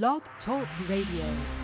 Blog 0.00 0.22
Talk 0.46 0.66
Radio. 0.88 1.61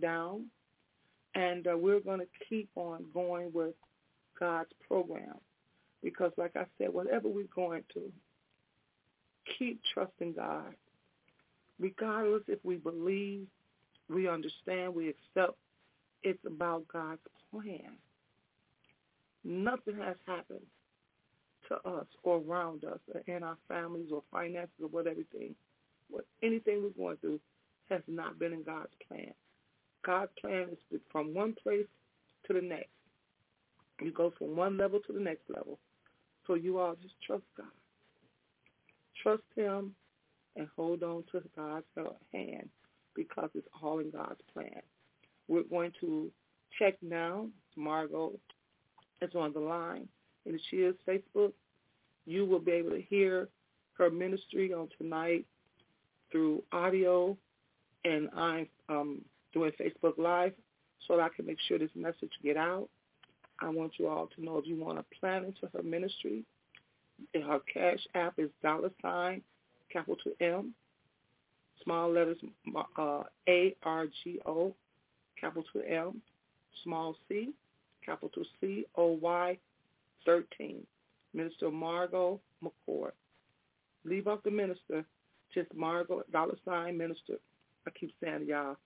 Down, 0.00 0.46
and 1.34 1.66
uh, 1.66 1.76
we're 1.76 2.00
going 2.00 2.20
to 2.20 2.26
keep 2.48 2.68
on 2.76 3.04
going 3.12 3.50
with 3.52 3.74
God's 4.38 4.70
program 4.86 5.34
because, 6.02 6.32
like 6.36 6.56
I 6.56 6.64
said, 6.78 6.92
whatever 6.92 7.28
we're 7.28 7.46
going 7.54 7.82
to, 7.94 8.12
keep 9.58 9.80
trusting 9.92 10.34
God, 10.34 10.74
regardless 11.78 12.42
if 12.48 12.58
we 12.62 12.76
believe, 12.76 13.46
we 14.08 14.28
understand, 14.28 14.94
we 14.94 15.08
accept. 15.08 15.56
It's 16.22 16.44
about 16.46 16.88
God's 16.88 17.20
plan. 17.50 17.96
Nothing 19.44 19.96
has 19.98 20.16
happened 20.26 20.64
to 21.68 21.74
us 21.88 22.06
or 22.22 22.38
around 22.38 22.84
us 22.84 22.98
or 23.14 23.20
in 23.26 23.42
our 23.42 23.58
families 23.68 24.08
or 24.10 24.22
finances 24.30 24.74
or 24.82 24.88
whatever 24.88 25.20
thing, 25.32 25.54
what 26.10 26.24
anything 26.42 26.82
we're 26.82 27.04
going 27.04 27.16
through 27.18 27.40
has 27.90 28.02
not 28.06 28.38
been 28.38 28.52
in 28.52 28.62
God's 28.62 28.92
plan. 29.08 29.32
God's 30.04 30.30
plan 30.40 30.68
is 30.90 31.00
from 31.10 31.34
one 31.34 31.54
place 31.62 31.86
to 32.46 32.52
the 32.52 32.60
next. 32.60 32.88
You 34.00 34.12
go 34.12 34.32
from 34.36 34.56
one 34.56 34.76
level 34.76 35.00
to 35.06 35.12
the 35.12 35.20
next 35.20 35.48
level. 35.48 35.78
So 36.46 36.54
you 36.54 36.78
all 36.78 36.94
just 37.00 37.14
trust 37.26 37.44
God. 37.56 37.66
Trust 39.22 39.42
him 39.56 39.94
and 40.56 40.68
hold 40.76 41.02
on 41.02 41.24
to 41.32 41.42
God's 41.56 41.86
hand 42.32 42.68
because 43.14 43.48
it's 43.54 43.68
all 43.82 44.00
in 44.00 44.10
God's 44.10 44.40
plan. 44.52 44.82
We're 45.48 45.62
going 45.62 45.92
to 46.00 46.30
check 46.78 46.94
now. 47.02 47.46
Margo 47.76 48.32
is 49.22 49.34
on 49.34 49.52
the 49.52 49.60
line, 49.60 50.08
and 50.46 50.60
she 50.70 50.78
is 50.78 50.94
Facebook. 51.08 51.52
You 52.26 52.46
will 52.46 52.60
be 52.60 52.72
able 52.72 52.90
to 52.90 53.02
hear 53.02 53.48
her 53.98 54.10
ministry 54.10 54.72
on 54.72 54.88
tonight 54.98 55.46
through 56.30 56.62
audio, 56.72 57.36
and 58.04 58.28
I'm 58.36 58.66
um, 58.88 59.22
doing 59.54 59.72
Facebook 59.80 60.18
Live 60.18 60.52
so 61.06 61.16
that 61.16 61.22
I 61.22 61.28
can 61.34 61.46
make 61.46 61.58
sure 61.66 61.78
this 61.78 61.90
message 61.94 62.32
get 62.42 62.56
out. 62.56 62.88
I 63.60 63.68
want 63.68 63.92
you 63.98 64.08
all 64.08 64.28
to 64.34 64.44
know 64.44 64.58
if 64.58 64.66
you 64.66 64.76
want 64.76 64.98
to 64.98 65.18
plan 65.18 65.44
into 65.44 65.68
her 65.74 65.82
ministry, 65.82 66.44
her 67.34 67.60
cash 67.72 68.00
app 68.14 68.34
is 68.38 68.50
dollar 68.62 68.90
sign, 69.00 69.42
capital 69.92 70.32
M, 70.40 70.74
small 71.82 72.12
letters 72.12 72.38
uh, 72.98 73.22
A-R-G-O, 73.48 74.74
capital 75.40 75.82
M, 75.88 76.20
small 76.82 77.14
c, 77.28 77.50
capital 78.04 78.42
C-O-Y, 78.60 79.58
13. 80.26 80.86
Minister 81.34 81.70
Margo 81.70 82.40
McCoy. 82.62 83.10
Leave 84.04 84.28
off 84.28 84.42
the 84.44 84.50
minister, 84.50 85.04
just 85.52 85.74
Margo, 85.74 86.22
dollar 86.32 86.56
sign, 86.64 86.96
minister. 86.96 87.34
I 87.86 87.90
keep 87.90 88.12
saying 88.22 88.46
y'all, 88.46 88.76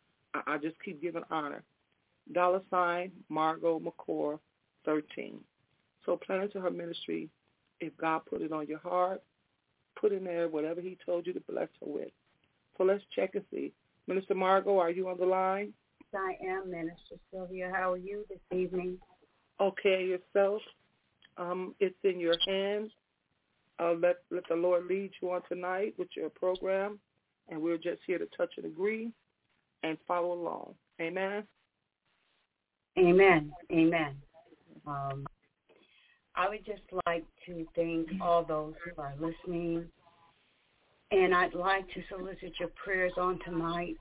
I, 0.46 0.54
I 0.54 0.58
just 0.58 0.76
keep 0.84 1.00
giving 1.00 1.22
honor. 1.30 1.62
Dollar 2.32 2.60
sign, 2.70 3.10
Margo 3.28 3.80
McCoy, 3.80 4.38
13. 4.84 5.38
So 6.04 6.16
plan 6.16 6.42
into 6.42 6.60
her 6.60 6.70
ministry. 6.70 7.28
If 7.80 7.96
God 7.96 8.22
put 8.28 8.42
it 8.42 8.52
on 8.52 8.66
your 8.66 8.78
heart, 8.78 9.22
put 9.98 10.12
in 10.12 10.24
there 10.24 10.48
whatever 10.48 10.80
he 10.80 10.98
told 11.04 11.26
you 11.26 11.32
to 11.32 11.40
bless 11.48 11.68
her 11.80 11.86
with. 11.86 12.10
So 12.76 12.84
let's 12.84 13.02
check 13.14 13.34
and 13.34 13.44
see. 13.50 13.72
Minister 14.06 14.34
Margo, 14.34 14.78
are 14.78 14.90
you 14.90 15.08
on 15.08 15.18
the 15.18 15.26
line? 15.26 15.72
I 16.14 16.36
am, 16.46 16.70
Minister 16.70 17.16
Sylvia. 17.30 17.70
How 17.74 17.92
are 17.92 17.98
you 17.98 18.24
this 18.28 18.38
evening? 18.58 18.98
Okay, 19.60 20.06
yourself. 20.06 20.62
Um, 21.36 21.74
it's 21.80 21.96
in 22.04 22.18
your 22.18 22.36
hands. 22.46 22.90
Uh, 23.78 23.92
let 23.92 24.16
let 24.30 24.42
the 24.48 24.56
Lord 24.56 24.86
lead 24.86 25.10
you 25.20 25.30
on 25.30 25.42
tonight 25.48 25.94
with 25.98 26.08
your 26.16 26.30
program, 26.30 26.98
and 27.48 27.60
we're 27.60 27.76
just 27.76 28.00
here 28.06 28.18
to 28.18 28.26
touch 28.36 28.54
and 28.56 28.66
agree 28.66 29.12
and 29.82 29.96
follow 30.06 30.32
along. 30.32 30.74
Amen. 31.00 31.44
Amen. 32.98 33.52
Amen. 33.72 34.16
Um, 34.86 35.26
I 36.34 36.48
would 36.48 36.64
just 36.64 36.82
like 37.06 37.24
to 37.46 37.66
thank 37.74 38.08
all 38.20 38.44
those 38.44 38.74
who 38.84 39.00
are 39.00 39.14
listening, 39.20 39.84
and 41.10 41.34
I'd 41.34 41.54
like 41.54 41.86
to 41.94 42.02
solicit 42.08 42.52
your 42.58 42.70
prayers 42.82 43.12
on 43.16 43.38
tonight, 43.44 43.96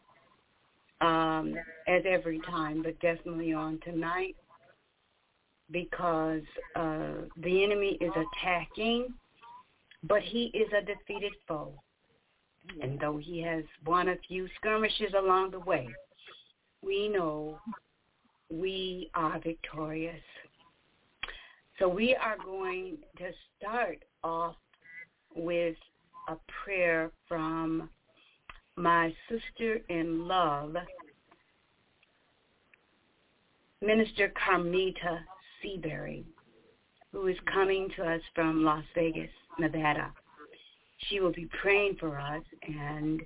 um, 1.02 1.56
as 1.88 2.04
every 2.08 2.40
time, 2.42 2.82
but 2.84 3.00
definitely 3.00 3.54
on 3.54 3.80
tonight, 3.84 4.36
because 5.72 6.44
uh, 6.76 7.26
the 7.38 7.64
enemy 7.64 7.98
is 8.02 8.12
attacking, 8.16 9.14
but 10.04 10.22
he 10.22 10.46
is 10.54 10.72
a 10.74 10.86
defeated 10.86 11.34
foe. 11.48 11.74
And 12.82 13.00
though 13.00 13.18
he 13.18 13.42
has 13.42 13.64
won 13.86 14.10
a 14.10 14.18
few 14.28 14.48
skirmishes 14.58 15.14
along 15.18 15.52
the 15.52 15.60
way, 15.60 15.88
we 16.82 17.08
know 17.10 17.60
we 18.50 19.10
are 19.14 19.40
victorious. 19.40 20.22
So 21.80 21.88
we 21.88 22.16
are 22.16 22.38
going 22.44 22.98
to 23.18 23.32
start 23.58 24.04
off 24.24 24.56
with 25.36 25.76
a 26.28 26.36
prayer 26.64 27.12
from 27.28 27.90
my 28.76 29.14
sister 29.30 29.82
in 29.90 30.28
love, 30.28 30.76
Minister 33.82 34.32
Carmita 34.44 35.20
Seabury, 35.62 36.26
who 37.12 37.28
is 37.28 37.38
coming 37.52 37.90
to 37.96 38.04
us 38.04 38.22
from 38.36 38.64
Las 38.64 38.84
Vegas, 38.96 39.30
Nevada. 39.60 40.12
She 40.98 41.20
will 41.20 41.32
be 41.32 41.48
praying 41.62 41.98
for 42.00 42.20
us 42.20 42.44
and 42.64 43.22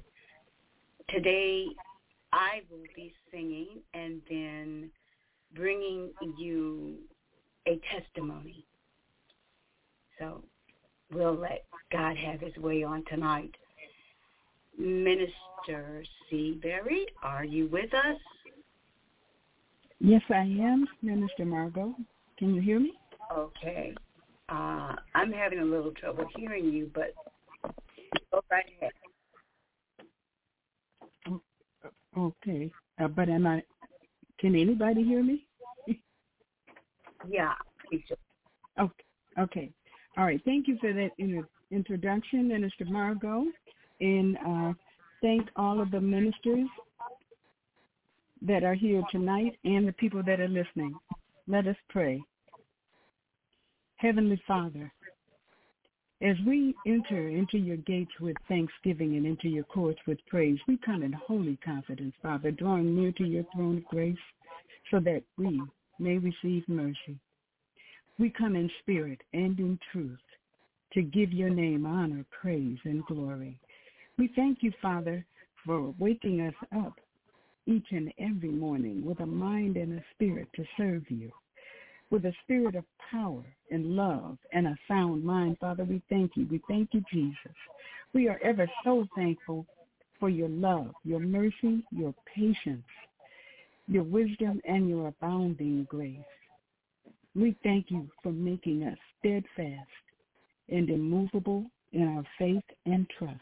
today 1.10 1.66
I 2.34 2.62
will 2.70 2.84
be 2.96 3.14
singing 3.32 3.82
and 3.94 4.22
then 4.30 4.92
bringing 5.56 6.12
you 6.38 6.96
a 7.68 7.80
testimony. 7.94 8.66
So 10.20 10.44
we'll 11.12 11.36
let 11.36 11.66
God 11.92 12.16
have 12.18 12.40
his 12.40 12.56
way 12.58 12.84
on 12.84 13.04
tonight. 13.10 13.52
Minister 14.78 16.04
Seabury, 16.30 17.06
are 17.22 17.44
you 17.44 17.68
with 17.68 17.94
us? 17.94 18.18
Yes, 20.00 20.22
I 20.30 20.42
am, 20.42 20.88
Minister 21.02 21.46
Margo. 21.46 21.94
Can 22.38 22.56
you 22.56 22.62
hear 22.62 22.80
me? 22.80 22.94
Okay. 23.36 23.94
Uh, 24.50 24.96
I'm 25.14 25.32
having 25.32 25.60
a 25.60 25.66
little 25.66 25.92
trouble 25.92 26.26
hearing 26.36 26.66
you, 26.66 26.90
but 26.94 27.14
go 28.32 28.42
right 28.52 28.66
ahead. 28.80 28.92
Okay. 32.18 32.72
Uh, 33.02 33.08
but 33.08 33.30
am 33.30 33.48
I, 33.48 33.64
can 34.40 34.56
anybody 34.56 35.04
hear 35.04 35.24
me? 35.24 35.48
Yeah. 37.28 37.54
Okay. 38.80 39.04
Okay. 39.40 39.72
All 40.18 40.26
right. 40.26 40.42
Thank 40.44 40.68
you 40.68 40.78
for 40.82 40.92
that 40.94 41.12
introduction, 41.72 42.48
Minister 42.48 42.86
Margo, 42.86 43.46
and 44.02 44.38
uh, 44.46 44.74
thank 45.22 45.48
all 45.56 45.80
of 45.80 45.92
the 45.92 46.02
ministers 46.02 46.68
that 48.42 48.64
are 48.64 48.74
here 48.74 49.04
tonight 49.12 49.58
and 49.64 49.88
the 49.88 49.94
people 49.94 50.24
that 50.24 50.40
are 50.40 50.48
listening. 50.48 50.96
Let 51.48 51.68
us 51.68 51.76
pray. 51.90 52.22
Heavenly 53.98 54.42
Father, 54.48 54.92
as 56.22 56.36
we 56.46 56.76
enter 56.86 57.30
into 57.30 57.58
your 57.58 57.78
gates 57.78 58.12
with 58.20 58.38
thanksgiving 58.48 59.16
and 59.16 59.26
into 59.26 59.48
your 59.48 59.64
courts 59.64 60.00
with 60.06 60.20
praise, 60.28 60.60
we 60.68 60.78
come 60.86 61.02
in 61.02 61.12
holy 61.12 61.58
confidence, 61.64 62.14
Father, 62.22 62.52
drawing 62.52 62.96
near 62.96 63.12
to 63.14 63.24
your 63.24 63.44
throne 63.56 63.78
of 63.78 63.86
grace 63.86 64.18
so 64.92 65.00
that 65.00 65.24
we 65.38 65.62
may 66.00 66.18
receive 66.18 66.64
mercy. 66.68 67.18
We 68.20 68.30
come 68.30 68.56
in 68.56 68.70
spirit 68.82 69.20
and 69.34 69.58
in 69.60 69.80
truth 69.92 70.20
to 70.94 71.02
give 71.02 71.32
your 71.32 71.50
name 71.50 71.86
honor, 71.86 72.24
praise, 72.40 72.78
and 72.84 73.04
glory. 73.06 73.58
We 74.18 74.30
thank 74.36 74.60
you, 74.62 74.72
Father, 74.82 75.26
for 75.66 75.96
waking 75.98 76.42
us 76.42 76.54
up 76.86 77.00
each 77.66 77.88
and 77.92 78.12
every 78.20 78.50
morning 78.50 79.04
with 79.06 79.22
a 79.22 79.26
mind 79.26 79.78
and 79.78 79.98
a 79.98 80.04
spirit 80.14 80.50
to 80.56 80.64
serve 80.78 81.04
you. 81.10 81.32
With 82.12 82.26
a 82.26 82.34
spirit 82.44 82.76
of 82.76 82.84
power 83.10 83.44
and 83.72 83.96
love 83.96 84.38
and 84.52 84.68
a 84.68 84.78
sound 84.88 85.24
mind, 85.24 85.58
Father, 85.60 85.86
we 85.86 86.02
thank 86.10 86.32
you. 86.36 86.46
We 86.52 86.62
thank 86.68 86.90
you, 86.94 87.02
Jesus. 87.12 87.56
We 88.14 88.28
are 88.28 88.40
ever 88.44 88.70
so 88.84 89.08
thankful 89.16 89.66
for 90.20 90.30
your 90.30 90.50
love, 90.50 90.92
your 91.06 91.22
mercy, 91.22 91.84
your 91.90 92.14
patience, 92.36 92.84
your 93.88 94.04
wisdom, 94.04 94.62
and 94.66 94.90
your 94.90 95.08
abounding 95.08 95.88
grace. 95.90 96.18
We 97.34 97.56
thank 97.64 97.86
you 97.90 98.10
for 98.22 98.34
making 98.34 98.84
us 98.84 98.98
steadfast 99.20 99.90
and 100.70 100.90
immovable 100.90 101.66
in 101.94 102.04
our 102.10 102.24
faith 102.38 102.64
and 102.86 103.08
trust 103.18 103.40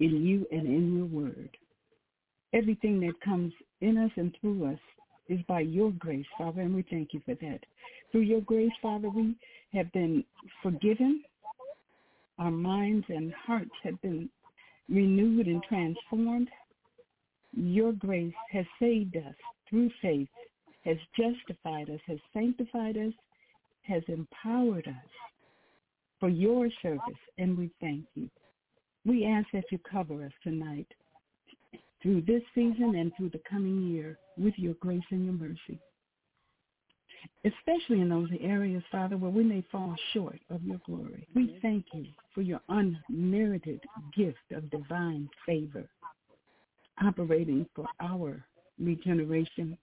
in 0.00 0.22
you 0.24 0.46
and 0.50 0.66
in 0.66 0.96
your 0.96 1.06
word. 1.06 1.56
Everything 2.52 3.00
that 3.00 3.18
comes 3.24 3.52
in 3.80 3.96
us 3.96 4.10
and 4.16 4.36
through 4.40 4.66
us 4.66 4.78
is 5.28 5.40
by 5.48 5.60
your 5.60 5.90
grace, 5.92 6.26
Father, 6.36 6.62
and 6.62 6.74
we 6.74 6.84
thank 6.90 7.12
you 7.12 7.20
for 7.24 7.34
that. 7.34 7.60
Through 8.10 8.22
your 8.22 8.40
grace, 8.40 8.72
Father, 8.80 9.08
we 9.08 9.34
have 9.72 9.90
been 9.92 10.24
forgiven. 10.62 11.22
Our 12.38 12.50
minds 12.50 13.06
and 13.08 13.32
hearts 13.34 13.70
have 13.84 14.00
been 14.02 14.28
renewed 14.88 15.46
and 15.46 15.62
transformed. 15.68 16.48
Your 17.54 17.92
grace 17.92 18.34
has 18.50 18.66
saved 18.80 19.16
us 19.16 19.34
through 19.68 19.90
faith, 20.00 20.28
has 20.84 20.96
justified 21.16 21.90
us, 21.90 22.00
has 22.06 22.18
sanctified 22.32 22.96
us, 22.96 23.12
has 23.82 24.02
empowered 24.08 24.88
us 24.88 25.10
for 26.18 26.28
your 26.28 26.68
service, 26.82 27.00
and 27.38 27.56
we 27.56 27.70
thank 27.80 28.04
you. 28.14 28.28
We 29.04 29.26
ask 29.26 29.46
that 29.52 29.64
you 29.70 29.78
cover 29.78 30.24
us 30.24 30.32
tonight 30.42 30.86
through 32.02 32.22
this 32.22 32.42
season 32.54 32.94
and 32.96 33.12
through 33.16 33.30
the 33.30 33.40
coming 33.48 33.82
year 33.82 34.18
with 34.36 34.54
your 34.56 34.74
grace 34.74 35.02
and 35.10 35.24
your 35.24 35.34
mercy. 35.34 35.80
Especially 37.44 38.00
in 38.00 38.08
those 38.08 38.28
areas, 38.40 38.82
Father, 38.90 39.16
where 39.16 39.30
we 39.30 39.44
may 39.44 39.64
fall 39.70 39.94
short 40.12 40.40
of 40.50 40.62
your 40.64 40.80
glory. 40.86 41.26
We 41.34 41.58
thank 41.62 41.86
you 41.92 42.06
for 42.34 42.42
your 42.42 42.60
unmerited 42.68 43.80
gift 44.16 44.50
of 44.52 44.70
divine 44.70 45.28
favor 45.46 45.88
operating 47.04 47.66
for 47.74 47.86
our 48.00 48.44
regeneration 48.78 49.76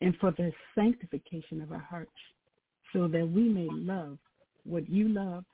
and 0.00 0.16
for 0.20 0.32
the 0.32 0.52
sanctification 0.74 1.60
of 1.62 1.72
our 1.72 1.78
hearts 1.78 2.10
so 2.92 3.08
that 3.08 3.28
we 3.28 3.42
may 3.42 3.68
love 3.70 4.18
what 4.64 4.88
you 4.88 5.08
love 5.08 5.44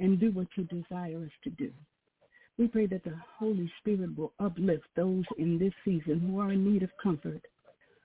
and 0.00 0.18
do 0.18 0.30
what 0.32 0.48
you 0.56 0.64
desire 0.64 1.22
us 1.24 1.30
to 1.42 1.50
do. 1.50 1.70
We 2.58 2.68
pray 2.68 2.86
that 2.86 3.04
the 3.04 3.18
Holy 3.38 3.70
Spirit 3.80 4.16
will 4.16 4.32
uplift 4.38 4.84
those 4.94 5.24
in 5.38 5.58
this 5.58 5.72
season 5.84 6.20
who 6.20 6.38
are 6.38 6.52
in 6.52 6.72
need 6.72 6.82
of 6.82 6.90
comfort, 7.02 7.42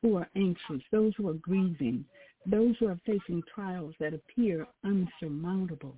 who 0.02 0.18
are 0.18 0.30
anxious, 0.36 0.82
those 0.92 1.14
who 1.18 1.30
are 1.30 1.34
grieving, 1.34 2.04
those 2.46 2.76
who 2.80 2.88
are 2.88 3.00
facing 3.06 3.44
trials 3.54 3.94
that 4.00 4.14
appear 4.14 4.66
unsurmountable. 4.84 5.96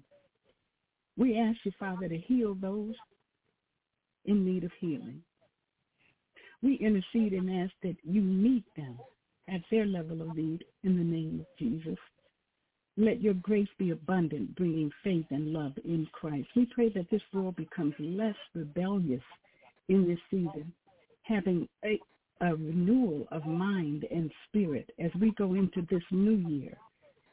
We 1.18 1.38
ask 1.38 1.60
you, 1.64 1.72
Father, 1.80 2.10
to 2.10 2.18
heal 2.18 2.56
those 2.56 2.96
in 4.26 4.46
need 4.46 4.64
of 4.64 4.72
healing. 4.80 5.22
We 6.62 6.76
intercede 6.76 7.34
and 7.34 7.64
ask 7.64 7.74
that 7.84 7.96
you 8.04 8.22
meet 8.22 8.66
them 8.76 8.98
at 9.48 9.62
their 9.72 9.86
level 9.86 10.22
of 10.22 10.36
need 10.36 10.64
in 10.84 10.98
the 10.98 11.04
name 11.04 11.40
of 11.40 11.46
Jesus. 11.58 11.98
Let 12.98 13.22
your 13.22 13.34
grace 13.36 13.70
be 13.78 13.92
abundant, 13.92 14.56
bringing 14.56 14.92
faith 15.04 15.26
and 15.30 15.54
love 15.54 15.74
in 15.86 16.08
Christ. 16.12 16.48
We 16.56 16.66
pray 16.66 16.90
that 16.90 17.10
this 17.10 17.22
world 17.34 17.56
becomes 17.56 17.96
less 18.00 18.36
rebellious 18.54 19.24
in 19.88 20.08
this 20.08 20.20
season, 20.30 20.74
having 21.24 21.68
a, 21.86 22.00
a 22.42 22.56
renewal 22.56 23.28
of 23.32 23.46
mind 23.46 24.06
and 24.12 24.30
spirit 24.48 24.90
as 25.00 25.12
we 25.20 25.32
go 25.32 25.54
into 25.54 25.86
this 25.90 26.04
new 26.12 26.36
year, 26.50 26.78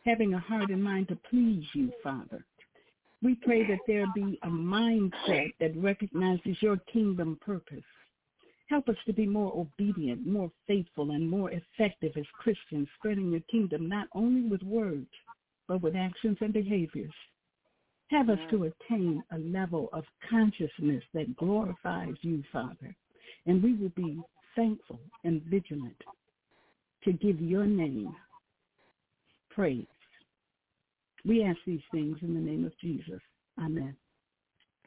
having 0.05 0.35
a 0.35 0.39
heart 0.39 0.71
and 0.71 0.83
mind 0.83 1.09
to 1.09 1.19
please 1.29 1.65
you, 1.75 1.91
Father. 2.03 2.45
We 3.21 3.35
pray 3.35 3.67
that 3.67 3.81
there 3.89 4.07
be 4.15 4.39
a 4.45 4.49
mindset 4.49 5.53
that 5.59 5.77
recognizes 5.77 6.57
your 6.61 6.77
kingdom 6.93 7.37
purpose. 7.45 7.83
Help 8.69 8.89
us 8.89 8.97
to 9.07 9.13
be 9.13 9.27
more 9.27 9.53
obedient, 9.57 10.25
more 10.25 10.53
faithful, 10.69 11.11
and 11.11 11.29
more 11.29 11.51
effective 11.51 12.13
as 12.17 12.27
Christians, 12.39 12.87
spreading 12.97 13.33
your 13.33 13.41
kingdom 13.51 13.89
not 13.89 14.07
only 14.15 14.49
with 14.49 14.63
words, 14.63 15.09
but 15.69 15.83
with 15.83 15.95
actions 15.95 16.39
and 16.41 16.53
behaviors. 16.53 17.13
Have 18.11 18.31
us 18.31 18.39
to 18.51 18.65
attain 18.65 19.23
a 19.33 19.39
level 19.39 19.91
of 19.93 20.03
consciousness 20.31 21.05
that 21.13 21.37
glorifies 21.37 22.15
you, 22.23 22.43
Father, 22.51 22.97
and 23.47 23.63
we 23.63 23.75
will 23.75 23.91
be 23.91 24.19
thankful 24.57 24.99
and 25.25 25.43
vigilant 25.43 26.03
to 27.05 27.13
give 27.13 27.39
your 27.41 27.67
name 27.67 28.15
praise. 29.51 29.87
We 31.27 31.45
ask 31.45 31.59
these 31.67 31.83
things 31.93 32.17
in 32.23 32.33
the 32.33 32.41
name 32.41 32.65
of 32.65 32.73
Jesus. 32.81 33.21
Amen. 33.59 33.95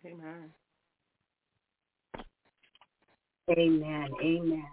Amen. 0.05 0.49
Amen. 3.51 4.09
Amen. 4.23 4.65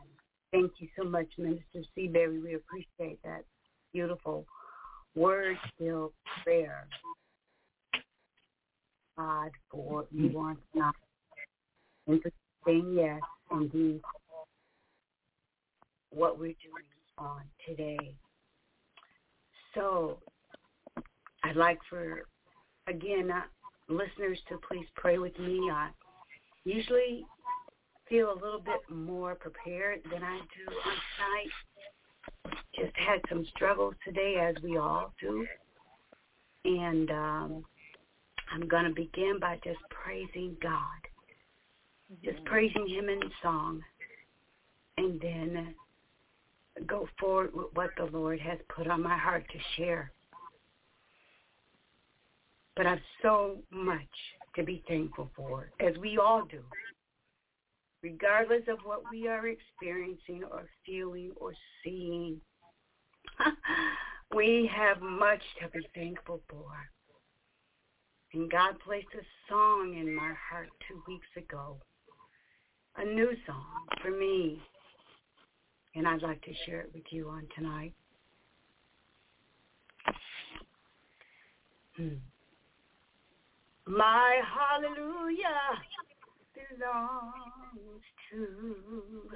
Thank 0.53 0.73
you 0.79 0.89
so 0.99 1.07
much, 1.07 1.27
Minister 1.37 1.83
Seabury. 1.95 2.39
We 2.39 2.55
appreciate 2.55 3.23
that 3.25 3.45
beautiful 3.93 4.47
word 5.19 5.57
still 5.75 6.13
prayer. 6.43 6.87
God 9.17 9.51
for 9.71 10.07
you 10.13 10.31
want 10.31 10.59
not. 10.75 10.95
Interesting, 12.07 12.95
yes, 12.97 13.21
indeed. 13.51 14.01
What 16.11 16.39
we're 16.39 16.55
doing 16.65 16.87
on 17.19 17.43
today. 17.67 18.15
So 19.75 20.19
I'd 21.43 21.57
like 21.57 21.79
for, 21.91 22.23
again, 22.87 23.31
uh, 23.31 23.43
listeners 23.89 24.39
to 24.49 24.59
please 24.69 24.87
pray 24.95 25.19
with 25.19 25.37
me. 25.39 25.69
I 25.71 25.89
usually 26.65 27.27
feel 28.09 28.33
a 28.33 28.41
little 28.43 28.61
bit 28.61 28.81
more 28.89 29.35
prepared 29.35 30.01
than 30.11 30.23
I 30.23 30.39
do 30.39 30.73
on 30.73 30.97
tonight 31.17 31.53
just 32.79 32.97
had 32.97 33.21
some 33.29 33.47
struggles 33.55 33.95
today, 34.05 34.37
as 34.41 34.61
we 34.63 34.77
all 34.77 35.13
do. 35.21 35.47
And 36.65 37.11
um, 37.11 37.65
I'm 38.53 38.69
going 38.69 38.85
to 38.85 38.95
begin 38.95 39.39
by 39.41 39.59
just 39.65 39.79
praising 39.91 40.57
God, 40.63 40.81
just 42.25 42.45
praising 42.45 42.87
him 42.89 43.09
in 43.09 43.21
song, 43.43 43.83
and 44.97 45.21
then 45.21 45.75
go 46.87 47.09
forward 47.19 47.51
with 47.55 47.67
what 47.75 47.91
the 47.97 48.05
Lord 48.05 48.41
has 48.41 48.59
put 48.75 48.89
on 48.89 49.03
my 49.03 49.17
heart 49.17 49.45
to 49.53 49.59
share. 49.77 50.13
But 52.77 52.87
I've 52.87 52.99
so 53.23 53.59
much 53.71 54.03
to 54.57 54.63
be 54.63 54.83
thankful 54.89 55.31
for, 55.35 55.71
as 55.81 55.97
we 55.99 56.19
all 56.19 56.45
do, 56.45 56.63
regardless 58.03 58.63
of 58.69 58.79
what 58.85 59.03
we 59.11 59.27
are 59.27 59.49
experiencing 59.49 60.45
or 60.51 60.69
feeling 60.87 61.33
or 61.37 61.53
seeing 61.83 62.41
we 64.35 64.71
have 64.75 65.01
much 65.01 65.43
to 65.61 65.69
be 65.69 65.87
thankful 65.95 66.41
for. 66.49 66.65
And 68.35 68.51
God 68.51 68.79
placed 68.85 69.09
a 69.15 69.25
song 69.49 69.97
in 69.99 70.15
my 70.15 70.33
heart 70.51 70.69
two 70.87 71.03
weeks 71.09 71.29
ago, 71.37 71.79
a 72.97 73.05
new 73.05 73.33
song 73.47 73.87
for 74.03 74.11
me. 74.11 74.61
And 75.95 76.07
I'd 76.07 76.23
like 76.23 76.43
to 76.43 76.53
share 76.67 76.83
it 76.83 76.91
with 76.93 77.05
you 77.11 77.29
on 77.29 77.49
tonight. 77.57 77.95
Hmm. 81.97 82.17
My 83.87 84.41
hallelujah 84.47 85.81
belongs 86.55 88.03
to 88.31 89.31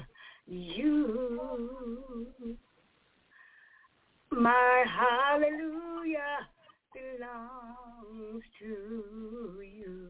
you. 0.47 2.59
My 4.33 4.85
hallelujah 4.89 6.49
belongs 6.95 8.43
to 8.61 9.63
you. 9.63 10.09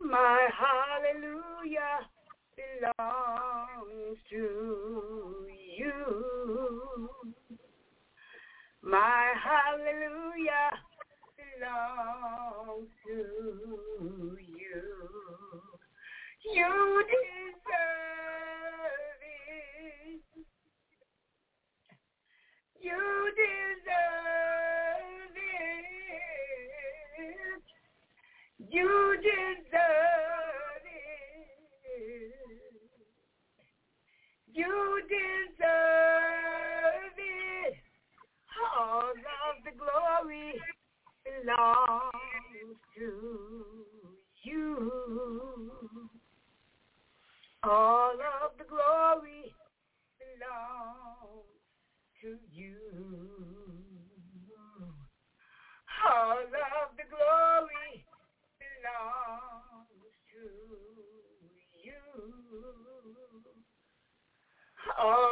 My 0.00 0.48
hallelujah 0.58 2.08
belongs 2.56 4.18
to 4.30 5.46
you. 5.78 7.10
My 8.82 9.34
hallelujah 9.44 10.70
belongs 11.36 12.88
to 13.06 14.38
you. 14.40 14.82
You 16.54 17.04
deserve 17.08 18.51
You 22.82 23.32
deserve 23.36 25.36
it. 25.36 27.62
You 28.70 29.16
deserve 29.22 30.84
it. 30.84 32.34
You 34.52 35.00
deserve 35.08 35.58
it. 37.18 37.74
All 38.76 39.10
of 39.10 39.64
the 39.64 39.70
glory 39.78 40.60
belongs 41.24 42.78
to 42.96 43.10
you. 44.42 44.90
All 47.62 48.16
of 48.42 48.50
the 48.58 48.64
glory 48.64 49.54
belongs 50.18 51.51
to 52.22 52.38
you. 52.52 52.78
All 56.08 56.38
of 56.38 56.96
the 56.96 57.02
glory 57.10 58.06
belongs 58.62 59.90
to 60.30 60.46
you. 61.82 61.98
All 64.98 65.31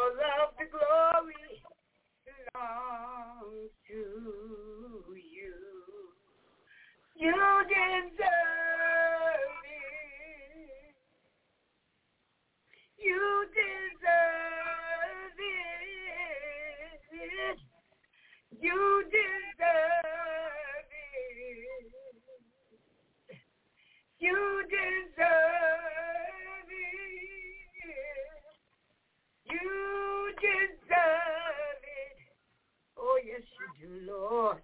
you 33.81 33.89
Lord. 34.07 34.59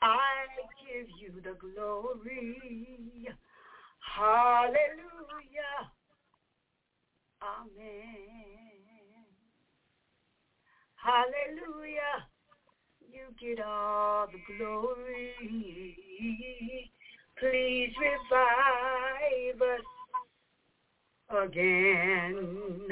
I 0.03 0.47
give 0.81 1.09
you 1.19 1.41
the 1.43 1.55
glory. 1.61 3.29
Hallelujah. 4.01 5.91
Amen. 7.43 8.74
Hallelujah. 11.05 12.25
You 13.13 13.35
get 13.39 13.61
all 13.63 14.27
the 14.27 14.39
glory. 14.57 15.37
Please 17.39 17.93
revive 18.01 19.61
us 19.61 19.85
again. 21.29 22.89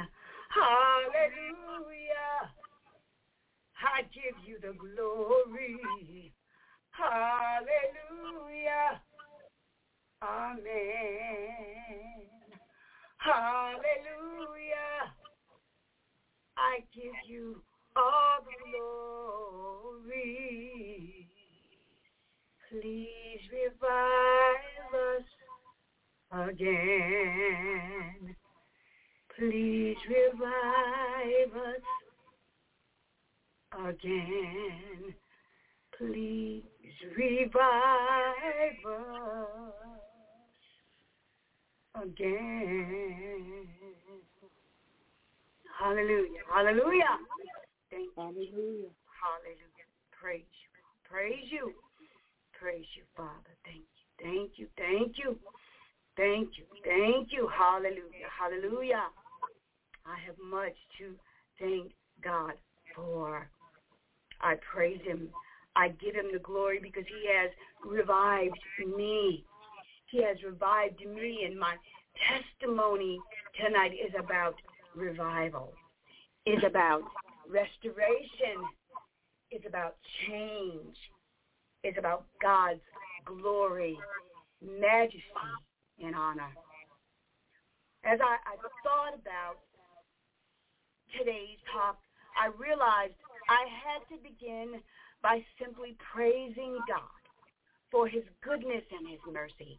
Hallelujah. 0.50 2.50
I 3.82 4.02
give 4.14 4.34
you 4.44 4.58
the 4.60 4.74
glory. 4.74 6.30
Hallelujah. 6.90 9.00
Amen. 10.22 10.60
Hallelujah. 13.16 15.14
I 16.58 16.84
give 16.94 17.14
you 17.26 17.62
glory. 18.70 20.08
Please 22.70 23.40
revive 23.52 24.94
us 24.94 25.24
again. 26.48 28.34
Please 29.36 29.96
revive 30.08 31.54
us 31.56 31.82
again. 33.88 35.14
Please 35.98 36.62
revive 37.16 38.86
us 38.86 39.72
again. 42.02 43.66
Hallelujah. 45.78 46.42
Hallelujah. 46.52 47.18
Thank 47.92 48.08
you. 48.08 48.12
Hallelujah. 48.16 48.92
Hallelujah. 49.20 49.86
Praise 50.16 50.48
you. 50.48 50.68
Praise 51.04 51.46
you. 51.52 51.72
Praise 52.58 52.88
you, 52.96 53.02
Father. 53.14 53.52
Thank 53.64 53.84
you. 53.84 54.08
Thank 54.16 54.52
you. 54.56 54.66
Thank 54.78 55.18
you. 55.18 55.36
Thank 56.16 56.56
you. 56.56 56.64
Thank 56.84 57.28
you. 57.32 57.48
Hallelujah. 57.52 58.32
Hallelujah. 58.32 59.04
I 60.06 60.16
have 60.26 60.36
much 60.42 60.74
to 60.98 61.12
thank 61.60 61.92
God 62.24 62.54
for. 62.96 63.48
I 64.40 64.54
praise 64.72 65.00
him. 65.04 65.28
I 65.76 65.88
give 65.88 66.14
him 66.14 66.32
the 66.32 66.38
glory 66.38 66.80
because 66.82 67.04
he 67.06 67.28
has 67.28 67.50
revived 67.84 68.58
me. 68.96 69.44
He 70.06 70.22
has 70.22 70.36
revived 70.44 71.00
me 71.00 71.44
and 71.46 71.58
my 71.58 71.74
testimony 72.28 73.20
tonight 73.60 73.92
is 73.92 74.12
about 74.18 74.54
revival, 74.94 75.72
is 76.46 76.62
about 76.66 77.02
restoration, 77.48 78.62
is 79.50 79.62
about 79.66 79.96
change, 80.26 80.96
is 81.84 81.94
about 81.98 82.24
God's 82.40 82.80
glory, 83.24 83.98
majesty, 84.60 85.20
and 86.02 86.14
honor. 86.14 86.50
As 88.04 88.18
I, 88.20 88.36
I 88.46 88.56
thought 88.82 89.14
about 89.14 89.58
today's 91.16 91.58
talk, 91.72 91.98
I 92.36 92.48
realized 92.58 93.14
I 93.48 93.66
had 93.68 94.00
to 94.08 94.22
begin 94.22 94.80
by 95.22 95.44
simply 95.60 95.96
praising 96.12 96.78
God 96.88 97.22
for 97.90 98.08
his 98.08 98.24
goodness 98.42 98.82
and 98.90 99.08
his 99.08 99.20
mercy. 99.30 99.78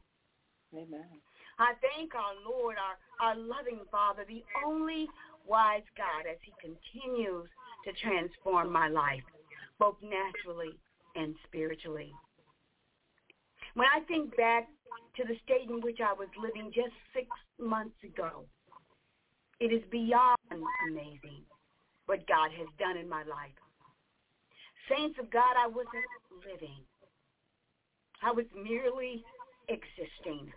Amen. 0.73 1.19
I 1.59 1.73
thank 1.81 2.15
our 2.15 2.33
Lord, 2.47 2.77
our, 2.77 3.27
our 3.27 3.35
loving 3.35 3.81
Father, 3.91 4.25
the 4.27 4.43
only 4.65 5.07
wise 5.47 5.85
God, 5.97 6.29
as 6.29 6.37
he 6.41 6.53
continues 6.61 7.47
to 7.85 7.91
transform 8.01 8.71
my 8.71 8.87
life, 8.87 9.23
both 9.79 9.95
naturally 10.01 10.77
and 11.15 11.35
spiritually. 11.47 12.11
When 13.75 13.87
I 13.87 14.01
think 14.07 14.35
back 14.37 14.67
to 15.17 15.23
the 15.23 15.35
state 15.43 15.69
in 15.69 15.81
which 15.81 15.99
I 15.99 16.13
was 16.13 16.29
living 16.41 16.71
just 16.73 16.93
six 17.13 17.27
months 17.59 17.97
ago, 18.03 18.45
it 19.59 19.71
is 19.71 19.83
beyond 19.91 20.37
amazing 20.89 21.43
what 22.05 22.27
God 22.27 22.51
has 22.57 22.67
done 22.79 22.97
in 22.97 23.07
my 23.07 23.23
life. 23.23 23.55
Saints 24.89 25.17
of 25.19 25.31
God, 25.31 25.55
I 25.57 25.67
wasn't 25.67 26.05
living. 26.45 26.83
I 28.21 28.31
was 28.31 28.45
merely 28.55 29.23
existing. 29.69 30.51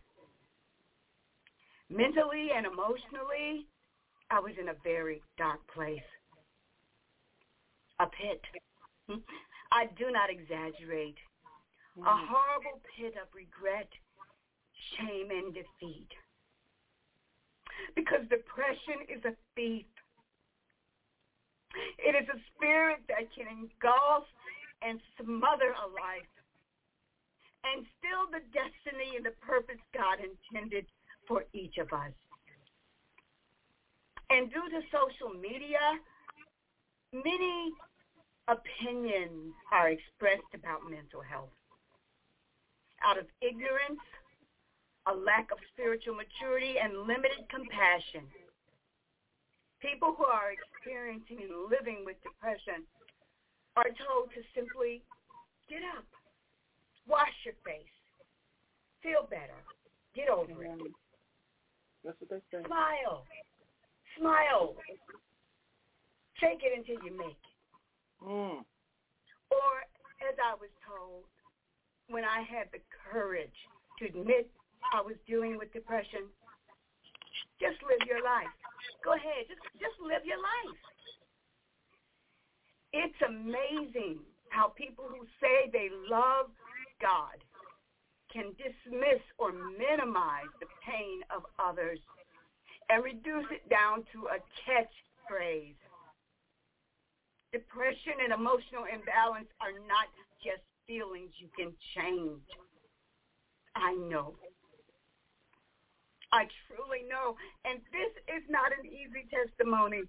Mentally 1.88 2.48
and 2.56 2.66
emotionally, 2.66 3.66
I 4.30 4.40
was 4.40 4.52
in 4.60 4.68
a 4.68 4.78
very 4.82 5.22
dark 5.38 5.60
place. 5.72 6.08
A 8.00 8.06
pit. 8.06 8.42
I 9.72 9.86
do 9.98 10.10
not 10.10 10.30
exaggerate. 10.30 11.16
A 11.96 12.00
mm. 12.00 12.26
horrible 12.28 12.80
pit 12.96 13.14
of 13.20 13.28
regret, 13.32 13.88
shame, 14.98 15.30
and 15.30 15.54
defeat. 15.54 16.10
Because 17.94 18.20
depression 18.28 19.06
is 19.08 19.24
a 19.24 19.34
thief. 19.54 19.86
It 21.98 22.16
is 22.16 22.28
a 22.28 22.38
spirit 22.52 23.00
that 23.08 23.32
can 23.32 23.48
engulf 23.48 24.24
and 24.82 25.00
smother 25.20 25.72
a 25.72 25.88
life 25.88 26.32
and 27.64 27.86
still 27.98 28.30
the 28.30 28.44
destiny 28.54 29.16
and 29.16 29.24
the 29.26 29.34
purpose 29.42 29.80
God 29.94 30.18
intended 30.22 30.86
for 31.26 31.44
each 31.52 31.78
of 31.78 31.92
us. 31.92 32.12
And 34.30 34.50
due 34.50 34.68
to 34.70 34.80
social 34.90 35.32
media, 35.38 35.78
many 37.12 37.72
opinions 38.48 39.54
are 39.72 39.90
expressed 39.90 40.50
about 40.54 40.90
mental 40.90 41.22
health. 41.22 41.54
Out 43.02 43.18
of 43.18 43.26
ignorance, 43.40 44.02
a 45.06 45.14
lack 45.14 45.50
of 45.52 45.58
spiritual 45.72 46.14
maturity, 46.14 46.78
and 46.82 47.06
limited 47.06 47.46
compassion, 47.50 48.26
people 49.78 50.14
who 50.18 50.24
are 50.24 50.50
experiencing 50.50 51.46
and 51.46 51.70
living 51.70 52.02
with 52.04 52.16
depression 52.22 52.82
are 53.76 53.92
told 53.94 54.32
to 54.34 54.42
simply 54.54 55.02
get 55.68 55.82
up, 55.94 56.04
wash 57.06 57.34
your 57.44 57.54
face, 57.62 57.94
feel 59.02 59.28
better, 59.30 59.60
get 60.14 60.28
over 60.28 60.64
it. 60.64 60.80
That's 62.02 62.18
what 62.18 62.30
they 62.30 62.42
say. 62.50 62.64
Smile. 62.66 63.22
Smile. 64.18 64.74
Take 66.40 66.60
it 66.62 66.72
until 66.76 67.02
you 67.04 67.16
make 67.16 67.36
it. 67.36 68.24
Mm. 68.24 68.64
Or, 69.50 69.72
as 70.24 70.36
I 70.40 70.54
was 70.56 70.72
told, 70.84 71.24
when 72.08 72.24
I 72.24 72.42
had 72.42 72.68
the 72.72 72.80
courage 73.10 73.56
to 73.98 74.06
admit 74.06 74.50
I 74.92 75.00
was 75.00 75.16
dealing 75.26 75.56
with 75.58 75.72
depression, 75.72 76.28
just 77.60 77.80
live 77.82 78.04
your 78.06 78.22
life. 78.22 78.52
Go 79.04 79.14
ahead. 79.14 79.48
Just, 79.48 79.64
just 79.80 79.96
live 80.00 80.24
your 80.24 80.38
life. 80.38 80.80
It's 82.92 83.20
amazing 83.28 84.20
how 84.50 84.72
people 84.76 85.04
who 85.08 85.26
say 85.40 85.68
they 85.72 85.88
love 86.08 86.48
God 87.00 87.36
can 88.32 88.52
dismiss 88.56 89.20
or 89.38 89.52
minimize 89.52 90.50
the 90.60 90.68
pain 90.84 91.20
of 91.34 91.44
others 91.60 91.98
and 92.90 93.02
reduce 93.02 93.46
it 93.50 93.68
down 93.68 94.04
to 94.12 94.28
a 94.30 94.38
catchphrase. 94.64 95.78
Depression 97.52 98.20
and 98.22 98.32
emotional 98.32 98.84
imbalance 98.84 99.48
are 99.60 99.74
not 99.86 100.06
just 100.42 100.62
feelings 100.86 101.32
you 101.38 101.48
can 101.56 101.72
change. 101.96 102.42
I 103.74 103.94
know. 103.94 104.34
I 106.32 106.46
truly 106.66 107.06
know. 107.08 107.36
And 107.64 107.80
this 107.90 108.12
is 108.28 108.44
not 108.50 108.70
an 108.76 108.86
easy 108.86 109.26
testimony. 109.30 110.02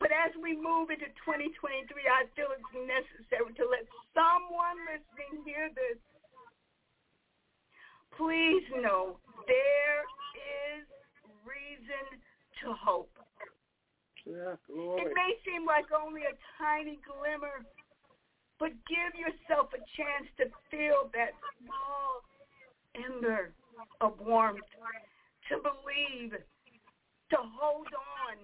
But 0.00 0.10
as 0.10 0.32
we 0.40 0.56
move 0.56 0.90
into 0.90 1.06
2023, 1.22 1.86
I 2.08 2.26
feel 2.34 2.50
it's 2.54 2.74
necessary 2.74 3.52
to 3.54 3.64
let 3.68 3.84
someone 4.16 4.78
listening 4.88 5.44
hear 5.44 5.68
this. 5.74 6.00
Please 8.16 8.64
know 8.82 9.16
there 9.48 10.02
is 10.36 10.84
reason 11.46 12.20
to 12.62 12.72
hope. 12.72 13.10
Yeah, 14.24 14.54
Lord. 14.70 15.00
It 15.02 15.12
may 15.14 15.34
seem 15.44 15.66
like 15.66 15.86
only 15.90 16.22
a 16.22 16.34
tiny 16.58 17.00
glimmer, 17.02 17.66
but 18.58 18.70
give 18.86 19.18
yourself 19.18 19.74
a 19.74 19.82
chance 19.98 20.30
to 20.38 20.46
feel 20.70 21.10
that 21.14 21.34
small 21.58 22.22
ember 22.94 23.52
of 24.00 24.14
warmth, 24.20 24.62
to 25.50 25.58
believe, 25.58 26.32
to 26.32 27.36
hold 27.58 27.88
on, 27.90 28.36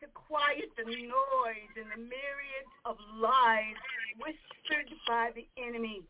to 0.00 0.06
quiet 0.12 0.68
the 0.76 0.84
noise 0.84 1.72
and 1.76 1.88
the 1.88 2.02
myriad 2.02 2.66
of 2.84 2.96
lies 3.16 3.78
whispered 4.18 4.92
by 5.08 5.30
the 5.34 5.46
enemy. 5.56 6.02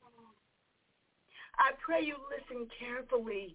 I 1.59 1.73
pray 1.85 2.03
you 2.03 2.17
listen 2.33 2.67
carefully 2.81 3.55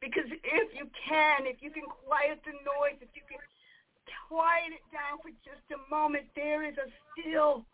because 0.00 0.28
if 0.28 0.68
you 0.72 0.88
can, 1.04 1.44
if 1.44 1.60
you 1.60 1.70
can 1.70 1.84
quiet 1.84 2.40
the 2.48 2.56
noise, 2.64 2.96
if 3.04 3.12
you 3.12 3.24
can 3.28 3.40
quiet 4.28 4.72
it 4.72 4.84
down 4.88 5.20
for 5.20 5.30
just 5.44 5.64
a 5.76 5.80
moment, 5.92 6.24
there 6.34 6.64
is 6.64 6.74
a 6.80 6.88
still 7.12 7.68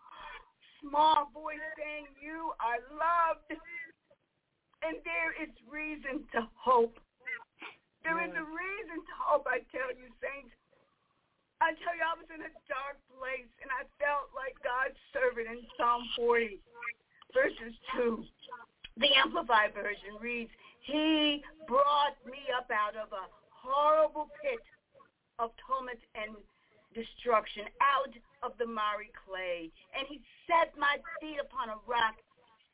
small 0.82 1.30
voice 1.32 1.62
saying 1.78 2.10
you 2.18 2.50
are 2.58 2.82
loved 2.92 3.46
and 4.82 4.98
there 5.06 5.32
is 5.38 5.50
reason 5.70 6.26
to 6.34 6.46
hope. 6.54 6.98
There 8.02 8.22
is 8.22 8.30
a 8.30 8.46
reason 8.46 8.98
to 9.02 9.14
hope, 9.18 9.46
I 9.50 9.66
tell 9.74 9.90
you, 9.90 10.06
saints. 10.22 10.54
I 11.58 11.74
tell 11.82 11.96
you, 11.96 12.04
I 12.04 12.14
was 12.14 12.28
in 12.30 12.44
a 12.44 12.52
dark 12.68 13.00
place, 13.10 13.48
and 13.64 13.72
I 13.72 13.88
felt 13.98 14.30
like 14.36 14.54
God's 14.62 14.94
servant 15.10 15.48
in 15.48 15.64
Psalm 15.74 16.04
40, 16.14 16.60
verses 17.34 17.74
2. 17.96 18.22
The 19.00 19.10
Amplified 19.16 19.74
Version 19.74 20.20
reads, 20.20 20.52
He 20.86 21.42
brought 21.66 22.14
me 22.24 22.46
up 22.56 22.70
out 22.70 22.94
of 22.94 23.10
a 23.10 23.26
horrible 23.50 24.30
pit 24.40 24.62
of 25.38 25.50
torment 25.66 25.98
and 26.14 26.36
destruction, 26.94 27.66
out 27.82 28.14
of 28.42 28.56
the 28.58 28.66
miry 28.66 29.10
clay, 29.26 29.70
and 29.98 30.06
he 30.06 30.22
set 30.46 30.72
my 30.78 30.96
feet 31.20 31.42
upon 31.42 31.68
a 31.68 31.78
rock, 31.86 32.14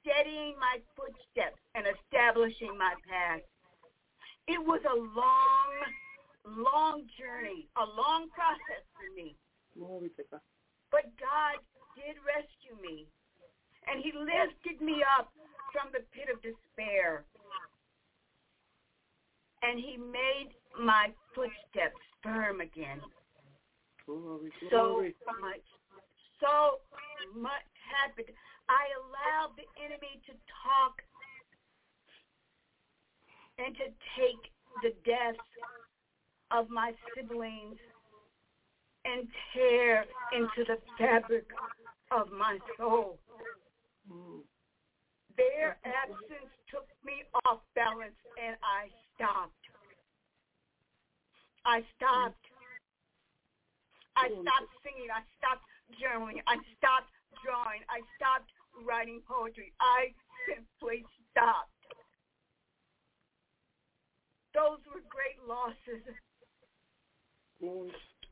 steadying 0.01 0.55
my 0.61 0.79
footsteps 0.95 1.59
and 1.75 1.87
establishing 1.89 2.77
my 2.77 2.95
path. 3.09 3.41
It 4.47 4.61
was 4.61 4.81
a 4.85 4.95
long 4.95 5.73
long 6.45 7.07
journey, 7.19 7.69
a 7.77 7.87
long 7.87 8.29
process 8.35 8.83
for 8.93 9.09
me. 9.15 9.37
But 10.91 11.09
God 11.17 11.57
did 11.97 12.17
rescue 12.27 12.77
me. 12.83 13.07
And 13.89 14.03
he 14.03 14.13
lifted 14.13 14.85
me 14.85 15.03
up 15.19 15.33
from 15.73 15.91
the 15.93 16.05
pit 16.13 16.29
of 16.33 16.43
despair. 16.43 17.25
And 19.63 19.79
he 19.79 19.97
made 19.97 20.51
my 20.79 21.13
footsteps 21.35 22.01
firm 22.23 22.61
again. 22.61 23.01
Glory, 24.07 24.51
glory. 24.69 25.15
So 25.25 25.41
much, 25.41 25.67
so 26.41 26.79
much 27.41 27.69
happened. 28.01 28.35
I 28.69 28.91
allowed 28.99 29.55
the 29.57 29.69
enemy 29.85 30.21
to 30.27 30.33
talk 30.65 31.03
and 33.59 33.75
to 33.77 33.87
take 34.19 34.51
the 34.83 34.91
deaths 35.05 35.39
of 36.51 36.69
my 36.69 36.93
siblings 37.15 37.79
and 39.05 39.27
tear 39.53 40.05
into 40.33 40.65
the 40.67 40.79
fabric 40.99 41.47
of 42.11 42.31
my 42.31 42.59
soul. 42.79 43.19
Mm. 44.11 44.41
Their 45.37 45.79
absence 45.85 46.53
took 46.73 46.89
me 47.05 47.29
off 47.45 47.61
balance 47.77 48.17
and 48.41 48.57
I 48.65 48.89
stopped. 49.15 49.63
I 51.69 51.85
stopped. 51.95 52.41
I 54.17 54.33
stopped 54.33 54.73
singing. 54.81 55.13
I 55.13 55.23
stopped 55.37 55.69
journaling. 56.01 56.41
I 56.49 56.57
stopped 56.81 57.13
drawing. 57.45 57.85
I 57.93 58.01
stopped 58.17 58.49
writing 58.83 59.21
poetry. 59.29 59.73
I 59.79 60.17
simply 60.49 61.05
stopped. 61.31 61.71
Those 64.57 64.81
were 64.89 65.05
great 65.09 65.41
losses 65.45 66.03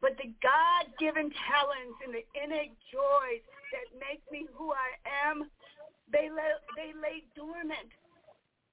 but 0.01 0.17
the 0.17 0.33
God-given 0.43 1.31
talents 1.31 1.99
and 2.03 2.11
the 2.11 2.27
innate 2.35 2.75
joys 2.91 3.45
that 3.71 3.87
make 4.01 4.25
me 4.33 4.49
who 4.51 4.73
I 4.73 4.99
am, 5.29 5.47
they 6.11 6.27
lay, 6.27 6.51
they 6.75 6.91
lay 6.99 7.23
dormant 7.37 7.95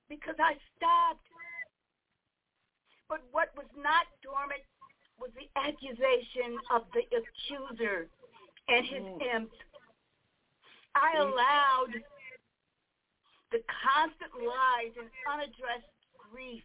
because 0.10 0.36
I 0.40 0.56
stopped. 0.76 1.26
But 3.08 3.24
what 3.32 3.56
was 3.56 3.68
not 3.76 4.04
dormant 4.20 4.64
was 5.20 5.32
the 5.36 5.48
accusation 5.56 6.60
of 6.72 6.84
the 6.92 7.08
accuser 7.08 8.08
and 8.68 8.86
his 8.86 9.04
mm. 9.04 9.36
imps. 9.36 9.56
I 10.96 11.18
allowed 11.20 11.94
the 13.52 13.64
constant 13.72 14.34
lies 14.36 14.92
and 15.00 15.08
unaddressed 15.24 15.88
grief 16.20 16.64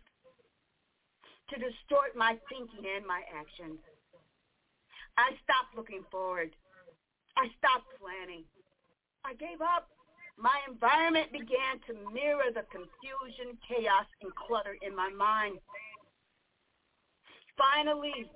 to 1.51 1.61
distort 1.61 2.17
my 2.17 2.35
thinking 2.49 2.83
and 2.83 3.07
my 3.07 3.23
actions. 3.31 3.79
I 5.17 5.37
stopped 5.45 5.77
looking 5.77 6.03
forward. 6.11 6.51
I 7.37 7.47
stopped 7.61 7.87
planning. 8.01 8.45
I 9.25 9.35
gave 9.35 9.61
up. 9.61 9.89
My 10.43 10.59
environment 10.67 11.31
began 11.31 11.79
to 11.87 11.95
mirror 12.11 12.51
the 12.51 12.67
confusion, 12.67 13.55
chaos, 13.63 14.11
and 14.27 14.35
clutter 14.35 14.75
in 14.83 14.91
my 14.91 15.07
mind. 15.15 15.63
Finally, 17.55 18.27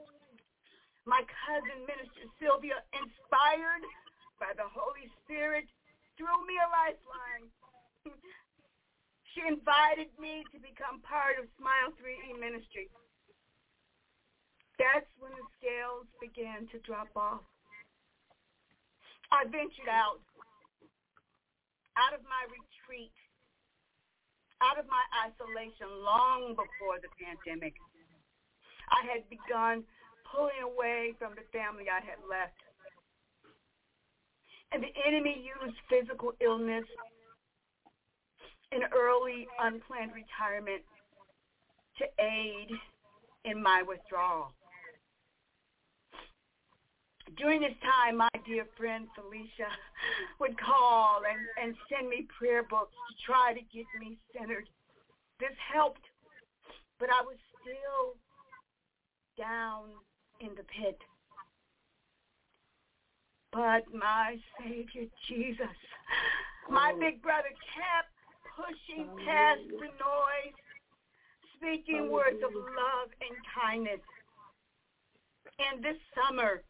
my 1.03 1.27
cousin, 1.27 1.83
Minister 1.83 2.31
Sylvia, 2.39 2.79
inspired 2.95 3.83
by 4.39 4.55
the 4.55 4.71
Holy 4.71 5.11
Spirit, 5.19 5.67
threw 6.15 6.31
me 6.47 6.55
a 6.63 6.69
lifeline. 6.71 7.51
she 9.35 9.43
invited 9.43 10.15
me 10.15 10.47
to 10.55 10.63
become 10.63 11.03
part 11.03 11.43
of 11.43 11.51
Smile 11.59 11.91
3E 11.99 12.39
Ministry. 12.39 12.87
That's 14.79 15.11
when 15.19 15.35
the 15.35 15.47
scales 15.59 16.07
began 16.23 16.71
to 16.71 16.79
drop 16.87 17.11
off. 17.19 17.43
I 19.35 19.43
ventured 19.51 19.91
out, 19.91 20.23
out 21.97 22.13
of 22.13 22.23
my 22.29 22.45
retreat, 22.49 23.13
out 24.61 24.79
of 24.79 24.87
my 24.89 25.03
isolation 25.25 25.89
long 26.05 26.57
before 26.57 27.01
the 27.01 27.11
pandemic. 27.21 27.75
I 28.89 29.03
had 29.09 29.29
begun 29.29 29.83
pulling 30.31 30.63
away 30.63 31.15
from 31.19 31.35
the 31.35 31.45
family 31.51 31.91
I 31.91 32.05
had 32.05 32.21
left. 32.29 32.57
And 34.73 34.83
the 34.83 34.93
enemy 35.07 35.43
used 35.43 35.77
physical 35.89 36.33
illness 36.41 36.85
and 38.73 38.83
early 38.93 39.47
unplanned 39.61 40.13
retirement 40.13 40.83
to 41.99 42.05
aid 42.21 42.71
in 43.45 43.63
my 43.63 43.83
withdrawal. 43.87 44.53
During 47.35 47.61
this 47.61 47.75
time, 47.83 48.19
my 48.19 48.31
dear 48.47 48.67
friend 48.77 49.09
Felicia 49.17 49.67
would 50.39 50.55
call 50.61 51.23
and, 51.29 51.67
and 51.67 51.77
send 51.91 52.09
me 52.09 52.27
prayer 52.39 52.63
books 52.63 52.95
to 52.95 53.27
try 53.27 53.53
to 53.53 53.61
get 53.75 53.87
me 53.99 54.17
centered. 54.33 54.69
This 55.41 55.57
helped, 55.75 56.07
but 57.01 57.11
I 57.11 57.21
was 57.23 57.37
still 57.61 58.15
down 59.37 59.91
in 60.41 60.55
the 60.57 60.63
pit. 60.71 60.99
But 63.53 63.85
my 63.93 64.37
Savior 64.61 65.09
Jesus, 65.29 65.77
my 66.71 66.93
oh. 66.95 67.01
big 67.01 67.23
brother 67.23 67.51
kept 67.75 68.13
pushing 68.55 69.09
past 69.27 69.61
the 69.69 69.91
noise, 69.99 70.57
speaking 71.57 72.11
words 72.11 72.39
of 72.45 72.55
love 72.55 73.09
and 73.21 73.37
kindness. 73.53 74.01
And 75.59 75.83
this 75.83 75.97
summer, 76.15 76.63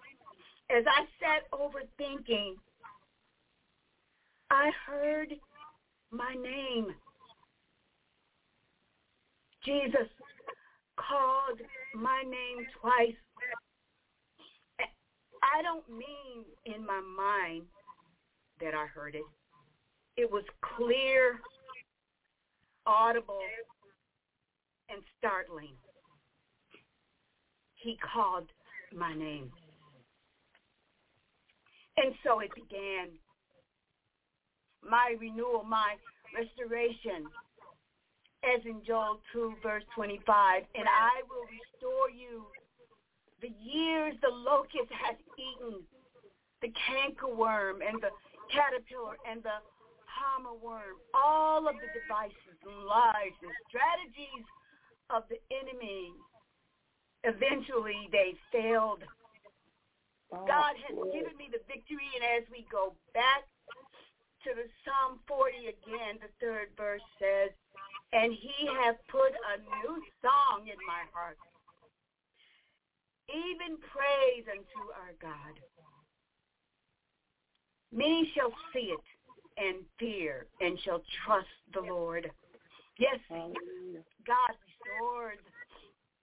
as 0.70 0.84
I 0.86 1.04
sat 1.20 1.50
overthinking, 1.52 2.54
I 4.50 4.70
heard 4.86 5.34
my 6.10 6.34
name. 6.34 6.94
Jesus 9.64 10.08
called 10.96 11.60
my 11.94 12.22
name 12.22 12.66
twice. 12.80 13.16
I 15.42 15.62
don't 15.62 15.88
mean 15.88 16.44
in 16.64 16.84
my 16.84 17.00
mind 17.00 17.64
that 18.60 18.74
I 18.74 18.86
heard 18.86 19.14
it. 19.14 19.24
It 20.16 20.30
was 20.30 20.44
clear, 20.76 21.40
audible, 22.86 23.40
and 24.88 25.02
startling. 25.18 25.74
He 27.74 27.98
called 28.12 28.48
my 28.96 29.14
name. 29.14 29.50
And 31.96 32.14
so 32.24 32.40
it 32.40 32.54
began. 32.54 33.16
My 34.82 35.16
renewal, 35.18 35.64
my 35.64 35.96
restoration, 36.36 37.26
as 38.44 38.60
in 38.64 38.82
Joel 38.86 39.20
2, 39.32 39.54
verse 39.62 39.82
25, 39.94 40.62
and 40.74 40.86
I 40.86 41.22
will 41.28 41.46
restore 41.48 42.10
you 42.10 42.46
the 43.40 43.52
years 43.60 44.14
the 44.22 44.30
locust 44.30 44.90
has 44.92 45.16
eaten, 45.36 45.82
the 46.62 46.72
cankerworm 46.88 47.80
and 47.86 48.00
the 48.00 48.10
caterpillar 48.52 49.16
and 49.28 49.42
the 49.42 49.58
palmer 50.06 50.56
worm, 50.56 50.96
all 51.12 51.68
of 51.68 51.74
the 51.76 51.90
devices 51.92 52.56
and 52.64 52.86
lies 52.86 53.34
and 53.42 53.52
strategies 53.68 54.46
of 55.10 55.22
the 55.28 55.38
enemy, 55.52 56.12
eventually 57.24 58.08
they 58.12 58.34
failed. 58.52 59.02
Oh, 60.32 60.44
God 60.46 60.74
has 60.88 60.96
given 61.12 61.36
me 61.36 61.48
the 61.50 61.62
victory, 61.68 62.10
and 62.18 62.24
as 62.36 62.48
we 62.50 62.66
go 62.70 62.94
back 63.14 63.46
to 64.44 64.50
the 64.54 64.66
Psalm 64.82 65.20
40 65.26 65.70
again, 65.70 66.18
the 66.18 66.30
third 66.42 66.68
verse 66.76 67.04
says, 67.18 67.50
and 68.12 68.32
he 68.32 68.66
has 68.82 68.96
put 69.10 69.34
a 69.34 69.58
new 69.58 70.02
song 70.22 70.66
in 70.66 70.78
my 70.86 71.02
heart, 71.12 71.38
even 73.30 73.78
praise 73.78 74.46
unto 74.50 74.80
our 75.02 75.14
God. 75.20 75.54
Many 77.92 78.30
shall 78.34 78.52
see 78.72 78.94
it 78.94 79.06
and 79.58 79.84
fear 79.98 80.46
and 80.60 80.78
shall 80.80 81.02
trust 81.24 81.48
the 81.72 81.80
Lord. 81.80 82.30
Yes, 82.98 83.18
God 83.30 84.52
restores. 84.54 85.38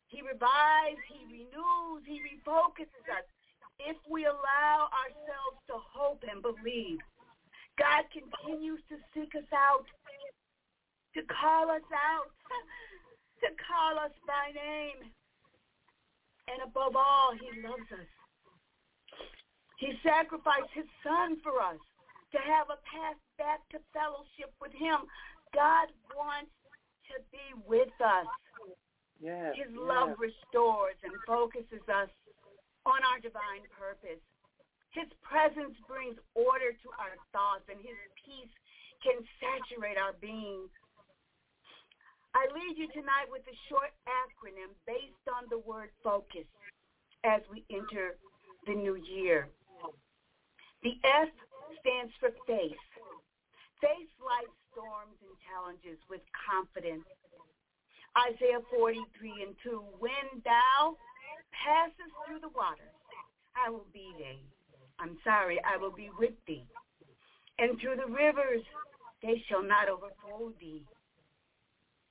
He 0.07 0.21
revives, 0.21 1.01
he 1.11 1.25
renews, 1.25 2.03
he 2.05 2.21
refocuses 2.21 3.07
us. 3.09 3.25
If 3.79 3.97
we 4.09 4.25
allow 4.25 4.89
ourselves 4.93 5.59
to 5.67 5.75
hope 5.77 6.23
and 6.29 6.41
believe, 6.41 6.99
God 7.77 8.05
continues 8.13 8.79
to 8.89 8.97
seek 9.13 9.33
us 9.35 9.49
out, 9.53 9.85
to 11.15 11.21
call 11.25 11.71
us 11.71 11.87
out, 11.89 12.31
to 13.41 13.49
call 13.57 13.99
us 13.99 14.13
by 14.27 14.53
name. 14.53 15.09
And 16.47 16.61
above 16.63 16.95
all, 16.95 17.33
he 17.33 17.49
loves 17.61 17.89
us. 17.91 18.09
He 19.79 19.93
sacrificed 20.03 20.71
his 20.73 20.87
son 21.03 21.37
for 21.41 21.59
us 21.59 21.79
to 22.31 22.39
have 22.39 22.67
a 22.69 22.79
path 22.87 23.19
back 23.37 23.61
to 23.71 23.79
fellowship 23.93 24.53
with 24.61 24.73
him. 24.73 25.05
God 25.53 25.87
wants 26.15 26.51
to 27.13 27.21
be 27.31 27.47
with 27.67 27.93
us. 28.01 28.27
Yes, 29.21 29.55
His 29.55 29.71
yes. 29.71 29.79
love 29.79 30.17
restores 30.19 30.97
and 31.03 31.13
focuses 31.25 31.85
us 31.87 32.09
on 32.85 32.99
our 33.07 33.19
divine 33.19 33.63
purpose. 33.71 34.21
His 34.91 35.09
presence 35.25 35.73
brings 35.89 36.19
order 36.37 36.75
to 36.75 36.87
our 37.01 37.17
thoughts, 37.33 37.65
and 37.65 37.81
his 37.81 37.97
peace 38.21 38.53
can 39.01 39.19
saturate 39.41 39.97
our 39.97 40.13
being. 40.21 40.69
I 42.33 42.49
leave 42.53 42.77
you 42.77 42.89
tonight 42.93 43.29
with 43.29 43.45
a 43.45 43.57
short 43.69 43.93
acronym 44.09 44.73
based 44.85 45.25
on 45.29 45.49
the 45.49 45.61
word 45.65 45.89
focus 46.01 46.45
as 47.25 47.41
we 47.49 47.65
enter 47.69 48.17
the 48.65 48.73
new 48.73 48.95
year. 48.95 49.49
The 50.81 50.97
F 51.03 51.29
stands 51.81 52.13
for 52.19 52.29
faith. 52.45 52.79
Face 53.81 54.13
life's 54.19 54.59
storms 54.71 55.17
and 55.21 55.35
challenges 55.45 55.99
with 56.09 56.21
confidence. 56.33 57.05
Isaiah 58.13 58.61
43 58.69 58.99
and 59.41 59.55
2, 59.63 59.83
when 59.99 60.41
thou 60.45 60.97
passest 61.53 62.13
through 62.25 62.39
the 62.39 62.53
waters, 62.55 62.93
I 63.55 63.69
will 63.69 63.87
be 63.93 64.13
thee. 64.17 64.41
I'm 64.99 65.17
sorry, 65.23 65.59
I 65.63 65.77
will 65.77 65.91
be 65.91 66.09
with 66.17 66.33
thee. 66.47 66.65
And 67.59 67.79
through 67.79 67.97
the 67.97 68.11
rivers, 68.11 68.61
they 69.21 69.41
shall 69.47 69.63
not 69.63 69.89
overflow 69.89 70.51
thee. 70.59 70.83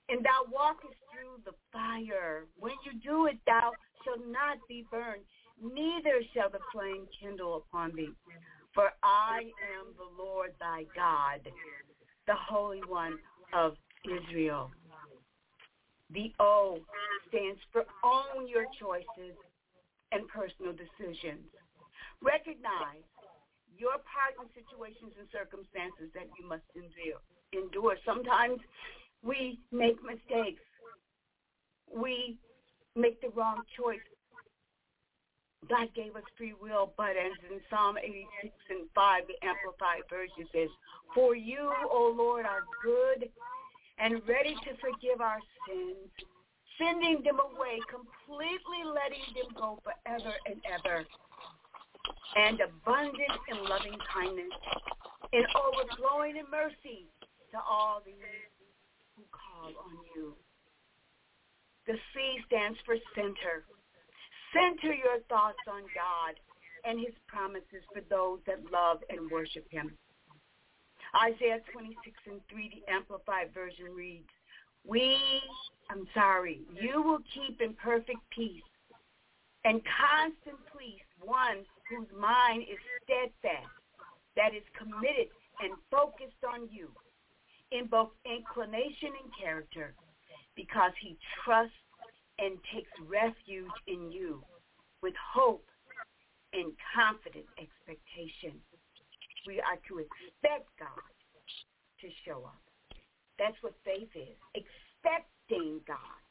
And 0.08 0.24
thou 0.24 0.46
walkest 0.50 0.94
through 1.10 1.42
the 1.44 1.56
fire. 1.72 2.46
When 2.58 2.72
you 2.84 2.92
do 3.00 3.26
it, 3.26 3.38
thou 3.46 3.72
shalt 4.04 4.26
not 4.26 4.58
be 4.68 4.84
burned, 4.90 5.22
neither 5.62 6.20
shall 6.34 6.50
the 6.50 6.58
flame 6.72 7.06
kindle 7.20 7.64
upon 7.68 7.94
thee. 7.94 8.12
For 8.74 8.90
I 9.02 9.50
am 9.78 9.94
the 9.96 10.22
Lord 10.22 10.52
thy 10.58 10.84
God, 10.94 11.40
the 12.26 12.34
Holy 12.34 12.80
One 12.88 13.18
of 13.52 13.74
Israel. 14.04 14.70
The 16.12 16.32
O 16.40 16.78
stands 17.28 17.60
for 17.72 17.84
own 18.04 18.46
your 18.48 18.66
choices 18.78 19.36
and 20.12 20.28
personal 20.28 20.72
decisions. 20.72 21.48
Recognize 22.20 23.04
your 23.78 23.96
part 24.04 24.36
in 24.38 24.46
situations 24.52 25.16
and 25.18 25.26
circumstances 25.32 26.12
that 26.14 26.28
you 26.38 26.46
must 26.46 26.62
endure. 27.52 27.96
Sometimes 28.04 28.60
we 29.24 29.58
make 29.72 29.96
mistakes. 30.04 30.62
We 31.88 32.36
make 32.94 33.20
the 33.20 33.30
wrong 33.30 33.62
choice. 33.76 34.04
God 35.68 35.88
gave 35.94 36.16
us 36.16 36.22
free 36.36 36.54
will, 36.60 36.92
but 36.96 37.16
as 37.16 37.32
in 37.50 37.60
Psalm 37.70 37.96
86 37.96 38.52
and 38.68 38.88
5, 38.94 39.22
the 39.28 39.46
Amplified 39.46 40.02
Version 40.10 40.48
says, 40.52 40.68
For 41.14 41.34
you, 41.36 41.72
O 41.90 42.12
Lord, 42.16 42.44
are 42.44 42.64
good 42.82 43.30
and 44.02 44.18
ready 44.26 44.58
to 44.66 44.74
forgive 44.82 45.22
our 45.22 45.38
sins, 45.62 46.10
sending 46.74 47.22
them 47.22 47.38
away, 47.38 47.78
completely 47.86 48.82
letting 48.82 49.22
them 49.38 49.54
go 49.54 49.78
forever 49.86 50.34
and 50.50 50.58
ever, 50.66 51.06
and 52.34 52.58
abundant 52.58 53.38
in 53.46 53.62
loving 53.70 53.94
kindness, 54.10 54.50
and 55.32 55.46
overflowing 55.54 56.34
in 56.34 56.50
mercy 56.50 57.06
to 57.54 57.58
all 57.62 58.02
these 58.04 58.18
who 59.14 59.22
call 59.30 59.70
on 59.70 59.94
you. 60.16 60.34
The 61.86 61.94
C 61.94 62.42
stands 62.50 62.78
for 62.84 62.96
center. 63.14 63.62
Center 64.50 64.94
your 64.94 65.22
thoughts 65.28 65.62
on 65.70 65.82
God 65.94 66.34
and 66.84 66.98
his 66.98 67.14
promises 67.28 67.86
for 67.94 68.02
those 68.10 68.40
that 68.46 68.58
love 68.72 68.98
and 69.10 69.30
worship 69.30 69.66
him. 69.70 69.96
Isaiah 71.14 71.60
26 71.72 72.16
and 72.26 72.40
3, 72.48 72.70
the 72.72 72.92
Amplified 72.92 73.52
Version 73.52 73.92
reads, 73.94 74.28
We, 74.84 75.18
I'm 75.90 76.06
sorry, 76.14 76.62
you 76.80 77.02
will 77.02 77.20
keep 77.34 77.60
in 77.60 77.74
perfect 77.74 78.20
peace 78.30 78.62
and 79.64 79.80
constant 79.84 80.58
peace 80.72 81.06
one 81.20 81.64
whose 81.88 82.08
mind 82.18 82.62
is 82.62 82.80
steadfast, 83.04 83.70
that 84.34 84.54
is 84.54 84.64
committed 84.74 85.28
and 85.60 85.76
focused 85.90 86.42
on 86.42 86.66
you 86.70 86.88
in 87.70 87.86
both 87.86 88.10
inclination 88.24 89.12
and 89.22 89.30
character, 89.38 89.94
because 90.56 90.92
he 91.00 91.16
trusts 91.44 91.72
and 92.38 92.58
takes 92.74 92.90
refuge 93.06 93.76
in 93.86 94.10
you 94.10 94.42
with 95.02 95.14
hope 95.16 95.64
and 96.52 96.72
confident 96.94 97.46
expectation. 97.60 98.58
We 99.46 99.60
are 99.60 99.78
to 99.88 99.98
expect 99.98 100.68
God 100.78 101.12
to 102.00 102.08
show 102.24 102.44
up. 102.46 102.62
That's 103.38 103.56
what 103.62 103.74
faith 103.84 104.10
is, 104.14 104.36
expecting 104.54 105.80
God 105.86 106.22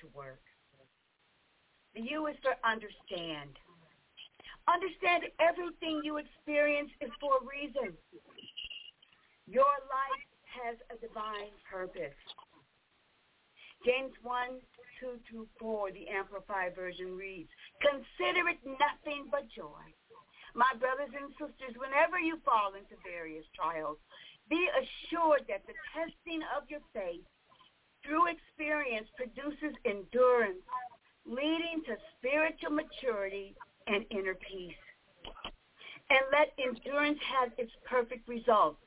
to 0.00 0.06
work. 0.14 0.42
The 1.94 2.02
U 2.02 2.26
is 2.26 2.36
for 2.42 2.54
understand. 2.62 3.58
Understand 4.68 5.24
everything 5.40 6.02
you 6.04 6.18
experience 6.18 6.90
is 7.00 7.10
for 7.20 7.40
a 7.40 7.46
reason. 7.48 7.96
Your 9.48 9.74
life 9.88 10.28
has 10.62 10.76
a 10.92 11.00
divine 11.00 11.50
purpose. 11.64 12.18
James 13.84 14.12
1, 14.22 14.60
2 15.00 15.18
through 15.30 15.48
4, 15.58 15.92
the 15.92 16.08
Amplified 16.08 16.74
Version 16.74 17.16
reads, 17.16 17.48
Consider 17.80 18.48
it 18.48 18.58
nothing 18.66 19.26
but 19.30 19.48
joy. 19.54 19.86
My 20.54 20.72
brothers 20.78 21.12
and 21.12 21.30
sisters, 21.36 21.76
whenever 21.76 22.18
you 22.18 22.38
fall 22.44 22.74
into 22.74 22.96
various 23.04 23.44
trials, 23.54 23.98
be 24.48 24.68
assured 24.72 25.44
that 25.48 25.66
the 25.66 25.76
testing 25.92 26.40
of 26.56 26.64
your 26.68 26.80
faith 26.92 27.24
through 28.04 28.32
experience 28.32 29.08
produces 29.16 29.76
endurance, 29.84 30.64
leading 31.26 31.82
to 31.86 31.96
spiritual 32.16 32.70
maturity 32.72 33.54
and 33.86 34.04
inner 34.10 34.34
peace. 34.34 34.80
And 36.10 36.20
let 36.32 36.56
endurance 36.56 37.18
have 37.28 37.52
its 37.58 37.72
perfect 37.84 38.26
result 38.28 38.78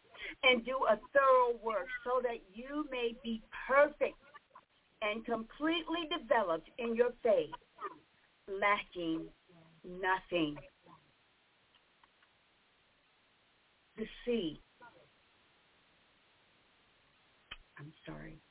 and 0.44 0.66
do 0.66 0.78
a 0.90 0.98
thorough 1.14 1.58
work 1.62 1.88
so 2.04 2.22
that 2.24 2.42
you 2.54 2.88
may 2.92 3.14
be 3.24 3.42
perfect 3.68 4.18
and 5.02 5.26
completely 5.26 6.10
developed 6.10 6.70
in 6.78 6.96
your 6.96 7.12
faith, 7.22 7.54
lacking 8.48 9.26
nothing. 9.84 10.58
The 14.02 14.08
sea. 14.26 14.60
I'm 17.78 17.94
sorry. 18.04 18.42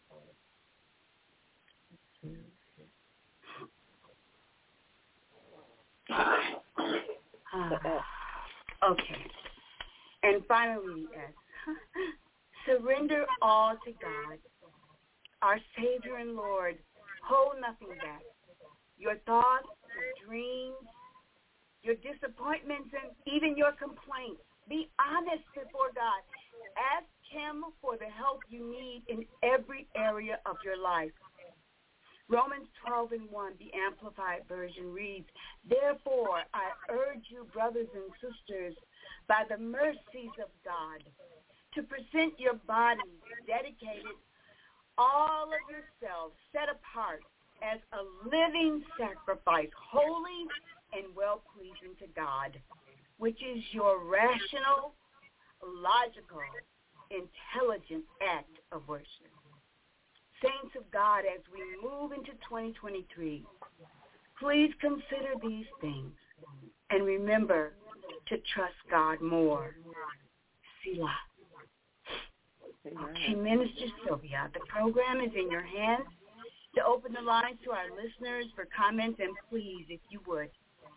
Ah, 7.52 8.04
okay. 8.90 9.26
And 10.22 10.44
finally, 10.46 11.08
yes. 11.10 11.32
Surrender 12.64 13.24
all 13.42 13.74
to 13.84 13.90
God, 14.00 14.38
our 15.42 15.58
Savior 15.76 16.18
and 16.18 16.36
Lord. 16.36 16.76
Hold 17.24 17.56
nothing 17.60 17.88
back. 17.98 18.22
Your 18.98 19.16
thoughts, 19.26 19.66
your 19.96 20.28
dreams, 20.28 20.86
your 21.82 21.96
disappointments, 21.96 22.90
and 22.92 23.10
even 23.26 23.56
your 23.56 23.72
complaints. 23.72 24.42
Be 24.68 24.88
honest 24.98 25.44
before 25.54 25.90
God. 25.94 26.22
Ask 26.76 27.08
Him 27.30 27.64
for 27.80 27.96
the 27.96 28.10
help 28.10 28.40
you 28.48 28.70
need 28.70 29.02
in 29.08 29.24
every 29.42 29.86
area 29.96 30.38
of 30.46 30.56
your 30.64 30.78
life. 30.80 31.12
Romans 32.28 32.68
12 32.86 33.12
and 33.12 33.30
1, 33.30 33.52
the 33.58 33.74
Amplified 33.74 34.46
Version 34.48 34.92
reads, 34.92 35.26
Therefore, 35.68 36.46
I 36.54 36.70
urge 36.88 37.26
you, 37.28 37.44
brothers 37.52 37.88
and 37.90 38.06
sisters, 38.22 38.76
by 39.26 39.42
the 39.50 39.58
mercies 39.58 40.30
of 40.38 40.50
God, 40.64 41.02
to 41.74 41.82
present 41.82 42.38
your 42.38 42.54
bodies 42.66 43.18
dedicated, 43.46 44.14
all 44.96 45.50
of 45.50 45.62
yourselves 45.66 46.34
set 46.52 46.70
apart 46.70 47.22
as 47.66 47.80
a 47.92 48.02
living 48.22 48.82
sacrifice, 48.98 49.70
holy 49.74 50.46
and 50.94 51.14
well-pleasing 51.14 51.98
to 51.98 52.06
God, 52.14 52.54
which 53.20 53.38
is 53.38 53.62
your 53.70 54.02
rational, 54.02 54.94
logical, 55.62 56.42
intelligent 57.10 58.04
act 58.20 58.58
of 58.72 58.82
worship 58.88 59.30
saints 60.42 60.74
of 60.76 60.90
God, 60.90 61.20
as 61.20 61.40
we 61.52 61.60
move 61.82 62.12
into 62.12 62.32
2023, 62.48 63.44
please 64.38 64.70
consider 64.80 65.36
these 65.42 65.66
things 65.80 66.12
and 66.90 67.04
remember 67.04 67.74
to 68.28 68.36
trust 68.54 68.74
God 68.90 69.20
more. 69.20 69.76
Selah. 70.82 71.14
Okay, 72.86 73.34
Minister 73.34 73.86
Sylvia, 74.06 74.50
the 74.54 74.60
program 74.68 75.20
is 75.20 75.32
in 75.36 75.50
your 75.50 75.62
hands 75.62 76.08
to 76.74 76.84
open 76.84 77.12
the 77.12 77.20
lines 77.20 77.58
to 77.64 77.72
our 77.72 77.90
listeners 77.92 78.46
for 78.54 78.66
comments, 78.74 79.20
and 79.20 79.36
please, 79.50 79.84
if 79.88 80.00
you 80.08 80.20
would, 80.26 80.48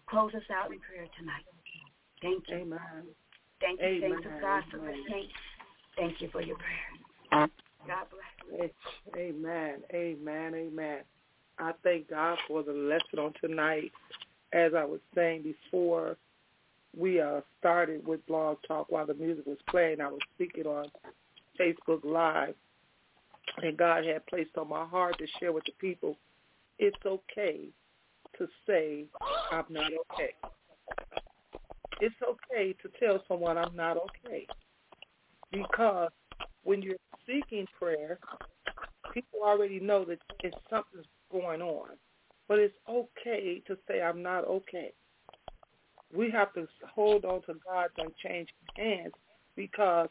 close 0.07 0.33
us 0.33 0.47
out 0.49 0.71
in 0.71 0.79
prayer 0.79 1.07
tonight. 1.19 1.43
Thank 2.23 2.43
you. 2.47 2.55
Amen. 2.55 2.79
Thank 3.59 3.79
you, 3.79 3.85
Amen. 3.85 4.01
saints 4.01 4.25
of 4.25 4.41
God, 4.41 4.63
for 4.71 4.77
the 4.77 4.93
saints. 5.09 5.33
Thank 5.97 6.21
you 6.21 6.29
for 6.31 6.41
your 6.41 6.57
prayers. 6.57 7.49
God 7.85 8.05
bless. 8.09 8.69
Amen. 9.17 9.79
Amen. 9.93 10.55
Amen. 10.55 10.99
I 11.59 11.71
thank 11.83 12.09
God 12.09 12.37
for 12.47 12.63
the 12.63 12.71
lesson 12.71 13.19
on 13.19 13.33
tonight. 13.41 13.91
As 14.53 14.71
I 14.75 14.85
was 14.85 14.99
saying 15.13 15.43
before, 15.43 16.17
we 16.97 17.19
uh, 17.19 17.41
started 17.59 18.05
with 18.05 18.25
Blog 18.27 18.57
Talk 18.67 18.91
while 18.91 19.05
the 19.05 19.13
music 19.13 19.45
was 19.45 19.57
playing. 19.69 19.99
I 19.99 20.07
was 20.07 20.19
speaking 20.35 20.65
on 20.65 20.85
Facebook 21.59 22.03
Live, 22.03 22.55
and 23.61 23.77
God 23.77 24.05
had 24.05 24.25
placed 24.27 24.57
on 24.57 24.69
my 24.69 24.85
heart 24.85 25.17
to 25.19 25.27
share 25.39 25.51
with 25.51 25.65
the 25.65 25.73
people, 25.79 26.17
it's 26.79 26.97
okay 27.05 27.67
to 28.37 28.47
say, 28.67 29.05
I'm 29.51 29.65
not 29.69 29.91
okay. 30.13 30.31
It's 32.01 32.15
okay 32.23 32.75
to 32.81 32.89
tell 32.99 33.23
someone 33.27 33.57
I'm 33.57 33.75
not 33.75 33.97
okay. 33.97 34.47
Because 35.51 36.09
when 36.63 36.81
you're 36.81 36.95
seeking 37.27 37.67
prayer, 37.77 38.19
people 39.13 39.39
already 39.43 39.79
know 39.79 40.03
that 40.05 40.19
it's 40.43 40.57
something's 40.69 41.05
going 41.31 41.61
on. 41.61 41.89
But 42.47 42.59
it's 42.59 42.75
okay 42.89 43.61
to 43.67 43.77
say 43.87 44.01
I'm 44.01 44.21
not 44.21 44.45
okay. 44.45 44.93
We 46.13 46.29
have 46.31 46.53
to 46.53 46.67
hold 46.93 47.25
on 47.25 47.41
to 47.43 47.55
God's 47.65 47.93
unchanged 47.97 48.51
hands 48.75 49.13
because 49.55 50.09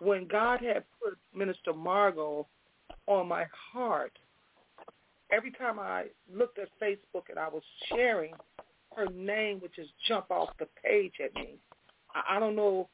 when 0.00 0.26
God 0.26 0.60
had 0.60 0.84
put 1.02 1.16
Minister 1.34 1.72
Margo 1.72 2.46
on 3.06 3.28
my 3.28 3.44
heart, 3.72 4.12
every 5.30 5.52
time 5.52 5.78
I 5.78 6.06
looked 6.32 6.58
at 6.58 6.68
Facebook 6.82 7.30
and 7.30 7.38
I 7.38 7.48
was 7.48 7.62
sharing, 7.88 8.34
her 8.96 9.06
name 9.14 9.60
would 9.60 9.74
just 9.74 9.90
jump 10.06 10.30
off 10.30 10.50
the 10.58 10.66
page 10.82 11.14
at 11.24 11.34
me. 11.34 11.56
I, 12.14 12.36
I 12.36 12.40
don't 12.40 12.56
know 12.56 12.88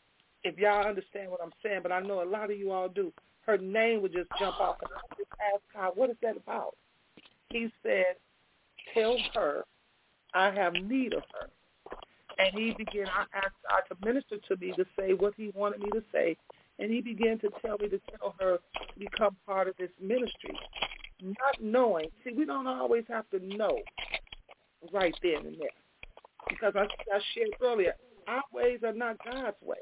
if 0.44 0.58
y'all 0.58 0.86
understand 0.86 1.30
what 1.30 1.40
I'm 1.42 1.52
saying, 1.62 1.80
but 1.82 1.92
I 1.92 2.00
know 2.00 2.22
a 2.22 2.24
lot 2.24 2.50
of 2.50 2.58
you 2.58 2.72
all 2.72 2.88
do. 2.88 3.12
Her 3.42 3.58
name 3.58 4.02
would 4.02 4.12
just 4.12 4.30
jump 4.38 4.60
off, 4.60 4.76
and 4.80 4.90
I 4.94 5.14
just 5.16 5.30
asked 5.52 5.64
God, 5.74 5.92
"What 5.94 6.10
is 6.10 6.16
that 6.22 6.36
about?" 6.36 6.76
He 7.50 7.68
said, 7.82 8.16
"Tell 8.94 9.16
her 9.34 9.64
I 10.34 10.50
have 10.50 10.74
need 10.74 11.14
of 11.14 11.22
her." 11.32 11.48
And 12.38 12.54
he 12.54 12.72
began. 12.76 13.06
I 13.08 13.24
asked 13.36 13.56
God 13.68 13.82
to 13.88 14.06
minister 14.06 14.36
to 14.48 14.56
me 14.56 14.72
to 14.72 14.84
say 14.98 15.12
what 15.12 15.34
He 15.36 15.52
wanted 15.54 15.80
me 15.80 15.90
to 15.90 16.02
say, 16.12 16.36
and 16.78 16.90
He 16.90 17.00
began 17.00 17.38
to 17.40 17.50
tell 17.60 17.76
me 17.78 17.88
to 17.88 18.00
tell 18.16 18.34
her 18.38 18.58
to 18.58 18.98
become 18.98 19.36
part 19.46 19.68
of 19.68 19.76
this 19.78 19.90
ministry, 20.00 20.56
not 21.22 21.60
knowing. 21.60 22.08
See, 22.24 22.32
we 22.32 22.44
don't 22.44 22.66
always 22.66 23.04
have 23.08 23.28
to 23.30 23.40
know 23.44 23.78
right 24.92 25.14
then 25.22 25.46
and 25.46 25.56
there, 25.60 25.68
because 26.50 26.74
I, 26.76 26.82
I 26.82 27.20
shared 27.34 27.50
earlier, 27.62 27.94
our 28.28 28.42
ways 28.52 28.80
are 28.84 28.92
not 28.92 29.16
God's 29.24 29.56
ways. 29.62 29.78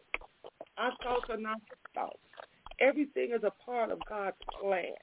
Our 0.77 0.93
thoughts 1.03 1.27
are 1.29 1.37
not 1.37 1.57
his 1.69 1.79
thoughts. 1.95 2.19
Everything 2.81 3.33
is 3.35 3.43
a 3.43 3.53
part 3.65 3.91
of 3.91 3.99
God's 4.09 4.37
plan. 4.61 4.95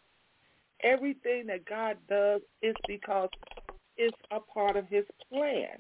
Everything 0.81 1.47
that 1.47 1.65
God 1.65 1.97
does 2.07 2.41
is 2.61 2.75
because 2.87 3.29
it's 3.97 4.17
a 4.31 4.39
part 4.39 4.77
of 4.77 4.87
his 4.87 5.03
plan. 5.29 5.79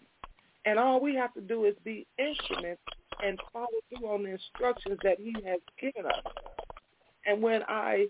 And 0.65 0.79
all 0.79 0.99
we 0.99 1.15
have 1.15 1.33
to 1.35 1.41
do 1.41 1.65
is 1.65 1.75
be 1.83 2.07
instruments 2.17 2.81
and 3.23 3.39
follow 3.53 3.67
through 3.89 4.07
on 4.07 4.23
the 4.23 4.31
instructions 4.31 4.97
that 5.03 5.19
he 5.19 5.33
has 5.45 5.59
given 5.79 6.05
us. 6.05 6.23
And 7.25 7.41
when 7.41 7.61
I 7.67 8.07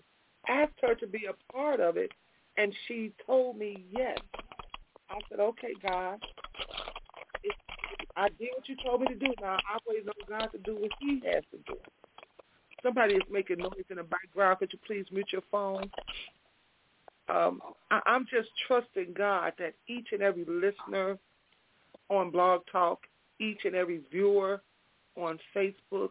asked 0.48 0.78
her 0.82 0.94
to 0.94 1.06
be 1.06 1.26
a 1.28 1.52
part 1.52 1.80
of 1.80 1.96
it, 1.96 2.10
and 2.56 2.72
she 2.88 3.12
told 3.26 3.58
me 3.58 3.84
yes, 3.90 4.18
I 5.10 5.18
said, 5.28 5.40
okay, 5.40 5.74
God, 5.86 6.18
I 8.16 8.28
did 8.30 8.48
what 8.54 8.68
you 8.68 8.76
told 8.84 9.02
me 9.02 9.08
to 9.08 9.14
do. 9.14 9.32
Now 9.40 9.56
I 9.56 9.78
wait 9.86 10.06
on 10.06 10.14
God 10.28 10.48
to 10.52 10.58
do 10.58 10.76
what 10.80 10.90
He 11.00 11.20
has 11.26 11.44
to 11.50 11.58
do. 11.66 11.78
Somebody 12.82 13.14
is 13.14 13.22
making 13.30 13.58
noise 13.58 13.84
in 13.90 13.96
the 13.96 14.04
background. 14.04 14.58
Could 14.58 14.72
you 14.72 14.78
please 14.86 15.06
mute 15.10 15.28
your 15.32 15.42
phone? 15.50 15.90
Um, 17.28 17.60
I, 17.90 18.00
I'm 18.06 18.26
just 18.30 18.48
trusting 18.66 19.14
God 19.16 19.52
that 19.58 19.74
each 19.88 20.08
and 20.12 20.22
every 20.22 20.44
listener 20.44 21.18
on 22.08 22.30
Blog 22.30 22.62
Talk, 22.70 23.00
each 23.40 23.60
and 23.64 23.74
every 23.74 24.00
viewer 24.10 24.62
on 25.16 25.38
Facebook, 25.54 26.10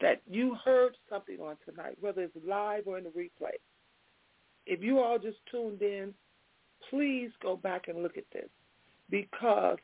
that 0.00 0.20
you 0.30 0.56
heard 0.64 0.96
something 1.08 1.38
on 1.40 1.56
tonight, 1.68 1.96
whether 2.00 2.22
it's 2.22 2.36
live 2.46 2.82
or 2.86 2.98
in 2.98 3.04
the 3.04 3.10
replay. 3.10 3.54
If 4.66 4.82
you 4.82 5.00
all 5.00 5.18
just 5.18 5.38
tuned 5.50 5.82
in, 5.82 6.12
please 6.90 7.30
go 7.42 7.56
back 7.56 7.88
and 7.88 8.02
look 8.02 8.18
at 8.18 8.24
this 8.32 8.48
because 9.10 9.78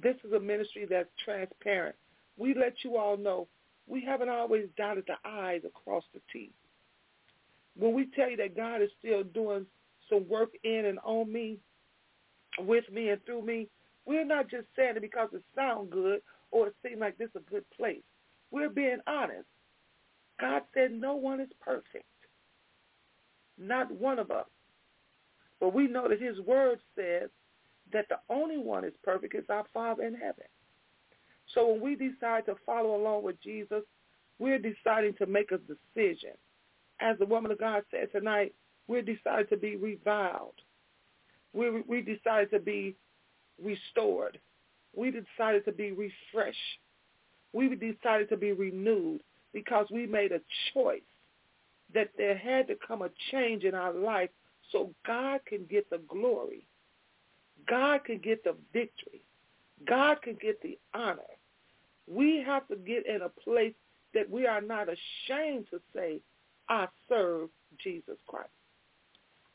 this 0.00 0.16
is 0.24 0.32
a 0.32 0.40
ministry 0.40 0.86
that's 0.88 1.08
transparent. 1.24 1.96
We 2.36 2.54
let 2.54 2.74
you 2.84 2.96
all 2.96 3.16
know 3.16 3.48
we 3.86 4.04
haven't 4.04 4.28
always 4.28 4.66
dotted 4.76 5.04
the 5.06 5.28
I's 5.28 5.62
across 5.64 6.04
the 6.12 6.20
T. 6.32 6.50
When 7.78 7.94
we 7.94 8.06
tell 8.16 8.30
you 8.30 8.36
that 8.38 8.56
God 8.56 8.82
is 8.82 8.90
still 8.98 9.22
doing 9.22 9.66
some 10.10 10.28
work 10.28 10.50
in 10.64 10.86
and 10.86 10.98
on 11.04 11.32
me, 11.32 11.58
with 12.58 12.84
me 12.90 13.10
and 13.10 13.24
through 13.24 13.42
me, 13.42 13.68
we're 14.06 14.24
not 14.24 14.50
just 14.50 14.66
saying 14.76 14.96
it 14.96 15.02
because 15.02 15.28
it 15.32 15.42
sounds 15.54 15.92
good 15.92 16.20
or 16.50 16.68
it 16.68 16.74
seems 16.82 17.00
like 17.00 17.18
this 17.18 17.28
is 17.34 17.42
a 17.46 17.50
good 17.50 17.64
place. 17.76 18.02
We're 18.50 18.70
being 18.70 18.98
honest. 19.06 19.46
God 20.40 20.62
said 20.74 20.92
no 20.92 21.16
one 21.16 21.40
is 21.40 21.48
perfect. 21.60 22.04
Not 23.58 23.90
one 23.90 24.18
of 24.18 24.30
us. 24.30 24.46
But 25.60 25.74
we 25.74 25.88
know 25.88 26.08
that 26.08 26.20
his 26.20 26.38
word 26.40 26.78
says 26.94 27.30
that 27.92 28.08
the 28.08 28.18
only 28.28 28.58
one 28.58 28.84
is 28.84 28.92
perfect 29.04 29.34
is 29.34 29.44
our 29.48 29.64
Father 29.72 30.04
in 30.04 30.14
heaven. 30.14 30.44
So 31.54 31.72
when 31.72 31.80
we 31.80 31.94
decide 31.94 32.46
to 32.46 32.56
follow 32.64 32.96
along 32.96 33.22
with 33.22 33.40
Jesus, 33.42 33.82
we're 34.38 34.58
deciding 34.58 35.14
to 35.14 35.26
make 35.26 35.50
a 35.52 35.58
decision. 35.58 36.32
As 37.00 37.18
the 37.18 37.26
woman 37.26 37.52
of 37.52 37.58
God 37.58 37.82
said 37.90 38.10
tonight, 38.12 38.54
we're 38.88 39.02
deciding 39.02 39.46
to 39.50 39.56
be 39.56 39.76
reviled. 39.76 40.54
We, 41.52 41.82
we 41.86 42.02
decided 42.02 42.50
to 42.50 42.58
be 42.58 42.96
restored. 43.62 44.38
We 44.94 45.10
decided 45.10 45.64
to 45.66 45.72
be 45.72 45.92
refreshed. 45.92 46.58
We 47.52 47.68
decided 47.68 48.28
to 48.30 48.36
be 48.36 48.52
renewed 48.52 49.20
because 49.52 49.86
we 49.90 50.06
made 50.06 50.32
a 50.32 50.40
choice 50.74 51.00
that 51.94 52.10
there 52.18 52.36
had 52.36 52.66
to 52.68 52.74
come 52.86 53.02
a 53.02 53.10
change 53.30 53.64
in 53.64 53.74
our 53.74 53.92
life 53.92 54.30
so 54.72 54.90
God 55.06 55.40
can 55.46 55.64
get 55.70 55.88
the 55.88 56.00
glory. 56.08 56.66
God 57.68 58.04
can 58.04 58.18
get 58.18 58.44
the 58.44 58.54
victory. 58.72 59.22
God 59.86 60.22
can 60.22 60.34
get 60.40 60.60
the 60.62 60.78
honor. 60.94 61.22
We 62.06 62.42
have 62.46 62.66
to 62.68 62.76
get 62.76 63.06
in 63.06 63.22
a 63.22 63.28
place 63.28 63.74
that 64.14 64.30
we 64.30 64.46
are 64.46 64.60
not 64.60 64.88
ashamed 64.88 65.66
to 65.70 65.80
say, 65.94 66.20
I 66.68 66.86
serve 67.08 67.48
Jesus 67.82 68.16
Christ. 68.26 68.48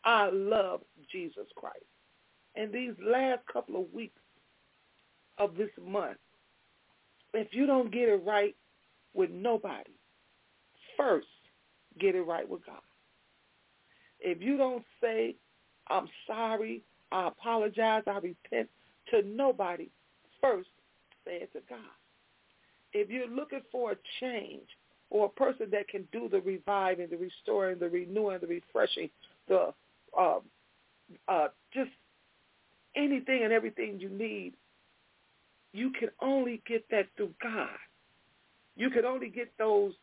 I 0.03 0.29
love 0.31 0.81
Jesus 1.11 1.47
Christ. 1.55 1.85
And 2.55 2.71
these 2.71 2.93
last 3.03 3.39
couple 3.51 3.79
of 3.79 3.93
weeks 3.93 4.19
of 5.37 5.55
this 5.55 5.69
month, 5.81 6.17
if 7.33 7.53
you 7.53 7.65
don't 7.65 7.91
get 7.91 8.09
it 8.09 8.21
right 8.25 8.55
with 9.13 9.29
nobody, 9.29 9.91
first 10.97 11.27
get 11.99 12.15
it 12.15 12.21
right 12.21 12.47
with 12.47 12.65
God. 12.65 12.81
If 14.19 14.41
you 14.41 14.57
don't 14.57 14.83
say, 15.01 15.35
I'm 15.87 16.07
sorry, 16.27 16.83
I 17.11 17.27
apologize, 17.27 18.03
I 18.07 18.17
repent 18.19 18.69
to 19.11 19.21
nobody, 19.23 19.89
first 20.39 20.69
say 21.25 21.41
it 21.41 21.53
to 21.53 21.59
God. 21.69 21.79
If 22.93 23.09
you're 23.09 23.27
looking 23.27 23.61
for 23.71 23.93
a 23.93 23.95
change 24.19 24.67
or 25.09 25.25
a 25.25 25.29
person 25.29 25.67
that 25.71 25.87
can 25.87 26.07
do 26.11 26.29
the 26.29 26.41
reviving, 26.41 27.07
the 27.09 27.17
restoring, 27.17 27.79
the 27.79 27.89
renewing, 27.89 28.39
the 28.41 28.47
refreshing, 28.47 29.09
the 29.47 29.73
uh, 30.17 30.39
uh, 31.27 31.47
just 31.73 31.91
anything 32.95 33.43
and 33.43 33.53
everything 33.53 33.99
you 33.99 34.09
need, 34.09 34.53
you 35.73 35.91
can 35.91 36.09
only 36.21 36.61
get 36.67 36.85
that 36.91 37.07
through 37.15 37.33
God. 37.41 37.69
You 38.75 38.89
can 38.89 39.05
only 39.05 39.29
get 39.29 39.51
those 39.57 39.93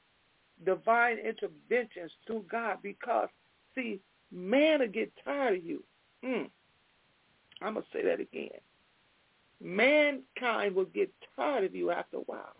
divine 0.64 1.18
interventions 1.18 2.10
through 2.26 2.44
God 2.50 2.78
because, 2.82 3.28
see, 3.74 4.00
man 4.32 4.80
will 4.80 4.88
get 4.88 5.12
tired 5.24 5.58
of 5.58 5.64
you. 5.64 5.82
Mm. 6.24 6.50
I'm 7.60 7.74
going 7.74 7.84
to 7.84 7.98
say 7.98 8.04
that 8.04 8.20
again. 8.20 8.60
Mankind 9.60 10.74
will 10.74 10.84
get 10.84 11.12
tired 11.36 11.64
of 11.64 11.74
you 11.74 11.90
after 11.90 12.18
a 12.18 12.20
while. 12.20 12.56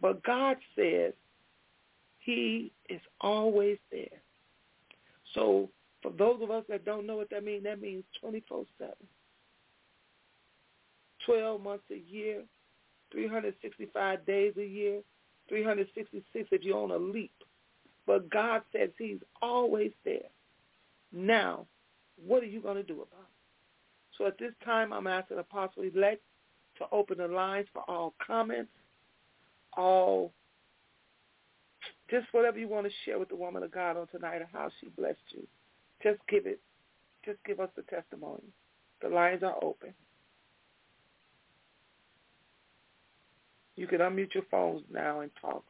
But 0.00 0.22
God 0.22 0.56
says 0.76 1.12
he 2.18 2.72
is 2.88 3.00
always 3.20 3.78
there. 3.90 4.22
So 5.34 5.70
for 6.02 6.12
those 6.12 6.40
of 6.42 6.50
us 6.50 6.64
that 6.68 6.84
don't 6.84 7.06
know 7.06 7.16
what 7.16 7.30
that 7.30 7.44
means, 7.44 7.64
that 7.64 7.80
means 7.80 8.04
24-7. 8.22 8.66
12 11.26 11.62
months 11.62 11.84
a 11.90 11.98
year, 12.10 12.42
365 13.12 14.24
days 14.24 14.54
a 14.56 14.64
year, 14.64 15.00
366 15.48 16.48
if 16.50 16.62
you're 16.62 16.82
on 16.82 16.90
a 16.90 16.96
leap. 16.96 17.32
But 18.06 18.30
God 18.30 18.62
says 18.72 18.90
he's 18.98 19.18
always 19.42 19.92
there. 20.04 20.30
Now, 21.12 21.66
what 22.24 22.42
are 22.42 22.46
you 22.46 22.60
going 22.60 22.76
to 22.76 22.82
do 22.82 22.94
about 22.94 23.06
it? 23.20 23.37
So 24.18 24.26
at 24.26 24.38
this 24.38 24.52
time, 24.64 24.92
I'm 24.92 25.06
asking 25.06 25.38
Apostle 25.38 25.84
Elect 25.84 26.20
to 26.78 26.84
open 26.90 27.18
the 27.18 27.28
lines 27.28 27.68
for 27.72 27.82
all 27.88 28.14
comments, 28.24 28.72
all, 29.76 30.32
just 32.10 32.26
whatever 32.32 32.58
you 32.58 32.68
want 32.68 32.86
to 32.86 32.92
share 33.04 33.18
with 33.18 33.28
the 33.28 33.36
woman 33.36 33.62
of 33.62 33.70
God 33.70 33.96
on 33.96 34.08
tonight 34.08 34.42
or 34.42 34.48
how 34.52 34.70
she 34.80 34.88
blessed 34.88 35.18
you. 35.30 35.46
Just 36.02 36.18
give 36.28 36.46
it, 36.46 36.60
just 37.24 37.38
give 37.44 37.60
us 37.60 37.70
the 37.76 37.82
testimony. 37.82 38.42
The 39.02 39.08
lines 39.08 39.42
are 39.44 39.56
open. 39.62 39.94
You 43.76 43.86
can 43.86 44.00
unmute 44.00 44.34
your 44.34 44.44
phones 44.50 44.82
now 44.92 45.20
and 45.20 45.30
talk. 45.40 45.62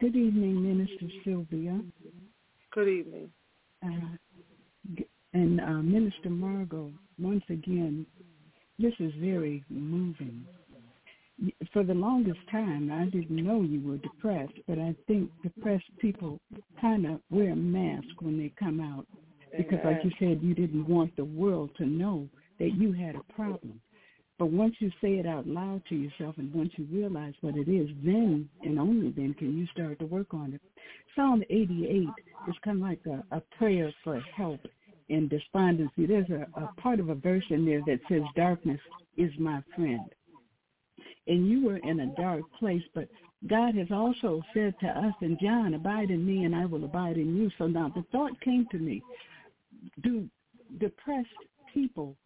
Good 0.00 0.16
evening, 0.16 0.62
Minister 0.62 1.06
Sylvia. 1.22 1.78
Good 2.72 2.88
evening. 2.88 3.30
Uh, 3.84 4.16
and 5.34 5.60
uh, 5.60 5.82
Minister 5.82 6.30
Margo, 6.30 6.90
once 7.18 7.44
again, 7.48 8.06
this 8.78 8.92
is 8.98 9.12
very 9.20 9.64
moving. 9.70 10.44
For 11.72 11.82
the 11.82 11.94
longest 11.94 12.38
time, 12.50 12.92
I 12.92 13.06
didn't 13.06 13.44
know 13.44 13.62
you 13.62 13.80
were 13.80 13.96
depressed, 13.96 14.58
but 14.68 14.78
I 14.78 14.94
think 15.06 15.30
depressed 15.42 15.90
people 16.00 16.38
kind 16.80 17.06
of 17.06 17.20
wear 17.30 17.52
a 17.52 17.56
mask 17.56 18.20
when 18.20 18.38
they 18.38 18.52
come 18.58 18.80
out 18.80 19.06
because, 19.56 19.78
Amen. 19.82 19.94
like 19.94 20.04
you 20.04 20.10
said, 20.18 20.42
you 20.42 20.54
didn't 20.54 20.86
want 20.86 21.14
the 21.16 21.24
world 21.24 21.70
to 21.78 21.86
know 21.86 22.28
that 22.58 22.74
you 22.76 22.92
had 22.92 23.16
a 23.16 23.32
problem. 23.32 23.80
But 24.38 24.50
once 24.50 24.74
you 24.78 24.90
say 25.00 25.14
it 25.14 25.26
out 25.26 25.46
loud 25.46 25.82
to 25.88 25.94
yourself 25.94 26.36
and 26.38 26.52
once 26.52 26.70
you 26.76 26.86
realize 26.90 27.34
what 27.40 27.56
it 27.56 27.68
is, 27.68 27.88
then 28.04 28.48
and 28.62 28.78
only 28.78 29.10
then 29.10 29.34
can 29.34 29.56
you 29.56 29.66
start 29.68 29.98
to 30.00 30.06
work 30.06 30.34
on 30.34 30.54
it. 30.54 30.60
Psalm 31.14 31.42
88 31.48 32.08
is 32.48 32.54
kind 32.64 32.78
of 32.78 32.82
like 32.82 33.00
a, 33.06 33.36
a 33.36 33.40
prayer 33.58 33.92
for 34.02 34.20
help 34.36 34.60
in 35.12 35.28
despondency. 35.28 36.06
There's 36.06 36.30
a, 36.30 36.46
a 36.60 36.68
part 36.80 36.98
of 36.98 37.10
a 37.10 37.14
verse 37.14 37.44
in 37.50 37.66
there 37.66 37.82
that 37.82 38.00
says, 38.08 38.22
darkness 38.34 38.80
is 39.16 39.30
my 39.38 39.62
friend. 39.76 40.10
And 41.26 41.48
you 41.48 41.64
were 41.66 41.76
in 41.76 42.00
a 42.00 42.06
dark 42.06 42.42
place, 42.58 42.82
but 42.94 43.08
God 43.46 43.74
has 43.74 43.88
also 43.92 44.42
said 44.54 44.74
to 44.80 44.86
us 44.86 45.14
in 45.20 45.36
John, 45.40 45.74
abide 45.74 46.10
in 46.10 46.24
me 46.24 46.44
and 46.44 46.54
I 46.54 46.64
will 46.64 46.84
abide 46.84 47.18
in 47.18 47.36
you. 47.36 47.50
So 47.58 47.66
now 47.66 47.92
the 47.94 48.04
thought 48.10 48.40
came 48.40 48.66
to 48.70 48.78
me, 48.78 49.02
do 50.02 50.28
depressed 50.78 51.28
people 51.72 52.16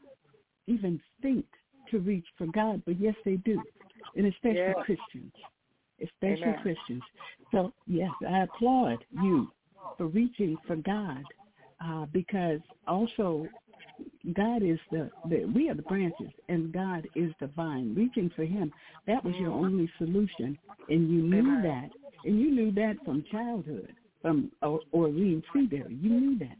even 0.69 1.01
think 1.23 1.45
to 1.91 1.99
reach 1.99 2.27
for 2.39 2.47
God, 2.47 2.83
but 2.87 3.01
yes, 3.01 3.15
they 3.25 3.37
do, 3.37 3.63
and 4.17 4.27
especially 4.27 4.55
Yes. 4.55 4.85
Christians, 4.85 5.33
especially 6.03 6.53
Amen. 6.53 6.61
Christians. 6.63 7.03
So 7.51 7.73
yes, 7.87 8.11
I 8.29 8.43
applaud 8.43 9.05
you 9.11 9.49
for 9.97 10.07
reaching 10.07 10.57
for 10.67 10.77
God, 10.77 11.25
uh, 11.85 12.07
because 12.13 12.61
also 12.87 13.49
God 14.35 14.63
is 14.63 14.79
the, 14.91 15.11
the 15.29 15.45
we 15.55 15.69
are 15.71 15.75
the 15.75 15.83
branches, 15.83 16.31
and 16.49 16.73
God 16.73 17.07
is 17.15 17.33
the 17.41 17.47
vine. 17.49 17.95
Reaching 17.97 18.31
for 18.35 18.45
Him, 18.45 18.73
that 19.07 19.25
was 19.25 19.35
your 19.37 19.53
only 19.53 19.91
solution, 19.99 20.59
and 20.89 21.11
you 21.11 21.23
knew 21.23 21.63
that, 21.63 21.91
and 22.25 22.41
you 22.41 22.51
knew 22.51 22.73
that 22.73 22.97
from 23.05 23.25
childhood, 23.31 23.95
from 24.23 24.51
or- 24.63 24.81
Orlean 24.93 25.43
Freeberry. 25.55 26.03
You 26.03 26.11
knew 26.11 26.39
that, 26.41 26.57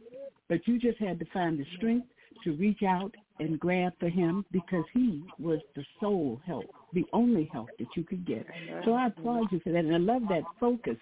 but 0.47 0.65
you 0.67 0.79
just 0.79 0.97
had 0.99 1.19
to 1.19 1.25
find 1.33 1.59
the 1.59 1.65
strength 1.75 2.07
to 2.43 2.53
reach 2.53 2.83
out 2.83 3.13
and 3.39 3.59
grab 3.59 3.93
for 3.99 4.09
him 4.09 4.45
because 4.51 4.85
he 4.93 5.23
was 5.39 5.59
the 5.75 5.83
sole 5.99 6.39
help, 6.45 6.65
the 6.93 7.05
only 7.13 7.49
help 7.51 7.67
that 7.77 7.87
you 7.95 8.03
could 8.03 8.25
get. 8.25 8.45
So 8.85 8.93
I 8.93 9.07
applaud 9.07 9.51
you 9.51 9.59
for 9.59 9.71
that, 9.71 9.85
and 9.85 9.93
I 9.93 9.99
love 9.99 10.23
that 10.29 10.43
focus. 10.59 10.97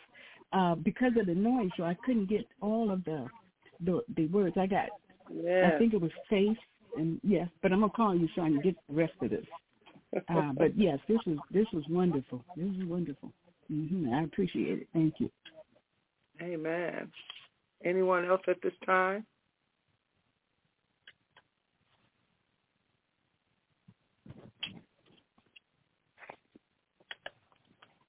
Uh, 0.53 0.75
because 0.75 1.11
of 1.19 1.25
the 1.25 1.33
noise, 1.35 1.69
so 1.75 1.83
I 1.83 1.97
couldn't 2.05 2.29
get 2.29 2.47
all 2.61 2.89
of 2.91 3.03
the 3.03 3.27
the, 3.83 4.01
the 4.15 4.27
words. 4.27 4.55
I 4.57 4.67
got, 4.67 4.89
Yes. 5.33 5.73
I 5.73 5.77
think 5.79 5.93
it 5.93 6.01
was 6.01 6.11
faith, 6.29 6.57
and 6.97 7.19
yes, 7.23 7.49
but 7.61 7.71
I'm 7.71 7.79
gonna 7.79 7.91
call 7.91 8.15
you 8.15 8.27
so 8.35 8.43
I 8.43 8.49
can 8.49 8.61
get 8.61 8.75
the 8.87 8.95
rest 8.95 9.13
of 9.21 9.31
this. 9.31 9.45
Uh, 10.29 10.51
but 10.53 10.71
yes, 10.77 10.99
this 11.07 11.19
was 11.25 11.37
this 11.51 11.67
was 11.73 11.83
wonderful. 11.89 12.43
This 12.55 12.67
is 12.67 12.87
wonderful. 12.87 13.31
hmm 13.67 14.13
I 14.13 14.23
appreciate 14.23 14.81
it. 14.81 14.87
Thank 14.93 15.15
you. 15.19 15.29
Amen. 16.41 17.11
Anyone 17.83 18.25
else 18.25 18.41
at 18.47 18.61
this 18.61 18.73
time? 18.85 19.25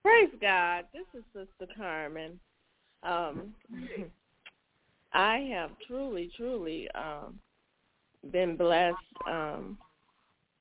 Praise 0.02 0.30
God. 0.40 0.84
This 0.92 1.06
is 1.14 1.24
Sister 1.32 1.72
Carmen. 1.76 2.38
Um, 3.02 3.54
I 5.16 5.38
have 5.52 5.70
truly, 5.86 6.30
truly 6.36 6.88
um, 6.94 7.38
been 8.30 8.56
blessed. 8.56 8.96
Um, 9.28 9.78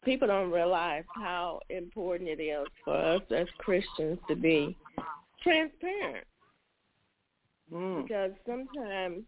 people 0.04 0.28
don't 0.28 0.52
realize 0.52 1.04
how 1.14 1.60
important 1.70 2.30
it 2.30 2.42
is 2.42 2.68
for 2.84 2.96
us 2.96 3.22
as 3.32 3.48
Christians 3.60 4.18
to 4.28 4.36
be 4.36 4.76
transparent 5.44 6.26
Mm. 7.74 8.04
because 8.04 8.32
sometimes 8.46 9.24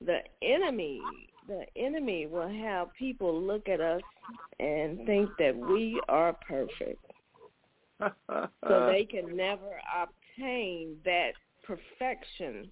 the 0.00 0.18
enemy 0.40 1.00
the 1.46 1.66
enemy 1.76 2.26
will 2.26 2.48
have 2.48 2.88
people 2.94 3.38
look 3.38 3.68
at 3.68 3.80
us 3.80 4.00
and 4.60 5.04
think 5.04 5.28
that 5.38 5.54
we 5.54 6.00
are 6.08 6.32
perfect 6.48 7.04
so 8.00 8.48
they 8.90 9.06
can 9.08 9.36
never 9.36 9.78
obtain 9.94 10.96
that 11.04 11.32
perfection 11.64 12.70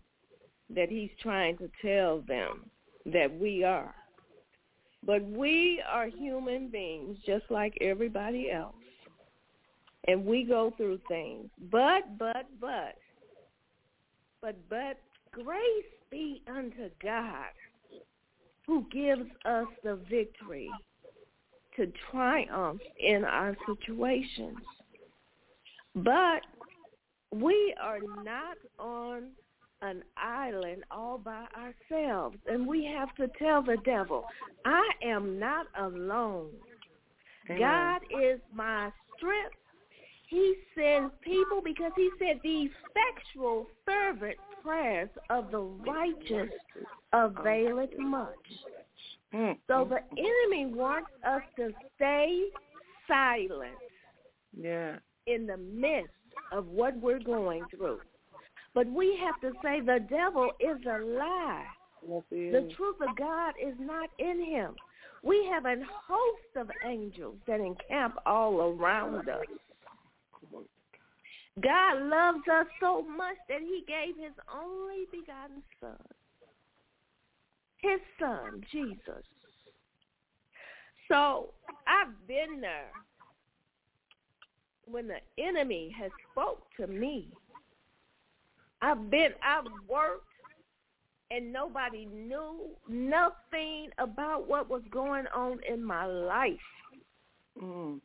that 0.75 0.89
he's 0.89 1.11
trying 1.21 1.57
to 1.59 1.71
tell 1.83 2.23
them 2.27 2.65
that 3.07 3.33
we 3.39 3.65
are. 3.65 3.95
But 5.05 5.25
we 5.25 5.83
are 5.91 6.07
human 6.07 6.69
beings 6.69 7.17
just 7.25 7.45
like 7.51 7.77
everybody 7.81 8.51
else. 8.51 8.75
And 10.07 10.25
we 10.25 10.45
go 10.45 10.73
through 10.77 11.01
things. 11.09 11.49
But, 11.71 12.19
but, 12.19 12.47
but, 12.61 12.97
but, 14.41 14.57
but, 14.69 14.99
grace 15.33 15.85
be 16.11 16.43
unto 16.49 16.89
God 17.03 17.53
who 18.67 18.87
gives 18.93 19.29
us 19.45 19.67
the 19.83 19.99
victory 20.09 20.71
to 21.77 21.91
triumph 22.11 22.81
in 22.99 23.25
our 23.25 23.57
situations. 23.67 24.59
But 25.95 26.41
we 27.33 27.75
are 27.81 28.01
not 28.23 28.57
on 28.79 29.31
an 29.83 30.03
island 30.17 30.85
all 30.91 31.19
by 31.19 31.45
ourselves. 31.57 32.37
And 32.47 32.67
we 32.67 32.85
have 32.85 33.15
to 33.17 33.29
tell 33.39 33.63
the 33.63 33.79
devil, 33.85 34.25
I 34.65 34.89
am 35.03 35.39
not 35.39 35.67
alone. 35.79 36.51
Amen. 37.49 37.61
God 37.61 38.03
is 38.23 38.41
my 38.55 38.91
strength. 39.17 39.57
He 40.29 40.55
sends 40.77 41.13
people 41.23 41.61
because 41.65 41.93
he 41.97 42.09
said 42.19 42.39
the 42.43 42.69
effectual, 42.69 43.67
fervent 43.85 44.37
prayers 44.63 45.09
of 45.29 45.51
the 45.51 45.59
righteous 45.59 46.51
availeth 47.13 47.99
much. 47.99 48.29
Mm, 49.35 49.57
So 49.67 49.89
the 49.89 50.01
enemy 50.17 50.73
wants 50.73 51.11
us 51.27 51.43
to 51.57 51.73
stay 51.97 52.45
silent 53.09 53.77
Yeah. 54.57 54.99
in 55.27 55.47
the 55.47 55.57
midst 55.57 56.13
of 56.53 56.69
what 56.69 56.97
we're 56.99 57.19
going 57.21 57.65
through. 57.77 58.01
But 58.75 58.87
we 58.87 59.19
have 59.21 59.41
to 59.41 59.59
say 59.63 59.81
the 59.81 60.05
devil 60.09 60.51
is 60.61 60.79
a 60.87 61.05
lie. 61.05 61.65
Yes, 62.09 62.23
The 62.31 62.73
truth 62.77 62.97
of 63.07 63.17
God 63.17 63.55
is 63.63 63.75
not 63.79 64.09
in 64.19 64.43
him. 64.45 64.75
We 65.23 65.47
have 65.53 65.67
a 65.67 65.77
host 66.09 66.57
of 66.57 66.71
angels 66.87 67.37
that 67.47 67.61
encamp 67.61 68.15
all 68.25 68.61
around 68.61 69.29
us. 69.29 69.45
God 71.61 72.03
loves 72.03 72.49
us 72.51 72.67
so 72.81 73.03
much 73.03 73.37
that 73.49 73.61
he 73.61 73.85
gave 73.87 74.17
his 74.17 74.33
only 74.55 75.05
begotten 75.11 75.63
son. 75.81 75.99
His 77.79 78.01
son, 78.19 78.63
Jesus. 78.71 79.25
So 81.09 81.51
I've 81.87 82.27
been 82.27 82.61
there 82.61 82.93
when 84.87 85.09
the 85.09 85.21
enemy 85.43 85.95
has 85.99 86.11
spoke 86.31 86.63
to 86.79 86.87
me. 86.87 87.29
I've 88.83 89.11
been 89.11 89.33
I've 89.43 89.71
worked 89.89 90.27
and 91.31 91.53
nobody 91.53 92.07
knew 92.07 92.71
nothing 92.89 93.91
about 93.99 94.49
what 94.49 94.69
was 94.69 94.83
going 94.91 95.27
on 95.35 95.61
in 95.69 95.83
my 95.83 96.05
life. 96.07 96.59
Mm. 97.63 98.01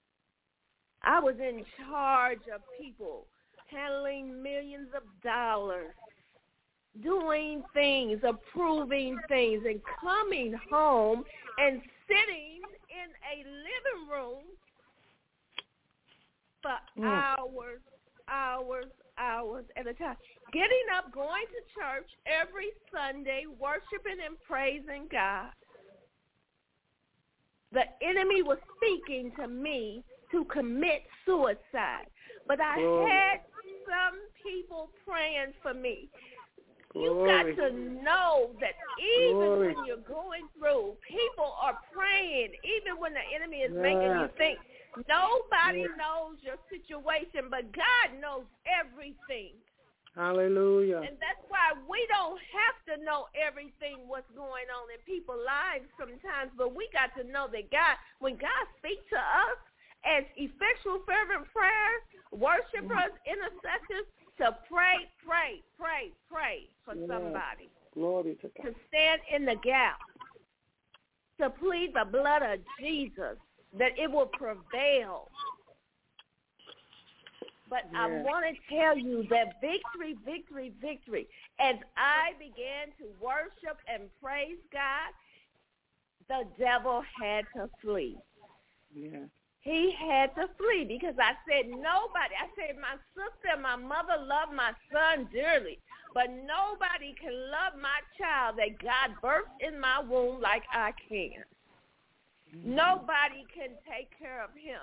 I 1.01 1.19
was 1.19 1.36
in 1.39 1.63
charge 1.88 2.41
of 2.53 2.61
people, 2.80 3.26
handling 3.67 4.41
millions 4.41 4.89
of 4.95 5.03
dollars, 5.23 5.93
doing 7.01 7.63
things, 7.73 8.19
approving 8.23 9.19
things, 9.28 9.63
and 9.67 9.82
coming 10.01 10.55
home 10.69 11.23
and 11.57 11.82
sitting 12.07 12.61
in 12.89 13.09
a 13.32 13.38
living 13.38 14.09
room 14.09 14.43
for 16.61 16.80
Mm. 16.97 17.38
hours, 17.38 17.82
hours, 18.28 18.91
hours 19.17 19.65
at 19.76 19.88
a 19.88 19.93
time. 19.93 20.17
Getting 20.56 20.88
up, 20.95 21.12
going 21.12 21.43
to 21.51 21.62
church 21.76 22.08
every 22.24 22.72
Sunday, 22.88 23.43
worshiping 23.60 24.24
and 24.24 24.39
praising 24.47 25.03
God. 25.12 25.51
The 27.74 27.84
enemy 27.99 28.41
was 28.41 28.58
speaking 28.80 29.34
to 29.36 29.49
me 29.49 30.01
to 30.32 30.45
commit 30.45 31.03
suicide. 31.26 32.08
But 32.47 32.62
I 32.62 32.80
Glory. 32.80 33.12
had 33.12 33.43
some 33.84 34.16
people 34.39 34.91
praying 35.03 35.51
for 35.62 35.74
me. 35.74 36.08
You 36.95 37.20
Glory. 37.20 37.51
got 37.51 37.62
to 37.62 37.76
know 37.76 38.56
that 38.64 38.80
even 38.95 39.36
Glory. 39.36 39.76
when 39.76 39.86
you're 39.86 40.08
going 40.08 40.47
through, 40.58 40.95
people 41.03 41.51
are 41.60 41.76
praying, 41.91 42.56
even 42.64 42.95
when 42.95 43.12
the 43.12 43.28
enemy 43.36 43.58
is 43.68 43.76
making 43.76 44.24
you 44.24 44.30
think 44.38 44.60
nobody 45.03 45.84
knows 45.99 46.39
your 46.39 46.56
situation, 46.72 47.51
but 47.51 47.68
God 47.76 48.16
knows 48.24 48.47
everything. 48.64 49.60
Hallelujah. 50.16 51.03
And 51.03 51.20
that's 51.20 51.43
why 51.51 51.76
we 51.91 51.99
don't 52.07 52.39
have 52.55 52.78
to 52.88 53.03
know 53.03 53.28
everything 53.36 54.07
what's 54.07 54.32
going 54.32 54.72
on 54.72 54.88
in 54.88 54.99
people's 55.03 55.43
lives 55.43 55.91
sometimes, 55.99 56.55
but 56.55 56.72
we 56.72 56.88
got 56.95 57.11
to 57.20 57.28
know 57.28 57.51
that 57.51 57.68
God, 57.68 57.99
when 58.24 58.39
God 58.39 58.63
speaks 58.80 59.03
to 59.11 59.20
us 59.20 59.59
as 60.07 60.24
effectual 60.39 61.03
fervent 61.03 61.43
prayers, 61.51 62.03
worshipers, 62.32 63.11
mm-hmm. 63.11 63.34
intercessors, 63.36 64.07
to 64.39 64.55
pray, 64.72 65.07
pray, 65.20 65.63
pray, 65.80 66.11
pray 66.32 66.68
for 66.84 66.95
somebody, 67.07 67.68
Glory 67.93 68.36
to 68.41 68.51
God. 68.55 68.72
to 68.72 68.76
stand 68.88 69.22
in 69.34 69.45
the 69.45 69.55
gap, 69.63 69.99
to 71.39 71.49
plead 71.49 71.91
the 71.95 72.05
blood 72.05 72.41
of 72.41 72.59
Jesus, 72.80 73.36
that 73.78 73.91
it 73.97 74.11
will 74.11 74.28
prevail. 74.28 75.28
But 77.76 77.99
I 77.99 78.07
want 78.07 78.45
to 78.47 78.73
tell 78.73 78.97
you 78.97 79.26
that 79.30 79.59
victory, 79.59 80.15
victory, 80.26 80.71
victory. 80.80 81.28
As 81.59 81.76
I 81.97 82.32
began 82.39 82.95
to 82.99 83.05
worship 83.19 83.78
and 83.91 84.03
praise 84.23 84.63
God, 84.71 85.11
the 86.30 86.47
devil 86.57 87.03
had 87.21 87.43
to 87.55 87.69
flee. 87.82 88.15
Yeah. 88.95 89.28
He 89.59 89.93
had 90.07 90.34
to 90.36 90.47
flee 90.57 90.86
because 90.88 91.15
I 91.19 91.34
said 91.43 91.67
nobody. 91.69 92.36
I 92.39 92.47
said 92.55 92.78
my 92.80 92.95
sister 93.11 93.51
and 93.51 93.61
my 93.61 93.76
mother 93.76 94.23
love 94.23 94.55
my 94.55 94.71
son 94.93 95.28
dearly, 95.34 95.80
but 96.13 96.30
nobody 96.30 97.13
can 97.19 97.34
love 97.51 97.73
my 97.82 97.99
child 98.17 98.55
that 98.57 98.80
God 98.80 99.19
birthed 99.21 99.59
in 99.59 99.82
my 99.82 99.99
womb 99.99 100.39
like 100.39 100.63
I 100.71 100.93
can. 101.09 101.43
Mm-hmm. 102.55 102.76
Nobody 102.76 103.43
can 103.53 103.71
take 103.84 104.17
care 104.17 104.41
of 104.41 104.51
him. 104.55 104.80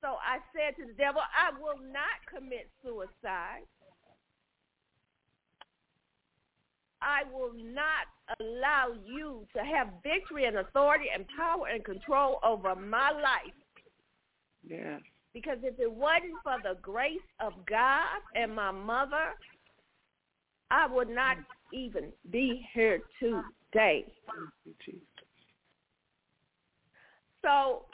So 0.00 0.16
I 0.22 0.38
said 0.54 0.76
to 0.76 0.86
the 0.86 0.92
devil, 0.94 1.20
I 1.20 1.50
will 1.58 1.78
not 1.92 2.22
commit 2.32 2.70
suicide. 2.82 3.66
I 7.00 7.22
will 7.32 7.52
not 7.54 8.06
allow 8.40 8.92
you 9.04 9.46
to 9.54 9.64
have 9.64 9.88
victory 10.02 10.46
and 10.46 10.58
authority 10.58 11.06
and 11.14 11.24
power 11.36 11.68
and 11.72 11.84
control 11.84 12.40
over 12.44 12.74
my 12.74 13.10
life. 13.10 13.54
Yes. 14.66 15.00
Because 15.32 15.58
if 15.62 15.78
it 15.78 15.90
wasn't 15.90 16.34
for 16.42 16.56
the 16.62 16.78
grace 16.80 17.18
of 17.40 17.52
God 17.66 18.20
and 18.34 18.54
my 18.54 18.70
mother, 18.70 19.34
I 20.70 20.86
would 20.86 21.08
not 21.08 21.36
even 21.72 22.12
be 22.30 22.66
here 22.74 23.00
today. 23.20 24.04
Thank 24.26 24.50
you, 24.64 24.74
Jesus. 24.84 25.02
So 27.42 27.84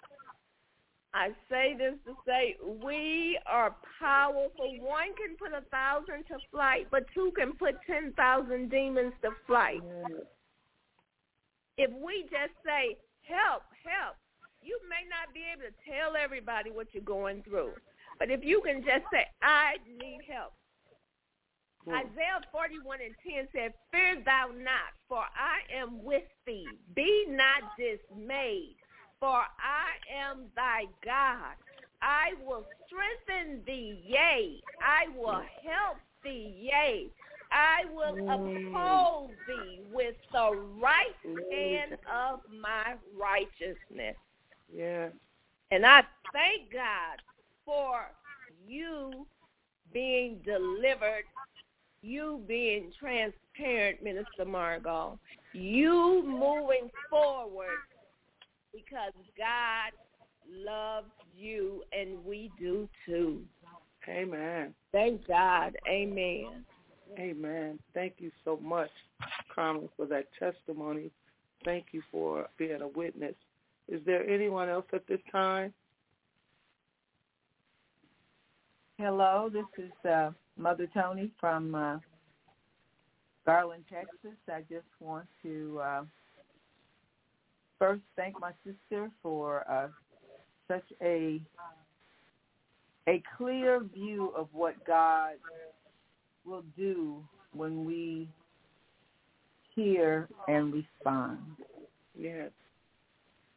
I 1.15 1.31
say 1.49 1.77
this 1.79 1.95
to 2.07 2.15
say 2.27 2.57
we 2.83 3.39
are 3.47 3.77
powerful. 4.01 4.75
One 4.81 5.15
can 5.15 5.37
put 5.39 5.53
a 5.57 5.63
thousand 5.71 6.25
to 6.27 6.39
flight, 6.51 6.89
but 6.91 7.07
two 7.15 7.33
can 7.37 7.53
put 7.53 7.77
ten 7.87 8.13
thousand 8.17 8.69
demons 8.69 9.13
to 9.23 9.31
flight. 9.47 9.81
If 11.79 11.91
we 11.93 12.23
just 12.25 12.55
say, 12.67 12.99
help, 13.23 13.63
help, 13.87 14.17
you 14.61 14.79
may 14.89 15.07
not 15.09 15.33
be 15.33 15.43
able 15.53 15.71
to 15.71 15.75
tell 15.87 16.17
everybody 16.17 16.71
what 16.71 16.89
you're 16.93 17.03
going 17.03 17.43
through. 17.43 17.73
But 18.19 18.31
if 18.31 18.45
you 18.45 18.61
can 18.65 18.83
just 18.83 19.05
say, 19.13 19.27
I 19.43 19.77
need 19.87 20.21
help. 20.29 20.53
Glory. 21.85 21.99
Isaiah 22.01 22.41
41 22.51 22.99
and 23.05 23.15
10 23.23 23.49
said, 23.53 23.75
Fear 23.93 24.23
thou 24.25 24.51
not, 24.57 24.95
for 25.09 25.19
I 25.21 25.63
am 25.75 26.03
with 26.03 26.25
thee. 26.47 26.67
Be 26.95 27.27
not 27.29 27.77
dismayed, 27.77 28.77
for 29.25 29.41
I 29.59 29.97
am 30.13 30.43
thy 30.55 30.85
God. 31.03 31.57
I 32.03 32.35
will 32.47 32.67
strengthen 32.87 33.63
thee, 33.67 33.99
yea, 34.07 34.61
I 34.83 35.09
will 35.17 35.41
help 35.65 35.97
thee, 36.23 36.55
yea. 36.61 37.07
I 37.51 37.85
will 37.95 38.19
uphold 38.31 39.31
thee 39.49 39.81
with 39.91 40.15
the 40.31 40.51
right 40.79 41.17
hand 41.51 41.93
of 42.13 42.41
my 42.53 42.97
righteousness. 43.19 44.17
Yes. 44.75 45.13
And 45.71 45.87
I 45.87 46.03
thank 46.35 46.71
God 46.71 47.23
for 47.65 48.11
you 48.69 49.27
being 49.95 50.41
delivered, 50.45 51.25
you 52.03 52.43
being 52.47 52.93
transparent, 53.01 54.03
Minister 54.03 54.45
Margo, 54.45 55.19
you 55.55 56.23
moving 56.27 56.91
forward 57.09 57.79
because 58.75 59.13
God 59.39 59.93
loves 60.51 61.11
you 61.37 61.83
and 61.93 62.25
we 62.25 62.51
do 62.59 62.89
too. 63.07 63.43
Amen. 64.09 64.75
Thank 64.93 65.27
God. 65.27 65.77
Amen. 65.89 66.65
Amen. 67.19 67.79
Thank 67.95 68.15
you 68.19 68.31
so 68.45 68.59
much, 68.63 68.91
Carmen, 69.55 69.89
for 69.97 70.07
that 70.07 70.27
testimony. 70.39 71.11
Thank 71.65 71.87
you 71.93 72.03
for 72.11 72.49
being 72.59 72.83
a 72.83 72.89
witness. 72.89 73.35
Is 73.89 74.01
there 74.05 74.29
anyone 74.29 74.69
else 74.69 74.87
at 74.93 75.07
this 75.07 75.21
time? 75.31 75.73
Hello, 78.99 79.51
this 79.53 79.65
is 79.85 80.11
uh, 80.11 80.31
Mother 80.57 80.89
Tony 80.95 81.31
from 81.41 81.75
uh, 81.75 81.99
Garland, 83.45 83.85
Texas. 83.91 84.39
I 84.49 84.61
just 84.71 84.87
want 85.01 85.27
to 85.43 85.81
uh, 85.83 86.03
first 87.79 88.03
thank 88.17 88.39
my 88.41 88.53
sister 88.65 89.11
for 89.23 89.65
uh, 89.71 89.89
such 90.69 90.85
a 91.03 91.41
a 93.07 93.23
clear 93.37 93.81
view 93.95 94.33
of 94.37 94.49
what 94.53 94.75
God 94.87 95.35
will 96.45 96.65
do 96.77 97.23
when 97.53 97.85
we 97.85 98.29
hear 99.75 100.29
and 100.49 100.73
respond. 100.73 101.39
Yes. 102.19 102.51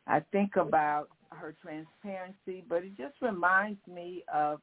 I 0.06 0.22
think 0.32 0.56
about 0.56 1.10
her 1.32 1.56
transparency, 1.62 2.64
but 2.68 2.84
it 2.84 2.98
just 2.98 3.16
reminds 3.22 3.80
me 3.88 4.24
of 4.34 4.60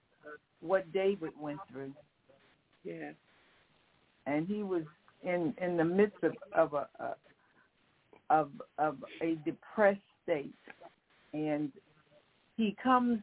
what 0.61 0.91
David 0.93 1.31
went 1.39 1.61
through. 1.71 1.93
Yes. 2.83 3.15
And 4.27 4.47
he 4.47 4.63
was 4.63 4.83
in 5.23 5.55
in 5.61 5.77
the 5.77 5.85
midst 5.85 6.23
of 6.23 6.35
of 6.55 6.75
a, 6.75 6.89
a 7.03 7.15
of 8.31 8.51
of 8.79 8.97
a 9.23 9.37
depressed 9.45 10.01
state, 10.23 10.55
and 11.33 11.71
he 12.57 12.77
comes 12.83 13.21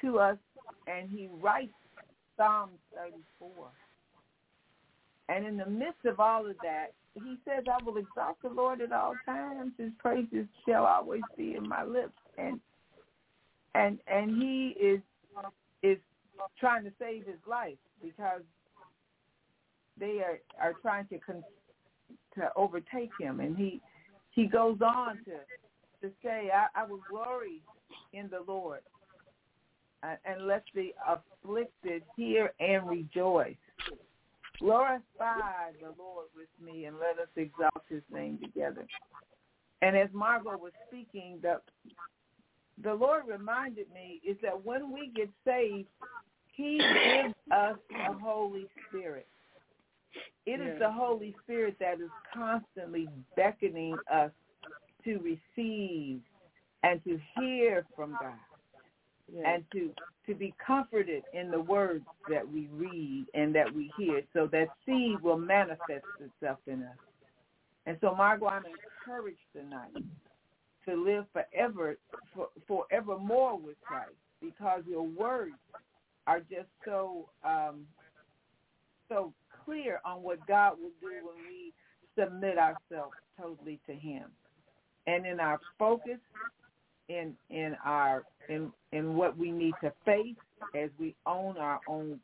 to 0.00 0.18
us 0.18 0.38
and 0.86 1.10
he 1.10 1.28
writes 1.40 1.72
Psalm 2.36 2.70
34. 2.94 3.68
And 5.28 5.46
in 5.46 5.56
the 5.56 5.66
midst 5.66 6.04
of 6.06 6.18
all 6.18 6.48
of 6.48 6.56
that, 6.62 6.88
he 7.14 7.36
says, 7.44 7.64
I 7.68 7.82
will 7.84 7.96
exalt 7.96 8.36
the 8.42 8.48
Lord 8.48 8.80
at 8.80 8.92
all 8.92 9.14
times. 9.26 9.72
His 9.78 9.90
praises 9.98 10.46
shall 10.66 10.84
always 10.84 11.22
be 11.36 11.54
in 11.54 11.68
my 11.68 11.84
lips. 11.84 12.18
And 12.38 12.60
and 13.74 13.98
and 14.06 14.42
he 14.42 14.74
is 14.80 15.00
is 15.82 15.98
trying 16.58 16.84
to 16.84 16.92
save 16.98 17.26
his 17.26 17.38
life 17.48 17.78
because 18.02 18.42
they 19.98 20.20
are 20.20 20.40
are 20.60 20.74
trying 20.82 21.06
to 21.08 21.18
con- 21.18 21.44
to 22.34 22.50
overtake 22.56 23.10
him 23.18 23.40
and 23.40 23.56
he 23.56 23.80
he 24.30 24.46
goes 24.46 24.78
on 24.80 25.16
to 25.24 25.32
to 26.02 26.12
say 26.22 26.50
I, 26.52 26.80
I 26.80 26.86
will 26.86 27.02
glory 27.10 27.62
in 28.12 28.28
the 28.30 28.42
Lord 28.46 28.80
uh, 30.02 30.14
and 30.24 30.46
let 30.46 30.64
the 30.74 30.94
afflicted 31.06 32.02
hear 32.16 32.52
and 32.60 32.88
rejoice 32.88 33.56
glorify 34.58 35.72
the 35.80 35.94
Lord 35.98 36.26
with 36.36 36.48
me 36.62 36.84
and 36.84 36.96
let 36.98 37.18
us 37.18 37.28
exalt 37.36 37.84
his 37.88 38.02
name 38.12 38.38
together 38.42 38.86
and 39.82 39.96
as 39.96 40.08
Margo 40.12 40.56
was 40.56 40.72
speaking 40.88 41.38
the 41.42 41.60
the 42.82 42.94
Lord 42.94 43.24
reminded 43.26 43.86
me 43.92 44.20
is 44.26 44.36
that 44.42 44.64
when 44.64 44.92
we 44.92 45.12
get 45.14 45.28
saved, 45.44 45.88
he 46.52 46.78
gives 46.78 47.34
us 47.50 47.76
a 48.08 48.12
Holy 48.14 48.66
Spirit. 48.88 49.26
It 50.46 50.60
is 50.60 50.78
the 50.78 50.90
Holy 50.90 51.34
Spirit 51.44 51.76
that 51.80 52.00
is 52.00 52.10
constantly 52.32 53.08
beckoning 53.36 53.96
us 54.12 54.30
to 55.04 55.18
receive 55.18 56.20
and 56.82 57.02
to 57.04 57.18
hear 57.36 57.84
from 57.94 58.16
God 58.20 58.34
and 59.44 59.64
to 59.72 59.90
to 60.26 60.34
be 60.34 60.54
comforted 60.64 61.22
in 61.32 61.50
the 61.50 61.60
words 61.60 62.04
that 62.28 62.46
we 62.46 62.68
read 62.72 63.26
and 63.34 63.54
that 63.54 63.72
we 63.74 63.90
hear 63.96 64.22
so 64.32 64.46
that 64.52 64.68
seed 64.86 65.20
will 65.22 65.38
manifest 65.38 66.04
itself 66.20 66.58
in 66.66 66.82
us. 66.82 66.96
And 67.86 67.96
so 68.00 68.14
Margo, 68.14 68.46
I'm 68.46 68.62
encouraged 68.66 69.38
tonight 69.54 70.04
to 70.86 70.94
live 70.94 71.24
forever, 71.32 71.96
for, 72.34 72.48
forevermore 72.68 73.58
with 73.58 73.76
Christ, 73.80 74.12
because 74.40 74.82
your 74.88 75.02
words 75.02 75.54
are 76.26 76.40
just 76.40 76.68
so 76.84 77.28
um, 77.44 77.86
so 79.08 79.32
clear 79.64 80.00
on 80.04 80.22
what 80.22 80.46
God 80.46 80.76
will 80.80 80.92
do 81.00 81.14
when 81.24 81.36
we 81.48 81.72
submit 82.18 82.58
ourselves 82.58 83.14
totally 83.40 83.80
to 83.86 83.94
Him, 83.94 84.24
and 85.06 85.26
in 85.26 85.40
our 85.40 85.60
focus, 85.78 86.18
in 87.08 87.34
in 87.50 87.76
our 87.84 88.24
in 88.48 88.72
in 88.92 89.14
what 89.14 89.36
we 89.36 89.50
need 89.50 89.74
to 89.82 89.92
face 90.04 90.36
as 90.74 90.90
we 90.98 91.14
own 91.26 91.56
our 91.56 91.80
own 91.88 92.20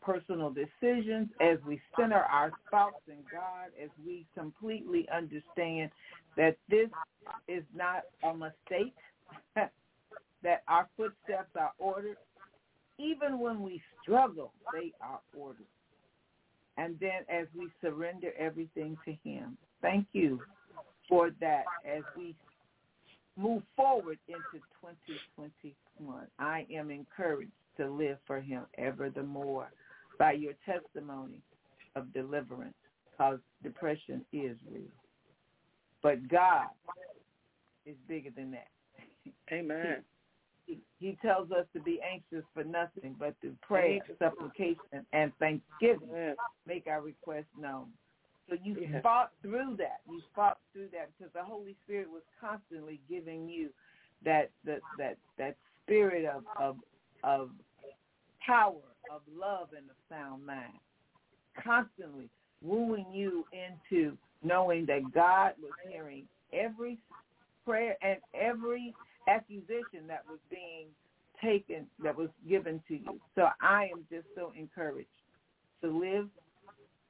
personal 0.00 0.50
decisions, 0.50 1.28
as 1.40 1.58
we 1.66 1.80
center 1.98 2.16
our 2.20 2.50
thoughts 2.70 3.02
in 3.08 3.18
God, 3.30 3.70
as 3.82 3.90
we 4.06 4.26
completely 4.36 5.06
understand 5.14 5.90
that 6.36 6.56
this 6.70 6.88
is 7.48 7.64
not 7.74 8.04
a 8.22 8.32
mistake, 8.32 8.94
that 10.42 10.62
our 10.68 10.88
footsteps 10.96 11.50
are 11.58 11.72
ordered. 11.78 12.16
Even 12.98 13.38
when 13.38 13.62
we 13.62 13.80
struggle, 14.02 14.52
they 14.72 14.92
are 15.00 15.20
ordered. 15.36 15.66
And 16.78 16.96
then 17.00 17.24
as 17.28 17.48
we 17.56 17.68
surrender 17.80 18.32
everything 18.38 18.96
to 19.04 19.12
him, 19.28 19.58
thank 19.82 20.06
you 20.12 20.40
for 21.08 21.30
that 21.40 21.64
as 21.84 22.02
we 22.16 22.36
move 23.36 23.62
forward 23.74 24.18
into 24.28 24.64
2021. 24.80 26.26
I 26.38 26.66
am 26.72 26.90
encouraged 26.90 27.50
to 27.78 27.90
live 27.90 28.18
for 28.26 28.40
him 28.40 28.62
ever 28.78 29.10
the 29.10 29.24
more 29.24 29.68
by 30.20 30.32
your 30.32 30.54
testimony 30.64 31.42
of 31.96 32.12
deliverance 32.12 32.74
because 33.10 33.40
depression 33.64 34.24
is 34.32 34.56
real. 34.70 34.82
But 36.00 36.28
God 36.28 36.68
is 37.86 37.96
bigger 38.06 38.30
than 38.30 38.52
that. 38.52 38.68
Amen. 39.52 40.04
He, 40.68 40.78
he 41.00 41.16
tells 41.22 41.50
us 41.50 41.64
to 41.72 41.80
be 41.80 41.98
anxious 42.02 42.44
for 42.52 42.62
nothing, 42.62 43.16
but 43.18 43.34
through 43.40 43.56
prayer, 43.62 44.00
supplication, 44.18 45.06
and 45.14 45.32
thanksgiving, 45.38 46.10
Yes. 46.12 46.36
make 46.66 46.86
our 46.86 47.00
requests 47.00 47.46
known. 47.58 47.86
So 48.48 48.56
you 48.62 48.76
Yes. 48.76 49.02
fought 49.02 49.32
through 49.42 49.76
that. 49.76 50.00
You 50.06 50.20
fought 50.34 50.58
through 50.72 50.88
that 50.92 51.10
because 51.16 51.32
the 51.32 51.42
Holy 51.42 51.74
Spirit 51.84 52.10
was 52.10 52.22
constantly 52.38 53.00
giving 53.08 53.48
you 53.48 53.70
that 54.24 54.50
that 54.64 54.82
that 54.98 55.16
that 55.38 55.56
spirit 55.84 56.26
of 56.26 56.44
of 56.58 56.76
of 57.24 57.50
power, 58.44 58.82
of 59.10 59.22
love, 59.34 59.68
and 59.76 59.86
a 59.88 60.14
sound 60.14 60.44
mind. 60.44 60.78
Constantly 61.62 62.28
wooing 62.62 63.06
you 63.12 63.46
into 63.52 64.16
knowing 64.42 64.84
that 64.86 65.12
God 65.12 65.54
was 65.62 65.72
hearing 65.88 66.28
every 66.52 66.98
prayer 67.64 67.96
and 68.02 68.18
every 68.34 68.94
accusation 69.28 70.06
that 70.08 70.24
was 70.28 70.38
being 70.50 70.86
taken, 71.42 71.86
that 72.02 72.16
was 72.16 72.28
given 72.48 72.82
to 72.88 72.94
you. 72.94 73.20
So 73.34 73.48
I 73.60 73.88
am 73.94 74.04
just 74.10 74.26
so 74.34 74.52
encouraged 74.58 75.08
to 75.82 75.88
live 75.90 76.28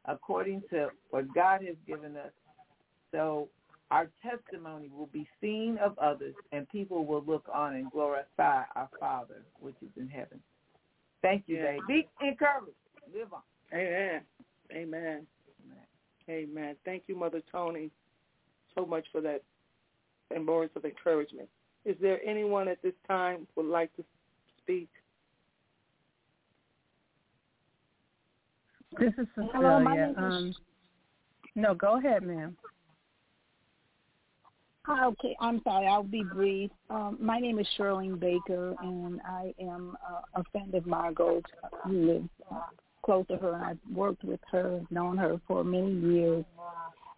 according 0.04 0.62
to 0.70 0.88
what 1.10 1.32
God 1.34 1.62
has 1.64 1.76
given 1.86 2.16
us. 2.16 2.32
So 3.12 3.48
our 3.90 4.10
testimony 4.22 4.90
will 4.94 5.06
be 5.06 5.26
seen 5.40 5.78
of 5.82 5.98
others 5.98 6.34
and 6.52 6.68
people 6.68 7.06
will 7.06 7.24
look 7.26 7.46
on 7.52 7.74
and 7.74 7.90
glorify 7.90 8.64
our 8.74 8.90
Father 9.00 9.42
which 9.60 9.76
is 9.82 9.90
in 9.96 10.08
heaven. 10.08 10.40
Thank 11.22 11.44
you, 11.46 11.56
Yeah. 11.56 11.72
Dave. 11.72 11.86
Be 11.88 12.08
encouraged. 12.20 12.76
Live 13.14 13.32
on. 13.32 13.42
Amen. 13.72 14.20
Amen. 14.72 15.26
Amen. 16.28 16.76
Thank 16.84 17.04
you, 17.06 17.16
Mother 17.16 17.42
Tony, 17.50 17.90
so 18.74 18.84
much 18.84 19.06
for 19.10 19.22
that 19.22 19.42
and 20.30 20.46
words 20.46 20.72
of 20.76 20.84
encouragement. 20.84 21.48
Is 21.88 21.96
there 22.02 22.20
anyone 22.22 22.68
at 22.68 22.82
this 22.82 22.92
time 23.08 23.46
would 23.56 23.64
like 23.64 23.94
to 23.96 24.04
speak? 24.62 24.90
This 29.00 29.14
is 29.16 29.26
Cecilia. 29.34 29.50
Hello, 29.54 29.80
my 29.80 29.96
name 29.96 30.10
is- 30.10 30.16
um, 30.18 30.54
no, 31.54 31.74
go 31.74 31.96
ahead, 31.96 32.22
ma'am. 32.24 32.58
Hi, 34.84 35.06
okay, 35.06 35.34
I'm 35.40 35.62
sorry, 35.62 35.86
I'll 35.86 36.02
be 36.02 36.22
brief. 36.22 36.70
Um, 36.90 37.16
my 37.20 37.38
name 37.38 37.58
is 37.58 37.66
Shirlene 37.78 38.20
Baker, 38.20 38.74
and 38.82 39.22
I 39.22 39.54
am 39.58 39.96
uh, 40.06 40.40
a 40.40 40.44
friend 40.52 40.74
of 40.74 40.86
Margo. 40.86 41.40
We 41.86 41.96
live 41.96 42.28
uh, 42.50 42.60
close 43.02 43.26
to 43.28 43.38
her, 43.38 43.54
and 43.54 43.64
I've 43.64 43.78
worked 43.90 44.24
with 44.24 44.40
her, 44.50 44.82
known 44.90 45.16
her 45.16 45.40
for 45.46 45.64
many 45.64 45.92
years. 45.92 46.44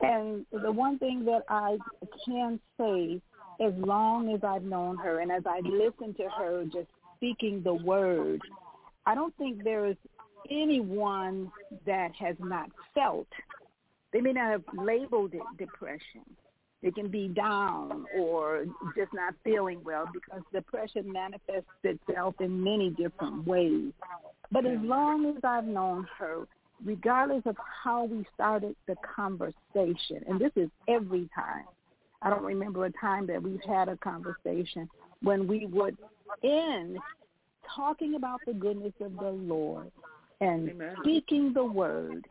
And 0.01 0.47
the 0.53 0.71
one 0.71 0.97
thing 1.01 1.25
that 1.25 1.43
I 1.49 1.79
can 2.25 2.61
say, 2.79 3.21
as 3.61 3.73
long 3.77 4.33
as 4.33 4.41
I've 4.43 4.63
known 4.63 4.97
her, 4.99 5.21
and 5.21 5.31
as 5.31 5.43
I 5.47 5.61
listen 5.61 6.15
to 6.15 6.29
her 6.39 6.65
just 6.65 6.89
speaking 7.17 7.63
the 7.63 7.75
word, 7.75 8.41
I 9.07 9.15
don't 9.15 9.37
think 9.37 9.63
there 9.63 9.87
is 9.87 9.97
anyone 10.51 11.51
that 11.87 12.13
has 12.19 12.37
not 12.39 12.71
felt. 12.95 13.29
They 14.13 14.21
may 14.21 14.33
not 14.33 14.51
have 14.51 14.65
labeled 14.75 15.35
it 15.35 15.43
depression. 15.59 16.25
They 16.83 16.91
can 16.91 17.09
be 17.09 17.29
down 17.29 18.07
or 18.17 18.65
just 18.97 19.13
not 19.13 19.35
feeling 19.45 19.83
well 19.85 20.07
because 20.13 20.41
depression 20.53 21.13
manifests 21.13 21.69
itself 21.85 22.35
in 22.41 22.65
many 22.65 22.91
different 22.91 23.47
ways. 23.47 23.93
But 24.51 24.65
as 24.65 24.79
long 24.81 25.27
as 25.37 25.45
I've 25.45 25.67
known 25.67 26.07
her, 26.19 26.47
regardless 26.83 27.43
of 27.45 27.57
how 27.85 28.05
we 28.05 28.25
started 28.35 28.75
the 28.87 28.97
conversation, 29.15 30.25
and 30.27 30.41
this 30.41 30.53
is 30.57 30.71
every 30.89 31.29
time, 31.35 31.67
I 32.23 32.31
don't 32.31 32.45
remember 32.45 32.85
a 32.85 32.93
time 32.93 33.27
that 33.29 33.43
we've 33.43 33.63
had 33.67 33.89
a 33.89 33.97
conversation 33.97 34.89
when 35.23 35.47
we 35.47 35.67
would 35.67 35.97
end 36.45 36.99
talking 37.75 38.15
about 38.15 38.41
the 38.47 38.53
goodness 38.53 38.93
of 39.01 39.17
the 39.17 39.31
Lord 39.31 39.91
and 40.41 40.71
Amen. 40.71 40.97
speaking 41.01 41.53
the 41.53 41.65
word. 41.65 42.27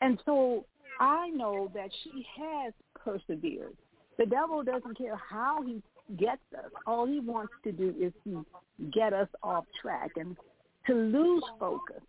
And 0.00 0.20
so 0.24 0.64
I 1.00 1.30
know 1.30 1.70
that 1.74 1.90
she 2.02 2.26
has 2.38 2.72
persevered. 2.94 3.76
The 4.18 4.26
devil 4.26 4.62
doesn't 4.62 4.98
care 4.98 5.16
how 5.16 5.62
he 5.62 5.82
gets 6.16 6.42
us. 6.56 6.70
All 6.86 7.06
he 7.06 7.20
wants 7.20 7.52
to 7.64 7.72
do 7.72 7.94
is 7.98 8.12
to 8.24 8.44
get 8.92 9.12
us 9.12 9.28
off 9.42 9.64
track 9.80 10.12
and 10.16 10.36
to 10.86 10.94
lose 10.94 11.42
focus. 11.58 12.02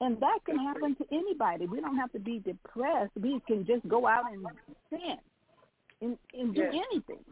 And 0.00 0.18
that 0.20 0.38
can 0.46 0.58
happen 0.58 0.96
to 0.96 1.04
anybody. 1.12 1.66
We 1.66 1.80
don't 1.80 1.96
have 1.96 2.12
to 2.12 2.18
be 2.18 2.38
depressed. 2.38 3.12
We 3.20 3.40
can 3.46 3.66
just 3.66 3.86
go 3.88 4.06
out 4.06 4.32
and 4.32 4.46
sin 4.88 5.18
and, 6.00 6.18
and 6.32 6.54
do 6.54 6.62
Yes. 6.62 6.84
anything. 6.92 7.24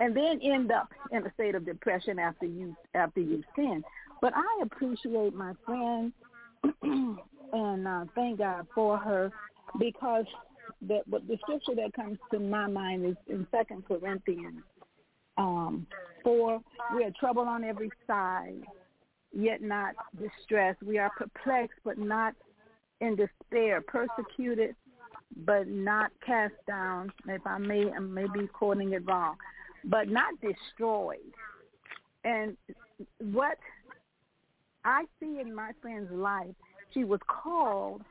And 0.00 0.16
then 0.16 0.40
end 0.42 0.72
up 0.72 0.92
in 1.10 1.26
a 1.26 1.32
state 1.34 1.54
of 1.54 1.66
depression 1.66 2.18
after 2.18 2.46
you 2.46 2.74
after 2.94 3.20
you 3.20 3.42
sin. 3.54 3.84
But 4.22 4.32
I 4.34 4.60
appreciate 4.62 5.34
my 5.34 5.52
friend 5.66 6.12
and 7.52 7.86
uh, 7.86 8.04
thank 8.14 8.38
God 8.38 8.66
for 8.74 8.96
her 8.96 9.30
because 9.78 10.24
the 10.80 11.02
what 11.06 11.28
the 11.28 11.36
scripture 11.42 11.74
that 11.74 11.92
comes 11.92 12.18
to 12.32 12.38
my 12.38 12.66
mind 12.66 13.04
is 13.04 13.16
in 13.28 13.46
Second 13.50 13.84
Corinthians 13.86 14.62
um, 15.40 15.86
four. 16.22 16.60
We 16.94 17.04
are 17.04 17.12
troubled 17.18 17.48
on 17.48 17.64
every 17.64 17.90
side, 18.06 18.62
yet 19.32 19.62
not 19.62 19.94
distressed. 20.20 20.82
We 20.82 20.98
are 20.98 21.10
perplexed, 21.16 21.78
but 21.84 21.98
not 21.98 22.34
in 23.00 23.16
despair. 23.16 23.80
Persecuted, 23.80 24.76
but 25.36 25.68
not 25.68 26.10
cast 26.24 26.54
down. 26.66 27.12
If 27.26 27.46
I 27.46 27.58
may, 27.58 27.90
I 27.90 27.98
may 27.98 28.26
be 28.32 28.46
quoting 28.46 28.92
it 28.92 29.06
wrong, 29.06 29.36
but 29.84 30.08
not 30.08 30.34
destroyed. 30.40 31.18
And 32.24 32.56
what 33.32 33.58
I 34.84 35.04
see 35.18 35.40
in 35.40 35.54
my 35.54 35.72
friend's 35.80 36.10
life, 36.12 36.54
she 36.92 37.04
was 37.04 37.20
called 37.26 38.02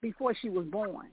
before 0.00 0.34
she 0.40 0.48
was 0.48 0.66
born. 0.66 1.08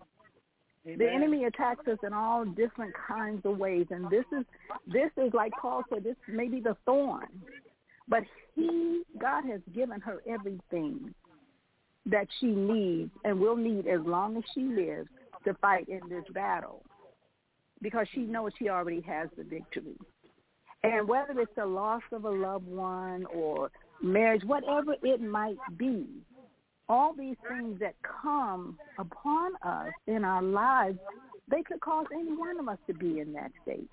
The 0.85 1.09
enemy 1.09 1.43
attacks 1.43 1.87
us 1.87 1.99
in 2.03 2.13
all 2.13 2.45
different 2.45 2.93
kinds 3.07 3.45
of 3.45 3.57
ways, 3.57 3.85
and 3.91 4.09
this 4.09 4.25
is 4.31 4.45
this 4.87 5.11
is 5.17 5.33
like 5.33 5.51
Paul 5.61 5.83
said. 5.89 6.03
This 6.03 6.15
may 6.27 6.47
be 6.47 6.61
the 6.61 6.75
thorn, 6.85 7.27
but 8.07 8.23
he 8.55 9.03
God 9.19 9.43
has 9.45 9.61
given 9.75 9.99
her 10.01 10.23
everything 10.27 11.13
that 12.09 12.27
she 12.39 12.47
needs 12.47 13.11
and 13.23 13.39
will 13.39 13.55
need 13.55 13.87
as 13.87 14.01
long 14.01 14.37
as 14.37 14.43
she 14.53 14.61
lives 14.63 15.09
to 15.45 15.53
fight 15.55 15.87
in 15.87 16.07
this 16.09 16.23
battle, 16.33 16.81
because 17.81 18.07
she 18.13 18.21
knows 18.21 18.51
she 18.59 18.69
already 18.69 19.01
has 19.01 19.29
the 19.37 19.43
victory. 19.43 19.95
And 20.83 21.07
whether 21.07 21.39
it's 21.39 21.51
the 21.55 21.65
loss 21.65 22.01
of 22.11 22.25
a 22.25 22.29
loved 22.29 22.67
one 22.67 23.25
or 23.33 23.69
marriage, 24.01 24.43
whatever 24.45 24.95
it 25.03 25.21
might 25.21 25.59
be, 25.77 26.05
all 26.87 27.13
these 27.13 27.35
things 27.47 27.79
that 27.79 27.95
come 28.01 28.77
upon 28.97 29.51
us 29.63 29.91
in 30.07 30.23
our 30.23 30.41
lives, 30.41 30.97
they 31.49 31.61
could 31.63 31.79
cause 31.81 32.05
any 32.13 32.35
one 32.35 32.59
of 32.59 32.67
us 32.67 32.77
to 32.87 32.93
be 32.93 33.19
in 33.19 33.33
that 33.33 33.51
state. 33.61 33.89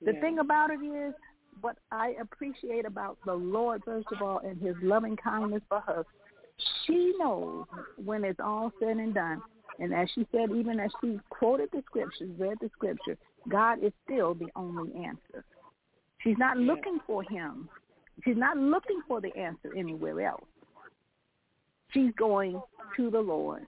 The 0.00 0.12
Yeah. 0.14 0.20
thing 0.20 0.38
about 0.38 0.70
it 0.70 0.82
is, 0.82 1.14
what 1.60 1.76
I 1.90 2.16
appreciate 2.20 2.86
about 2.86 3.18
the 3.24 3.34
Lord, 3.34 3.84
first 3.84 4.10
of 4.10 4.22
all, 4.22 4.38
and 4.38 4.58
his 4.60 4.74
loving 4.82 5.16
kindness 5.16 5.62
for 5.68 5.80
her, 5.80 6.04
she 6.86 7.12
knows 7.18 7.66
when 8.02 8.24
it's 8.24 8.40
all 8.40 8.72
said 8.80 8.96
and 8.96 9.14
done. 9.14 9.40
And 9.78 9.94
as 9.94 10.08
she 10.14 10.26
said, 10.32 10.50
even 10.50 10.78
as 10.78 10.90
she 11.00 11.18
quoted 11.30 11.70
the 11.72 11.82
scriptures, 11.86 12.30
read 12.38 12.58
the 12.60 12.70
scripture, 12.74 13.16
God 13.48 13.82
is 13.82 13.92
still 14.04 14.34
the 14.34 14.48
only 14.54 14.92
answer. 14.94 15.44
She's 16.22 16.38
not 16.38 16.56
looking 16.56 17.00
for 17.06 17.22
him. 17.22 17.68
She's 18.24 18.36
not 18.36 18.56
looking 18.56 19.00
for 19.08 19.20
the 19.20 19.34
answer 19.36 19.72
anywhere 19.76 20.20
else. 20.28 20.44
She's 21.90 22.12
going 22.18 22.60
to 22.96 23.10
the 23.10 23.20
Lord. 23.20 23.66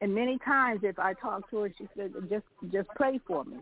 And 0.00 0.14
many 0.14 0.38
times 0.44 0.80
if 0.82 0.98
I 0.98 1.14
talk 1.14 1.48
to 1.50 1.60
her, 1.60 1.72
she 1.76 1.88
said, 1.96 2.12
just 2.28 2.44
just 2.70 2.88
pray 2.94 3.18
for 3.26 3.44
me. 3.44 3.56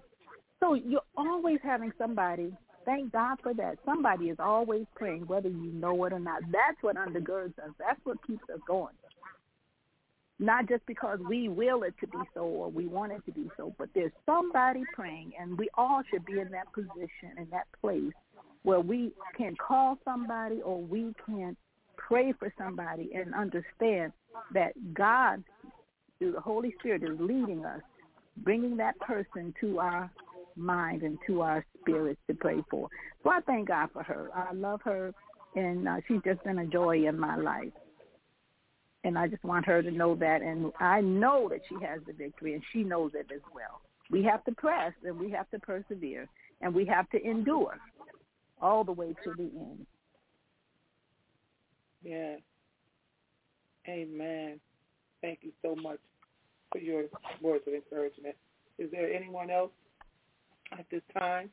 So 0.61 0.75
you're 0.75 1.01
always 1.17 1.59
having 1.63 1.93
somebody, 1.97 2.53
thank 2.85 3.13
God 3.13 3.39
for 3.43 3.55
that. 3.55 3.79
Somebody 3.85 4.27
is 4.31 4.39
always 4.39 4.87
praying, 4.95 5.27
whether 5.27 5.49
you 5.49 5.73
know 5.73 6.05
it 6.05 6.13
or 6.13 6.19
not. 6.19 6.43
That's 6.51 6.83
what 6.83 6.97
undergirds 6.97 7.59
us. 7.59 7.71
That's 7.79 8.01
what 8.05 8.25
keeps 8.27 8.49
us 8.53 8.61
going. 8.67 8.95
Not 10.39 10.69
just 10.69 10.85
because 10.87 11.21
we 11.29 11.49
will 11.49 11.85
it 11.85 11.95
to 12.01 12.09
be 12.09 12.19
so 12.35 12.41
or 12.41 12.69
we 12.69 12.87
want 12.87 13.13
it 13.13 13.25
to 13.27 13.33
be 13.33 13.49
so, 13.57 13.73
but 13.79 13.89
there's 13.95 14.13
somebody 14.27 14.83
praying, 14.93 15.33
and 15.39 15.57
we 15.57 15.69
all 15.75 16.03
should 16.11 16.25
be 16.27 16.41
in 16.41 16.51
that 16.51 16.73
position, 16.73 17.39
in 17.39 17.47
that 17.51 17.67
place 17.81 18.13
where 18.65 18.81
we 18.81 19.13
can 19.37 19.55
call 19.57 19.97
somebody 20.05 20.61
or 20.63 20.81
we 20.81 21.15
can 21.25 21.57
pray 21.97 22.33
for 22.33 22.53
somebody 22.59 23.11
and 23.15 23.35
understand 23.35 24.13
that 24.53 24.73
God, 24.93 25.45
through 26.19 26.33
the 26.33 26.41
Holy 26.41 26.75
Spirit, 26.81 27.03
is 27.03 27.21
leading 27.21 27.65
us, 27.65 27.83
bringing 28.39 28.77
that 28.79 28.99
person 29.01 29.55
to 29.61 29.79
our 29.79 30.11
mind 30.57 31.03
and 31.03 31.19
to 31.27 31.43
our 31.43 31.65
spirits 31.81 32.21
to 32.29 32.35
pray 32.35 32.63
for. 32.71 32.89
So 33.23 33.31
I 33.31 33.41
thank 33.41 33.69
God 33.69 33.89
for 33.93 34.03
her. 34.03 34.31
I 34.35 34.53
love 34.53 34.81
her, 34.85 35.13
and 35.55 35.89
uh, 35.89 35.97
she's 36.07 36.21
just 36.25 36.43
been 36.45 36.59
a 36.59 36.67
joy 36.67 37.07
in 37.07 37.19
my 37.19 37.37
life. 37.37 37.73
And 39.05 39.19
I 39.19 39.29
just 39.29 39.45
want 39.45 39.67
her 39.67 39.83
to 39.83 39.91
know 39.91 40.15
that, 40.17 40.41
and 40.41 40.73
I 40.81 41.01
know 41.01 41.49
that 41.51 41.61
she 41.69 41.75
has 41.85 42.01
the 42.07 42.13
victory, 42.13 42.55
and 42.55 42.63
she 42.73 42.83
knows 42.83 43.13
it 43.15 43.27
as 43.35 43.43
well. 43.55 43.83
We 44.11 44.23
have 44.25 44.45
to 44.45 44.53
press, 44.53 44.93
and 45.05 45.19
we 45.19 45.31
have 45.31 45.51
to 45.51 45.59
persevere, 45.59 46.27
and 46.61 46.75
we 46.75 46.87
have 46.87 47.09
to 47.11 47.23
endure 47.23 47.79
all 48.61 48.85
the 48.85 48.93
way 48.93 49.15
to 49.25 49.35
the 49.37 49.43
end. 49.43 49.87
Yes. 52.03 52.41
Amen. 53.89 54.61
Thank 55.21 55.41
you 55.43 55.53
so 55.63 55.75
much 55.75 55.99
for 56.73 56.79
your 56.79 57.05
words 57.43 57.65
of 57.67 57.75
encouragement. 57.75 58.37
Is 58.79 58.91
there 58.91 59.13
anyone 59.13 59.51
else 59.51 59.71
at 60.79 60.87
this 60.91 61.03
time? 61.19 61.51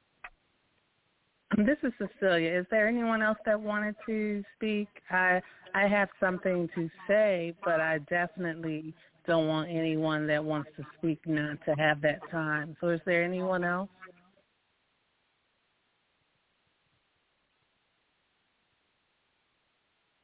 This 1.57 1.77
is 1.83 1.91
Cecilia. 1.97 2.59
Is 2.59 2.65
there 2.71 2.87
anyone 2.87 3.21
else 3.21 3.37
that 3.45 3.59
wanted 3.59 3.95
to 4.05 4.43
speak? 4.55 4.87
I 5.09 5.41
I 5.73 5.87
have 5.87 6.09
something 6.19 6.69
to 6.75 6.89
say, 7.07 7.53
but 7.63 7.81
I 7.81 7.99
definitely 8.09 8.93
don't 9.27 9.47
want 9.47 9.69
anyone 9.69 10.27
that 10.27 10.43
wants 10.43 10.69
to 10.77 10.83
speak 10.97 11.19
not 11.25 11.57
to 11.65 11.73
have 11.73 12.01
that 12.01 12.19
time. 12.31 12.75
So 12.81 12.89
is 12.89 13.01
there 13.05 13.23
anyone 13.23 13.63
else? 13.63 13.89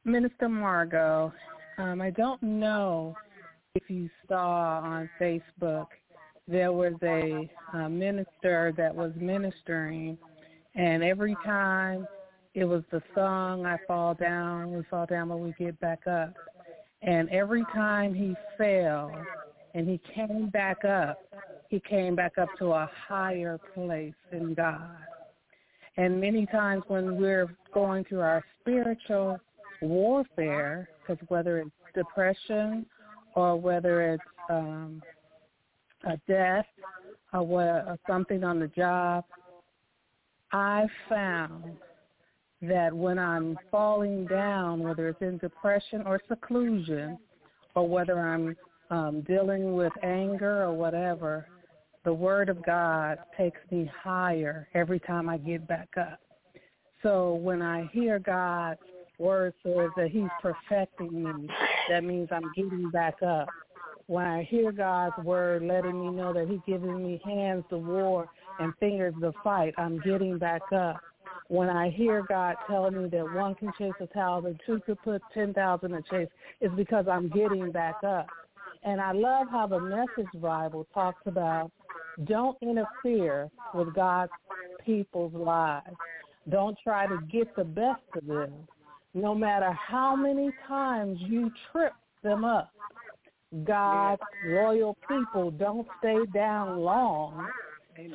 Minister 0.04 0.48
Margo, 0.48 1.32
um, 1.76 2.00
I 2.00 2.10
don't 2.10 2.42
know 2.42 3.14
if 3.74 3.90
you 3.90 4.08
saw 4.26 4.80
on 4.80 5.10
Facebook 5.20 5.88
there 6.48 6.72
was 6.72 6.94
a, 7.02 7.48
uh 7.74 7.88
minister 7.88 8.72
that 8.76 8.94
was 8.94 9.12
ministering 9.16 10.18
and 10.74 11.02
every 11.02 11.36
time 11.44 12.06
it 12.54 12.64
was 12.64 12.82
the 12.90 13.02
song 13.14 13.66
I 13.66 13.76
fall 13.86 14.14
down, 14.14 14.72
we 14.72 14.82
fall 14.90 15.06
down 15.06 15.28
but 15.28 15.38
we 15.38 15.52
get 15.58 15.78
back 15.80 16.06
up. 16.06 16.32
And 17.02 17.28
every 17.30 17.64
time 17.74 18.14
he 18.14 18.34
fell 18.56 19.12
and 19.74 19.88
he 19.88 20.00
came 20.14 20.48
back 20.50 20.84
up, 20.84 21.18
he 21.68 21.80
came 21.80 22.16
back 22.16 22.38
up 22.38 22.48
to 22.58 22.72
a 22.72 22.90
higher 23.08 23.58
place 23.74 24.14
in 24.32 24.54
God. 24.54 24.96
And 25.96 26.20
many 26.20 26.46
times 26.46 26.84
when 26.86 27.16
we're 27.16 27.54
going 27.74 28.04
through 28.04 28.20
our 28.20 28.44
spiritual 28.60 29.38
warfare, 29.82 30.88
because 31.00 31.22
whether 31.28 31.58
it's 31.58 31.70
depression 31.94 32.86
or 33.34 33.56
whether 33.56 34.14
it's 34.14 34.22
um, 34.48 35.02
a 36.04 36.18
death 36.28 36.66
or, 37.32 37.42
what, 37.42 37.64
or 37.64 37.98
something 38.06 38.44
on 38.44 38.58
the 38.58 38.68
job, 38.68 39.24
I 40.52 40.86
found 41.08 41.76
that 42.62 42.92
when 42.92 43.18
I'm 43.18 43.58
falling 43.70 44.26
down, 44.26 44.80
whether 44.80 45.08
it's 45.08 45.22
in 45.22 45.38
depression 45.38 46.02
or 46.06 46.20
seclusion, 46.28 47.18
or 47.74 47.88
whether 47.88 48.18
I'm 48.18 48.56
um, 48.90 49.20
dealing 49.22 49.74
with 49.74 49.92
anger 50.02 50.64
or 50.64 50.72
whatever, 50.72 51.46
the 52.04 52.12
Word 52.12 52.48
of 52.48 52.64
God 52.64 53.18
takes 53.36 53.60
me 53.70 53.90
higher 54.02 54.68
every 54.74 54.98
time 55.00 55.28
I 55.28 55.36
get 55.36 55.68
back 55.68 55.88
up. 55.98 56.18
So 57.02 57.34
when 57.34 57.62
I 57.62 57.88
hear 57.92 58.18
God's 58.18 58.80
Word 59.18 59.52
says 59.62 59.90
that 59.96 60.08
He's 60.10 60.28
perfecting 60.40 61.22
me, 61.24 61.48
that 61.88 62.02
means 62.02 62.28
I'm 62.32 62.50
getting 62.56 62.90
back 62.90 63.22
up. 63.22 63.48
When 64.08 64.24
I 64.24 64.42
hear 64.44 64.72
God's 64.72 65.22
Word 65.22 65.62
letting 65.62 66.00
me 66.00 66.10
know 66.10 66.32
that 66.32 66.48
He's 66.48 66.60
giving 66.66 67.02
me 67.02 67.20
hands 67.22 67.64
to 67.68 67.76
war 67.76 68.26
and 68.58 68.72
fingers 68.80 69.12
to 69.20 69.32
fight, 69.44 69.74
I'm 69.76 70.00
getting 70.00 70.38
back 70.38 70.62
up. 70.72 70.96
When 71.48 71.68
I 71.68 71.90
hear 71.90 72.24
God 72.26 72.56
tell 72.66 72.90
me 72.90 73.10
that 73.10 73.34
one 73.34 73.54
can 73.54 73.70
chase 73.76 73.92
a 74.00 74.06
thousand, 74.06 74.60
two 74.64 74.80
could 74.86 75.00
put 75.02 75.20
10,000 75.34 75.90
to 75.90 76.02
chase, 76.10 76.28
it's 76.62 76.74
because 76.74 77.06
I'm 77.06 77.28
getting 77.28 77.70
back 77.70 77.96
up. 78.02 78.26
And 78.82 78.98
I 78.98 79.12
love 79.12 79.48
how 79.50 79.66
the 79.66 79.78
Message 79.78 80.40
Bible 80.40 80.86
talks 80.94 81.20
about 81.26 81.70
don't 82.24 82.56
interfere 82.62 83.50
with 83.74 83.94
God's 83.94 84.32
people's 84.86 85.34
lives. 85.34 85.96
Don't 86.48 86.78
try 86.82 87.06
to 87.06 87.18
get 87.30 87.54
the 87.56 87.64
best 87.64 88.00
of 88.16 88.26
them. 88.26 88.52
No 89.12 89.34
matter 89.34 89.70
how 89.72 90.16
many 90.16 90.50
times 90.66 91.18
you 91.20 91.50
trip 91.70 91.92
them 92.22 92.44
up, 92.44 92.70
God's 93.64 94.22
loyal 94.44 94.96
people 95.08 95.50
don't 95.50 95.86
stay 95.98 96.18
down 96.34 96.80
long. 96.80 97.48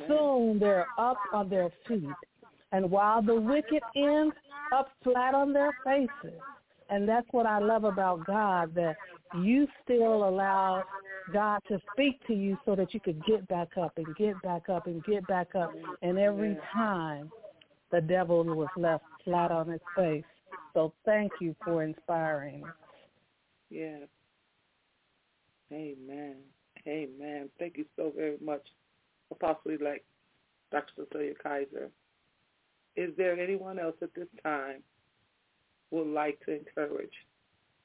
Soon 0.08 0.58
they're 0.58 0.86
up 0.98 1.18
on 1.32 1.48
their 1.48 1.70
feet. 1.86 2.08
And 2.72 2.90
while 2.90 3.22
the 3.22 3.34
wicked 3.34 3.82
ends 3.96 4.34
up 4.72 4.90
flat 5.02 5.34
on 5.34 5.52
their 5.52 5.72
faces, 5.84 6.40
And 6.90 7.08
that's 7.08 7.26
what 7.30 7.46
I 7.46 7.58
love 7.58 7.84
about 7.84 8.26
God, 8.26 8.74
that 8.74 8.96
you 9.40 9.66
still 9.82 10.28
allow 10.28 10.84
God 11.32 11.60
to 11.68 11.80
speak 11.92 12.24
to 12.26 12.34
you 12.34 12.58
so 12.64 12.76
that 12.76 12.92
you 12.92 13.00
could 13.00 13.24
get 13.24 13.46
back 13.48 13.76
up 13.80 13.96
and 13.96 14.06
get 14.16 14.40
back 14.42 14.68
up 14.68 14.86
and 14.86 15.02
get 15.04 15.26
back 15.26 15.54
up. 15.54 15.72
And 16.02 16.18
every 16.18 16.56
time 16.72 17.30
the 17.90 18.00
devil 18.00 18.44
was 18.44 18.68
left 18.76 19.04
flat 19.24 19.50
on 19.50 19.68
his 19.68 19.80
face. 19.96 20.24
So 20.74 20.92
thank 21.04 21.32
you 21.40 21.54
for 21.64 21.82
inspiring. 21.82 22.64
Yes. 23.70 24.02
Amen. 25.72 26.36
Amen. 26.86 27.48
Thank 27.58 27.76
you 27.78 27.86
so 27.96 28.12
very 28.14 28.36
much, 28.40 28.66
Apostle 29.30 29.72
elect 29.72 30.04
Dr. 30.70 30.92
Cecilia 30.96 31.34
Kizer. 31.44 31.88
Is 32.96 33.10
there 33.16 33.38
anyone 33.38 33.78
else 33.78 33.96
at 34.02 34.14
this 34.14 34.28
time 34.42 34.82
who 35.90 35.98
would 35.98 36.08
like 36.08 36.38
to 36.46 36.56
encourage 36.56 37.14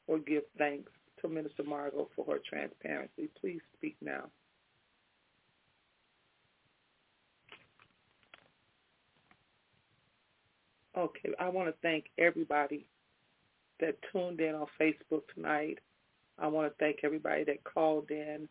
or 0.08 0.20
give 0.20 0.44
thanks 0.58 0.92
to 1.22 1.28
Minister 1.28 1.64
Margo 1.64 2.10
for 2.16 2.26
her 2.26 2.40
transparency? 2.48 3.30
Please 3.40 3.62
speak 3.78 3.96
now. 4.02 4.26
Okay, 10.98 11.30
I 11.40 11.48
want 11.50 11.70
to 11.70 11.76
thank 11.82 12.06
everybody 12.18 12.86
that 13.80 13.96
tuned 14.12 14.42
in 14.42 14.54
on 14.54 14.68
Facebook 14.80 15.22
tonight. 15.34 15.80
I 16.42 16.48
want 16.48 16.68
to 16.72 16.76
thank 16.80 17.00
everybody 17.04 17.44
that 17.46 17.64
called 17.64 18.10
in 18.12 18.48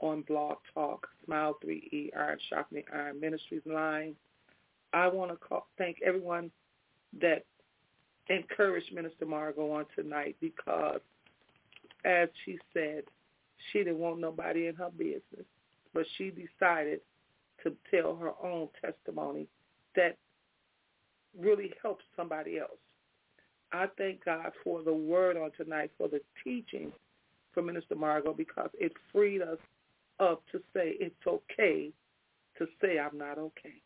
on 0.00 0.22
Blog 0.22 0.58
Talk, 0.74 1.06
Smile 1.24 1.58
3E, 1.64 2.10
Iron 2.16 2.38
Sharpening 2.48 2.84
Iron 2.94 3.20
Ministries 3.20 3.62
line. 3.66 4.14
I 4.92 5.08
want 5.08 5.30
to 5.30 5.36
call, 5.36 5.66
thank 5.76 5.98
everyone 6.04 6.50
that 7.20 7.44
encouraged 8.28 8.92
Minister 8.92 9.26
Margo 9.26 9.72
on 9.72 9.86
tonight 9.96 10.36
because, 10.40 11.00
as 12.04 12.28
she 12.44 12.58
said, 12.72 13.02
she 13.72 13.78
didn't 13.78 13.98
want 13.98 14.20
nobody 14.20 14.66
in 14.68 14.74
her 14.76 14.90
business, 14.90 15.46
but 15.92 16.06
she 16.16 16.30
decided 16.30 17.00
to 17.64 17.72
tell 17.90 18.16
her 18.16 18.32
own 18.42 18.68
testimony 18.80 19.46
that 19.96 20.16
really 21.38 21.72
helps 21.82 22.04
somebody 22.16 22.58
else. 22.58 22.70
I 23.72 23.86
thank 23.98 24.24
God 24.24 24.52
for 24.64 24.82
the 24.82 24.94
word 24.94 25.36
on 25.36 25.50
tonight, 25.56 25.90
for 25.98 26.08
the 26.08 26.20
teaching 26.42 26.92
from 27.58 27.66
Minister 27.66 27.96
Margo, 27.96 28.32
because 28.32 28.70
it 28.74 28.92
freed 29.10 29.42
us 29.42 29.58
up 30.20 30.44
to 30.52 30.58
say 30.72 30.94
it's 31.00 31.26
okay 31.26 31.90
to 32.56 32.66
say 32.80 33.00
I'm 33.00 33.18
not 33.18 33.36
okay. 33.36 33.82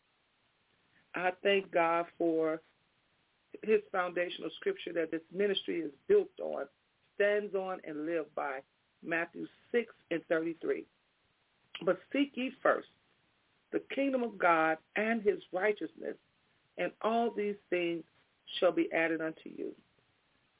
I 1.15 1.31
thank 1.41 1.71
God 1.71 2.05
for 2.19 2.61
his 3.63 3.81
foundational 3.91 4.51
scripture 4.59 4.93
that 4.93 5.09
this 5.09 5.21
ministry 5.33 5.79
is 5.79 5.89
built 6.07 6.29
on, 6.39 6.65
stands 7.15 7.55
on, 7.55 7.79
and 7.87 8.05
live 8.05 8.25
by, 8.35 8.59
Matthew 9.03 9.47
6 9.71 9.91
and 10.11 10.21
33. 10.29 10.85
But 11.83 11.97
seek 12.11 12.33
ye 12.35 12.51
first 12.61 12.89
the 13.71 13.81
kingdom 13.95 14.21
of 14.21 14.37
God 14.37 14.77
and 14.95 15.23
his 15.23 15.39
righteousness, 15.51 16.15
and 16.77 16.91
all 17.01 17.31
these 17.35 17.55
things 17.71 18.03
shall 18.59 18.71
be 18.71 18.87
added 18.93 19.19
unto 19.19 19.49
you. 19.49 19.71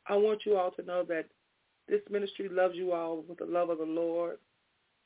I 0.07 0.15
want 0.15 0.47
you 0.47 0.57
all 0.57 0.71
to 0.71 0.83
know 0.83 1.03
that 1.03 1.27
this 1.87 2.01
ministry 2.09 2.49
loves 2.49 2.75
you 2.75 2.93
all 2.93 3.23
with 3.27 3.39
the 3.39 3.45
love 3.45 3.69
of 3.69 3.77
the 3.77 3.85
Lord. 3.85 4.37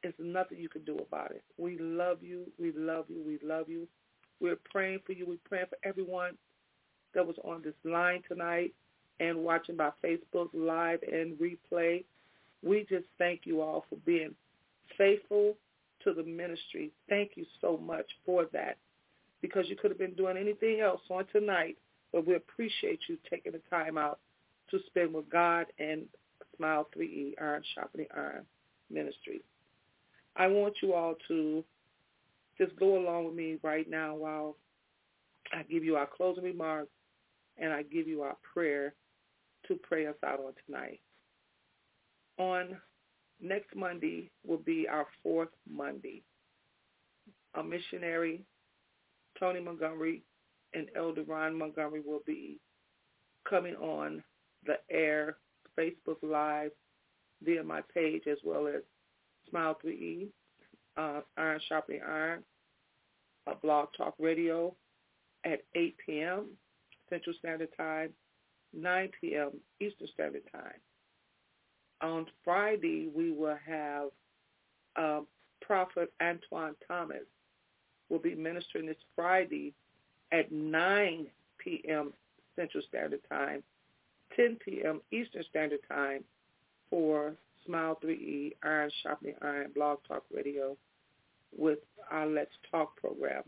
There's 0.04 0.14
nothing 0.20 0.60
you 0.60 0.70
can 0.70 0.84
do 0.84 0.98
about 0.98 1.32
it. 1.32 1.44
We 1.58 1.78
love 1.80 2.20
you. 2.22 2.46
We 2.60 2.72
love 2.72 3.06
you. 3.10 3.24
We 3.26 3.40
love 3.48 3.68
you. 3.68 3.88
We're 4.40 4.60
praying 4.72 5.00
for 5.06 5.14
you. 5.14 5.26
We're 5.28 5.38
praying 5.50 5.66
for 5.70 5.78
everyone 5.88 6.38
that 7.16 7.26
was 7.26 7.36
on 7.44 7.62
this 7.64 7.74
line 7.84 8.22
tonight 8.28 8.74
and 9.20 9.40
watching 9.40 9.76
by 9.76 9.90
Facebook 10.04 10.50
Live 10.54 11.00
and 11.12 11.38
replay. 11.40 12.04
We 12.64 12.86
just 12.90 13.06
thank 13.18 13.42
you 13.46 13.62
all 13.62 13.86
for 13.90 13.98
being 14.06 14.36
faithful 14.98 15.56
to 16.04 16.14
the 16.14 16.24
ministry. 16.24 16.92
Thank 17.10 17.32
you 17.36 17.46
so 17.60 17.78
much 17.78 18.06
for 18.26 18.46
that 18.54 18.78
because 19.42 19.66
you 19.68 19.76
could 19.76 19.92
have 19.92 20.00
been 20.00 20.14
doing 20.14 20.38
anything 20.38 20.80
else 20.80 21.02
on 21.10 21.26
tonight, 21.32 21.78
but 22.12 22.28
we 22.28 22.36
appreciate 22.36 23.00
you 23.08 23.18
taking 23.30 23.54
the 23.54 23.62
time 23.70 23.98
out 23.98 24.20
to 24.72 24.80
spend 24.88 25.14
with 25.14 25.30
God 25.30 25.66
and 25.80 26.04
Smile 26.58 26.88
3E, 26.96 27.34
Iron 27.42 27.64
Sharpening 27.74 28.08
Iron 28.16 28.46
Ministry. 28.90 29.42
I 30.36 30.48
want 30.48 30.76
you 30.82 30.94
all 30.94 31.16
to 31.28 31.64
just 32.58 32.76
go 32.78 32.98
along 32.98 33.26
with 33.26 33.36
me 33.36 33.58
right 33.64 33.90
now 33.90 34.16
while 34.16 34.56
I 35.54 35.64
give 35.64 35.84
you 35.84 35.96
our 35.96 36.08
closing 36.08 36.44
remarks 36.44 36.92
and 37.58 37.72
I 37.72 37.84
give 37.84 38.08
you 38.08 38.22
our 38.22 38.38
prayer 38.54 38.94
to 39.68 39.76
pray 39.76 40.08
us 40.08 40.16
out 40.26 40.40
on 40.40 40.54
tonight. 40.66 41.00
On 42.38 42.78
next 43.42 43.76
Monday 43.76 44.30
will 44.46 44.58
be 44.58 44.88
our 44.88 45.08
fourth 45.24 45.50
Monday. 45.70 46.24
A 47.56 47.64
missionary 47.64 48.44
Tony 49.40 49.60
Montgomery 49.60 50.24
and 50.74 50.88
Elder 50.96 51.24
Ron 51.24 51.58
Montgomery 51.58 52.02
will 52.06 52.22
be 52.26 52.60
coming 53.50 53.76
on 53.76 54.24
the 54.66 54.76
air, 54.90 55.38
Facebook 55.78 56.18
Live, 56.22 56.72
via 57.44 57.64
my 57.64 57.82
page 57.94 58.24
as 58.30 58.38
well 58.44 58.68
as 58.68 58.82
Smile 59.50 59.78
3E, 59.84 60.28
uh, 60.98 61.22
Iron 61.38 61.60
Sharpening 61.68 62.02
Iron, 62.08 62.44
uh, 63.46 63.54
Blog 63.62 63.90
Talk 63.96 64.16
Radio 64.20 64.76
at 65.46 65.62
8 65.76 65.96
p.m. 66.06 66.46
Central 67.10 67.36
Standard 67.40 67.70
Time, 67.78 68.10
9 68.74 69.10
p.m. 69.22 69.52
Eastern 69.80 70.08
Standard 70.14 70.44
Time. 70.52 70.80
On 72.02 72.26
Friday, 72.44 73.10
we 73.14 73.32
will 73.32 73.58
have 73.66 74.10
uh, 74.96 75.22
Prophet 75.62 76.12
Antoine 76.22 76.76
Thomas 76.88 77.24
will 78.10 78.20
be 78.20 78.36
ministering 78.36 78.86
this 78.86 78.98
Friday 79.16 79.74
at 80.32 80.52
9 80.52 81.28
p.m. 81.58 82.14
Central 82.56 82.84
Standard 82.88 83.22
Time, 83.30 83.64
10 84.36 84.58
p.m. 84.64 85.02
Eastern 85.12 85.44
Standard 85.50 85.80
Time 85.88 86.24
for 86.90 87.34
Smile 87.66 87.98
3E, 88.04 88.54
Iron 88.64 88.92
Sharpening 89.04 89.36
Iron, 89.42 89.72
Blog 89.74 90.00
Talk 90.08 90.24
Radio 90.34 90.78
with 91.58 91.80
our 92.12 92.28
Let's 92.28 92.52
Talk 92.72 92.96
program. 92.98 93.44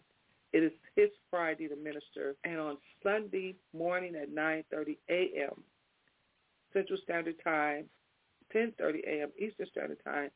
It 0.51 0.63
is 0.63 0.71
his 0.95 1.09
Friday 1.29 1.67
to 1.67 1.75
minister, 1.75 2.35
and 2.43 2.59
on 2.59 2.77
Sunday 3.03 3.55
morning 3.73 4.15
at 4.15 4.33
9.30 4.33 4.97
a.m. 5.09 5.63
Central 6.73 6.99
Standard 7.03 7.35
Time, 7.43 7.85
10.30 8.55 9.07
a.m. 9.07 9.29
Eastern 9.37 9.67
Standard 9.71 10.03
Time, 10.03 10.29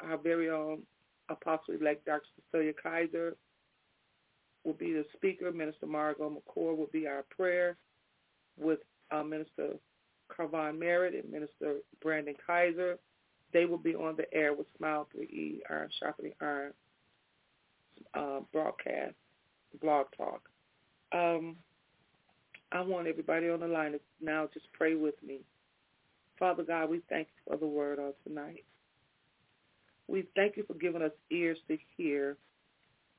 our 0.00 0.16
very 0.18 0.50
own 0.50 0.82
Apostle-elect 1.28 2.04
Dr. 2.06 2.22
Cecilia 2.50 2.72
Kizer 2.84 3.32
will 4.64 4.74
be 4.74 4.92
the 4.92 5.04
speaker. 5.14 5.50
Minister 5.50 5.86
Margo 5.86 6.30
McCoy 6.30 6.76
will 6.76 6.90
be 6.92 7.06
our 7.06 7.24
prayer 7.36 7.76
with 8.58 8.78
uh, 9.10 9.22
Minister 9.22 9.74
Carvon 10.34 10.78
Merritt 10.78 11.14
and 11.14 11.30
Minister 11.32 11.76
Brandon 12.02 12.34
Kizer. 12.48 12.96
They 13.52 13.64
will 13.64 13.78
be 13.78 13.94
on 13.94 14.16
the 14.16 14.32
air 14.34 14.54
with 14.54 14.66
Smile 14.76 15.08
3E, 15.16 15.60
Iron 15.70 15.88
Sharpening 15.98 16.32
Iron 16.40 16.72
uh, 18.14 18.40
broadcast, 18.52 19.14
blog 19.80 20.06
talk. 20.16 20.48
Um, 21.12 21.56
I 22.72 22.80
want 22.80 23.06
everybody 23.06 23.48
on 23.48 23.60
the 23.60 23.68
line 23.68 23.92
to 23.92 24.00
now 24.20 24.48
just 24.52 24.66
pray 24.72 24.94
with 24.94 25.14
me. 25.24 25.40
Father 26.38 26.64
God, 26.64 26.90
we 26.90 27.00
thank 27.08 27.28
you 27.28 27.52
for 27.52 27.56
the 27.56 27.66
word 27.66 27.98
on 27.98 28.12
tonight. 28.26 28.64
We 30.08 30.26
thank 30.34 30.56
you 30.56 30.64
for 30.64 30.74
giving 30.74 31.02
us 31.02 31.12
ears 31.30 31.58
to 31.68 31.78
hear 31.96 32.36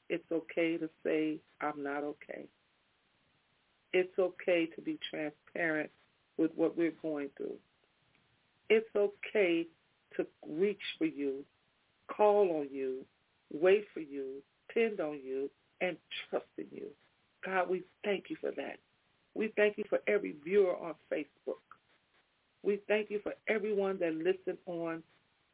it's 0.10 0.32
okay 0.32 0.78
to 0.78 0.90
say, 1.04 1.38
I'm 1.60 1.84
not 1.84 2.04
okay. 2.04 2.46
It's 3.94 4.18
okay 4.20 4.68
to 4.76 4.82
be 4.82 5.00
transparent 5.10 5.90
with 6.38 6.52
what 6.56 6.78
we're 6.78 6.94
going 7.02 7.30
through. 7.38 7.56
It's 8.70 8.90
okay 8.96 9.66
to 10.16 10.26
reach 10.48 10.82
for 10.98 11.06
you, 11.06 11.44
call 12.08 12.60
on 12.60 12.68
you, 12.72 13.06
wait 13.52 13.86
for 13.94 14.02
you, 14.02 14.44
depend 14.68 15.00
on 15.00 15.20
you, 15.24 15.50
and 15.82 15.98
trust 16.30 16.46
in 16.58 16.66
you. 16.72 16.88
God, 17.46 17.70
we 17.70 17.84
thank 18.04 18.26
you 18.30 18.36
for 18.42 18.52
that. 18.52 18.80
We 19.34 19.54
thank 19.56 19.78
you 19.78 19.84
for 19.90 20.00
every 20.08 20.36
viewer 20.44 20.76
on 20.76 20.96
Facebook. 21.12 21.62
We 22.64 22.82
thank 22.88 23.10
you 23.10 23.20
for 23.24 23.34
everyone 23.48 24.00
that 24.00 24.16
listened 24.16 24.58
on 24.66 25.04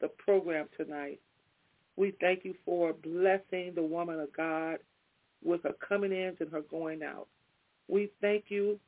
the 0.01 0.07
program 0.07 0.67
tonight. 0.77 1.19
We 1.95 2.13
thank 2.19 2.43
you 2.45 2.55
for 2.65 2.93
blessing 2.93 3.73
the 3.75 3.84
woman 3.84 4.19
of 4.19 4.36
God 4.36 4.77
with 5.43 5.63
her 5.63 5.75
coming 5.88 6.11
in 6.11 6.36
and 6.39 6.51
her 6.51 6.61
going 6.61 7.03
out. 7.03 7.27
We 7.88 8.11
thank 8.21 8.45
you 8.49 8.79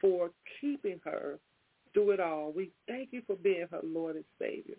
for 0.00 0.30
keeping 0.60 1.00
her 1.04 1.38
through 1.94 2.12
it 2.12 2.20
all. 2.20 2.52
We 2.52 2.70
thank 2.88 3.08
you 3.12 3.22
for 3.26 3.36
being 3.36 3.66
her 3.70 3.80
Lord 3.82 4.16
and 4.16 4.24
Savior. 4.38 4.76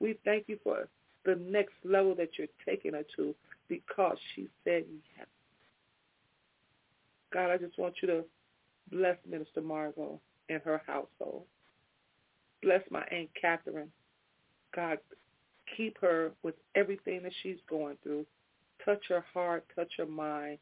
We 0.00 0.18
thank 0.24 0.44
you 0.48 0.58
for 0.62 0.88
the 1.24 1.36
next 1.36 1.74
level 1.84 2.14
that 2.16 2.30
you're 2.36 2.48
taking 2.66 2.94
her 2.94 3.04
to 3.16 3.34
because 3.68 4.18
she 4.34 4.48
said 4.64 4.84
yes. 5.16 5.26
God, 7.32 7.50
I 7.50 7.56
just 7.56 7.78
want 7.78 7.94
you 8.02 8.08
to 8.08 8.24
bless 8.90 9.16
Minister 9.28 9.62
Margo 9.62 10.20
and 10.48 10.60
her 10.62 10.82
household. 10.86 11.44
bless 12.62 12.82
my 12.90 13.02
Aunt 13.10 13.30
Catherine. 13.40 13.90
God, 14.74 14.98
keep 15.76 15.98
her 16.00 16.32
with 16.42 16.54
everything 16.74 17.22
that 17.22 17.32
she's 17.42 17.58
going 17.68 17.96
through. 18.02 18.26
Touch 18.84 19.02
her 19.08 19.24
heart, 19.32 19.64
touch 19.74 19.92
her 19.98 20.06
mind, 20.06 20.58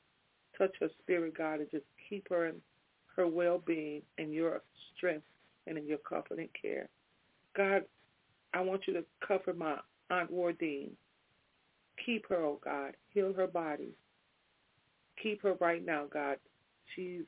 touch 0.60 0.76
her 0.80 0.90
spirit, 1.02 1.36
God, 1.36 1.60
and 1.60 1.70
just 1.70 1.84
keep 2.08 2.28
her 2.28 2.46
in 2.46 2.56
her 3.16 3.26
well-being 3.26 4.02
and 4.18 4.32
your 4.32 4.62
strength 4.96 5.26
and 5.66 5.78
in 5.78 5.86
your 5.86 5.98
comfort 5.98 6.38
and 6.38 6.48
care. 6.60 6.88
God, 7.56 7.84
I 8.52 8.60
want 8.60 8.82
you 8.86 8.92
to 8.94 9.04
cover 9.26 9.54
my 9.54 9.76
Aunt 10.10 10.30
Wardine. 10.30 10.90
Keep 12.04 12.28
her, 12.28 12.44
oh 12.44 12.60
God. 12.64 12.96
Heal 13.08 13.32
her 13.32 13.46
body. 13.46 13.90
Keep 15.22 15.42
her 15.42 15.54
right 15.60 15.84
now, 15.84 16.04
God. 16.12 16.36
She's 16.94 17.22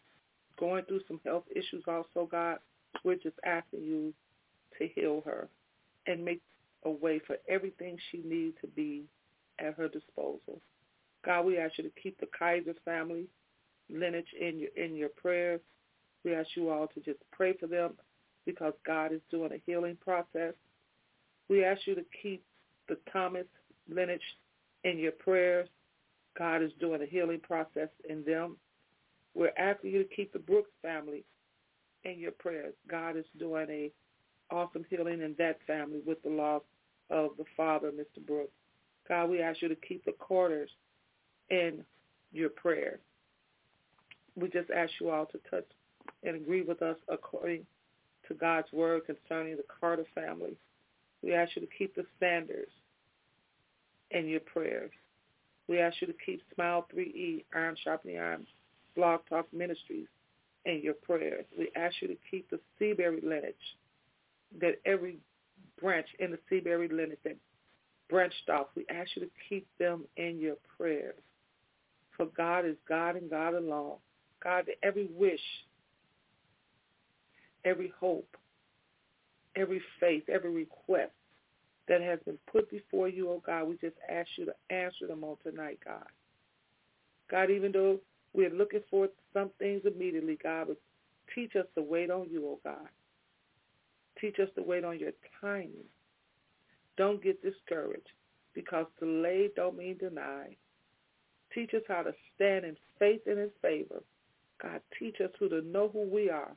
going 0.58 0.84
through 0.84 1.00
some 1.08 1.20
health 1.24 1.44
issues 1.54 1.84
also, 1.86 2.28
God. 2.30 2.58
We're 3.04 3.16
just 3.16 3.36
asking 3.44 3.82
you 3.82 4.14
to 4.78 4.88
heal 4.94 5.22
her 5.24 5.48
and 6.06 6.24
make 6.24 6.40
a 6.84 6.90
way 6.90 7.20
for 7.26 7.36
everything 7.48 7.96
she 8.10 8.22
needs 8.24 8.56
to 8.60 8.66
be 8.66 9.04
at 9.58 9.74
her 9.74 9.88
disposal. 9.88 10.60
God, 11.24 11.46
we 11.46 11.58
ask 11.58 11.78
you 11.78 11.84
to 11.84 11.92
keep 12.02 12.18
the 12.18 12.26
Kizer 12.38 12.74
family 12.84 13.26
lineage 13.90 14.26
in 14.40 14.58
your 14.58 14.70
in 14.76 14.94
your 14.94 15.10
prayers. 15.10 15.60
We 16.24 16.34
ask 16.34 16.48
you 16.54 16.70
all 16.70 16.86
to 16.88 17.00
just 17.00 17.18
pray 17.32 17.54
for 17.58 17.66
them 17.66 17.92
because 18.46 18.72
God 18.86 19.12
is 19.12 19.20
doing 19.30 19.52
a 19.52 19.62
healing 19.66 19.96
process. 20.02 20.54
We 21.48 21.64
ask 21.64 21.86
you 21.86 21.94
to 21.94 22.04
keep 22.22 22.42
the 22.88 22.96
Thomas 23.12 23.46
lineage 23.88 24.20
in 24.84 24.98
your 24.98 25.12
prayers. 25.12 25.68
God 26.36 26.62
is 26.62 26.72
doing 26.80 27.02
a 27.02 27.06
healing 27.06 27.40
process 27.40 27.88
in 28.08 28.24
them. 28.24 28.56
We're 29.34 29.52
asking 29.58 29.92
you 29.92 30.04
to 30.04 30.14
keep 30.14 30.32
the 30.32 30.38
Brooks 30.38 30.70
family 30.80 31.24
in 32.04 32.18
your 32.18 32.32
prayers. 32.32 32.74
God 32.88 33.16
is 33.16 33.24
doing 33.38 33.66
a 33.70 33.90
awesome 34.50 34.84
healing 34.90 35.22
in 35.22 35.34
that 35.38 35.58
family 35.66 36.00
with 36.06 36.22
the 36.22 36.30
loss 36.30 36.62
of 37.10 37.30
the 37.38 37.44
father, 37.56 37.90
Mr. 37.90 38.24
Brooks. 38.26 38.52
God, 39.08 39.30
we 39.30 39.40
ask 39.40 39.62
you 39.62 39.68
to 39.68 39.76
keep 39.76 40.04
the 40.04 40.14
Carters 40.26 40.70
in 41.50 41.84
your 42.32 42.48
prayer. 42.48 42.98
We 44.36 44.48
just 44.48 44.70
ask 44.70 44.92
you 45.00 45.10
all 45.10 45.26
to 45.26 45.38
touch 45.50 45.66
and 46.22 46.36
agree 46.36 46.62
with 46.62 46.82
us 46.82 46.96
according 47.08 47.66
to 48.28 48.34
God's 48.34 48.72
word 48.72 49.02
concerning 49.06 49.56
the 49.56 49.64
Carter 49.80 50.06
family. 50.14 50.56
We 51.22 51.34
ask 51.34 51.54
you 51.54 51.62
to 51.62 51.68
keep 51.78 51.94
the 51.94 52.04
Sanders 52.18 52.70
in 54.10 54.26
your 54.26 54.40
prayers. 54.40 54.90
We 55.68 55.78
ask 55.78 56.00
you 56.00 56.06
to 56.06 56.14
keep 56.24 56.42
Smile 56.54 56.86
3E, 56.94 57.44
Iron 57.54 57.76
Sharpening 57.82 58.18
Iron, 58.18 58.46
Blog 58.96 59.20
Talk 59.28 59.46
Ministries 59.52 60.08
in 60.64 60.80
your 60.82 60.94
prayers. 60.94 61.44
We 61.58 61.70
ask 61.76 61.94
you 62.00 62.08
to 62.08 62.16
keep 62.30 62.50
the 62.50 62.60
Seabury 62.78 63.20
lineage, 63.22 63.54
that 64.60 64.80
every 64.84 65.18
branch 65.80 66.06
in 66.18 66.30
the 66.30 66.38
Seabury 66.48 66.88
lineage 66.88 67.18
that 67.24 67.36
branched 68.08 68.48
off, 68.50 68.66
we 68.74 68.84
ask 68.90 69.10
you 69.16 69.22
to 69.22 69.30
keep 69.48 69.66
them 69.78 70.04
in 70.16 70.38
your 70.38 70.56
prayers. 70.76 71.14
For 72.16 72.26
God 72.36 72.66
is 72.66 72.76
God 72.88 73.16
and 73.16 73.30
God 73.30 73.54
alone. 73.54 73.96
God, 74.42 74.64
every 74.82 75.08
wish, 75.14 75.40
every 77.64 77.92
hope, 77.98 78.36
every 79.56 79.80
faith, 80.00 80.24
every 80.28 80.50
request 80.50 81.12
that 81.88 82.00
has 82.00 82.18
been 82.24 82.38
put 82.50 82.70
before 82.70 83.08
you, 83.08 83.28
oh 83.28 83.42
God, 83.44 83.64
we 83.64 83.76
just 83.76 83.96
ask 84.10 84.28
you 84.36 84.46
to 84.46 84.74
answer 84.74 85.06
them 85.06 85.24
on 85.24 85.36
tonight, 85.42 85.78
God. 85.84 86.06
God, 87.30 87.50
even 87.50 87.72
though 87.72 87.98
we're 88.34 88.50
looking 88.50 88.82
for 88.90 89.08
some 89.32 89.50
things 89.58 89.82
immediately, 89.84 90.38
God, 90.42 90.68
but 90.68 90.76
teach 91.34 91.56
us 91.56 91.66
to 91.74 91.82
wait 91.82 92.10
on 92.10 92.28
you, 92.30 92.44
oh 92.46 92.60
God. 92.64 92.88
Teach 94.20 94.38
us 94.38 94.48
to 94.56 94.62
wait 94.62 94.84
on 94.84 94.98
your 94.98 95.12
timing. 95.40 95.84
Don't 96.96 97.22
get 97.22 97.42
discouraged 97.42 98.08
because 98.54 98.86
delay 99.00 99.48
don't 99.56 99.76
mean 99.76 99.96
denied. 99.96 100.56
Teach 101.54 101.74
us 101.74 101.82
how 101.88 102.02
to 102.02 102.14
stand 102.34 102.64
in 102.64 102.76
faith 102.98 103.20
in 103.26 103.36
his 103.36 103.50
favor. 103.60 104.02
God, 104.60 104.80
teach 104.98 105.16
us 105.20 105.30
who 105.38 105.48
to 105.48 105.62
know 105.62 105.90
who 105.92 106.08
we 106.08 106.30
are. 106.30 106.52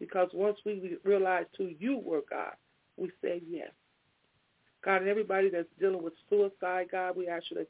Because 0.00 0.28
once 0.32 0.58
we 0.64 0.96
realize 1.04 1.46
who 1.56 1.70
you 1.78 1.98
were, 1.98 2.22
God, 2.28 2.54
we 2.96 3.10
say 3.22 3.42
yes. 3.48 3.70
God, 4.84 5.02
and 5.02 5.08
everybody 5.08 5.50
that's 5.50 5.68
dealing 5.80 6.02
with 6.02 6.12
suicide, 6.30 6.86
God, 6.90 7.16
we 7.16 7.28
ask 7.28 7.44
you 7.50 7.58
to 7.58 7.66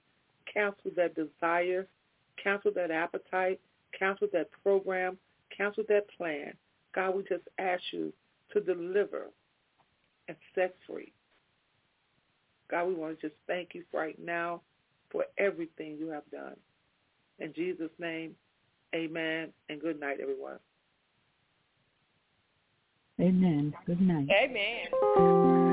cancel 0.52 0.90
that 0.96 1.14
desire, 1.14 1.86
cancel 2.42 2.70
that 2.74 2.90
appetite, 2.90 3.60
cancel 3.98 4.28
that 4.32 4.50
program, 4.62 5.18
cancel 5.56 5.84
that 5.88 6.06
plan. 6.16 6.52
God, 6.94 7.16
we 7.16 7.22
just 7.22 7.48
ask 7.58 7.82
you 7.92 8.12
to 8.52 8.60
deliver 8.60 9.28
and 10.28 10.36
set 10.54 10.74
free. 10.86 11.12
God, 12.70 12.88
we 12.88 12.94
want 12.94 13.18
to 13.18 13.28
just 13.28 13.38
thank 13.46 13.74
you 13.74 13.84
right 13.92 14.18
now 14.22 14.60
for 15.10 15.24
everything 15.38 15.96
you 15.98 16.08
have 16.08 16.28
done. 16.30 16.56
In 17.38 17.52
Jesus' 17.52 17.90
name, 17.98 18.34
amen, 18.94 19.52
and 19.68 19.80
good 19.80 20.00
night, 20.00 20.18
everyone. 20.20 20.58
Amen. 23.20 23.74
Good 23.86 24.00
night. 24.00 24.28
Amen. 24.30 25.67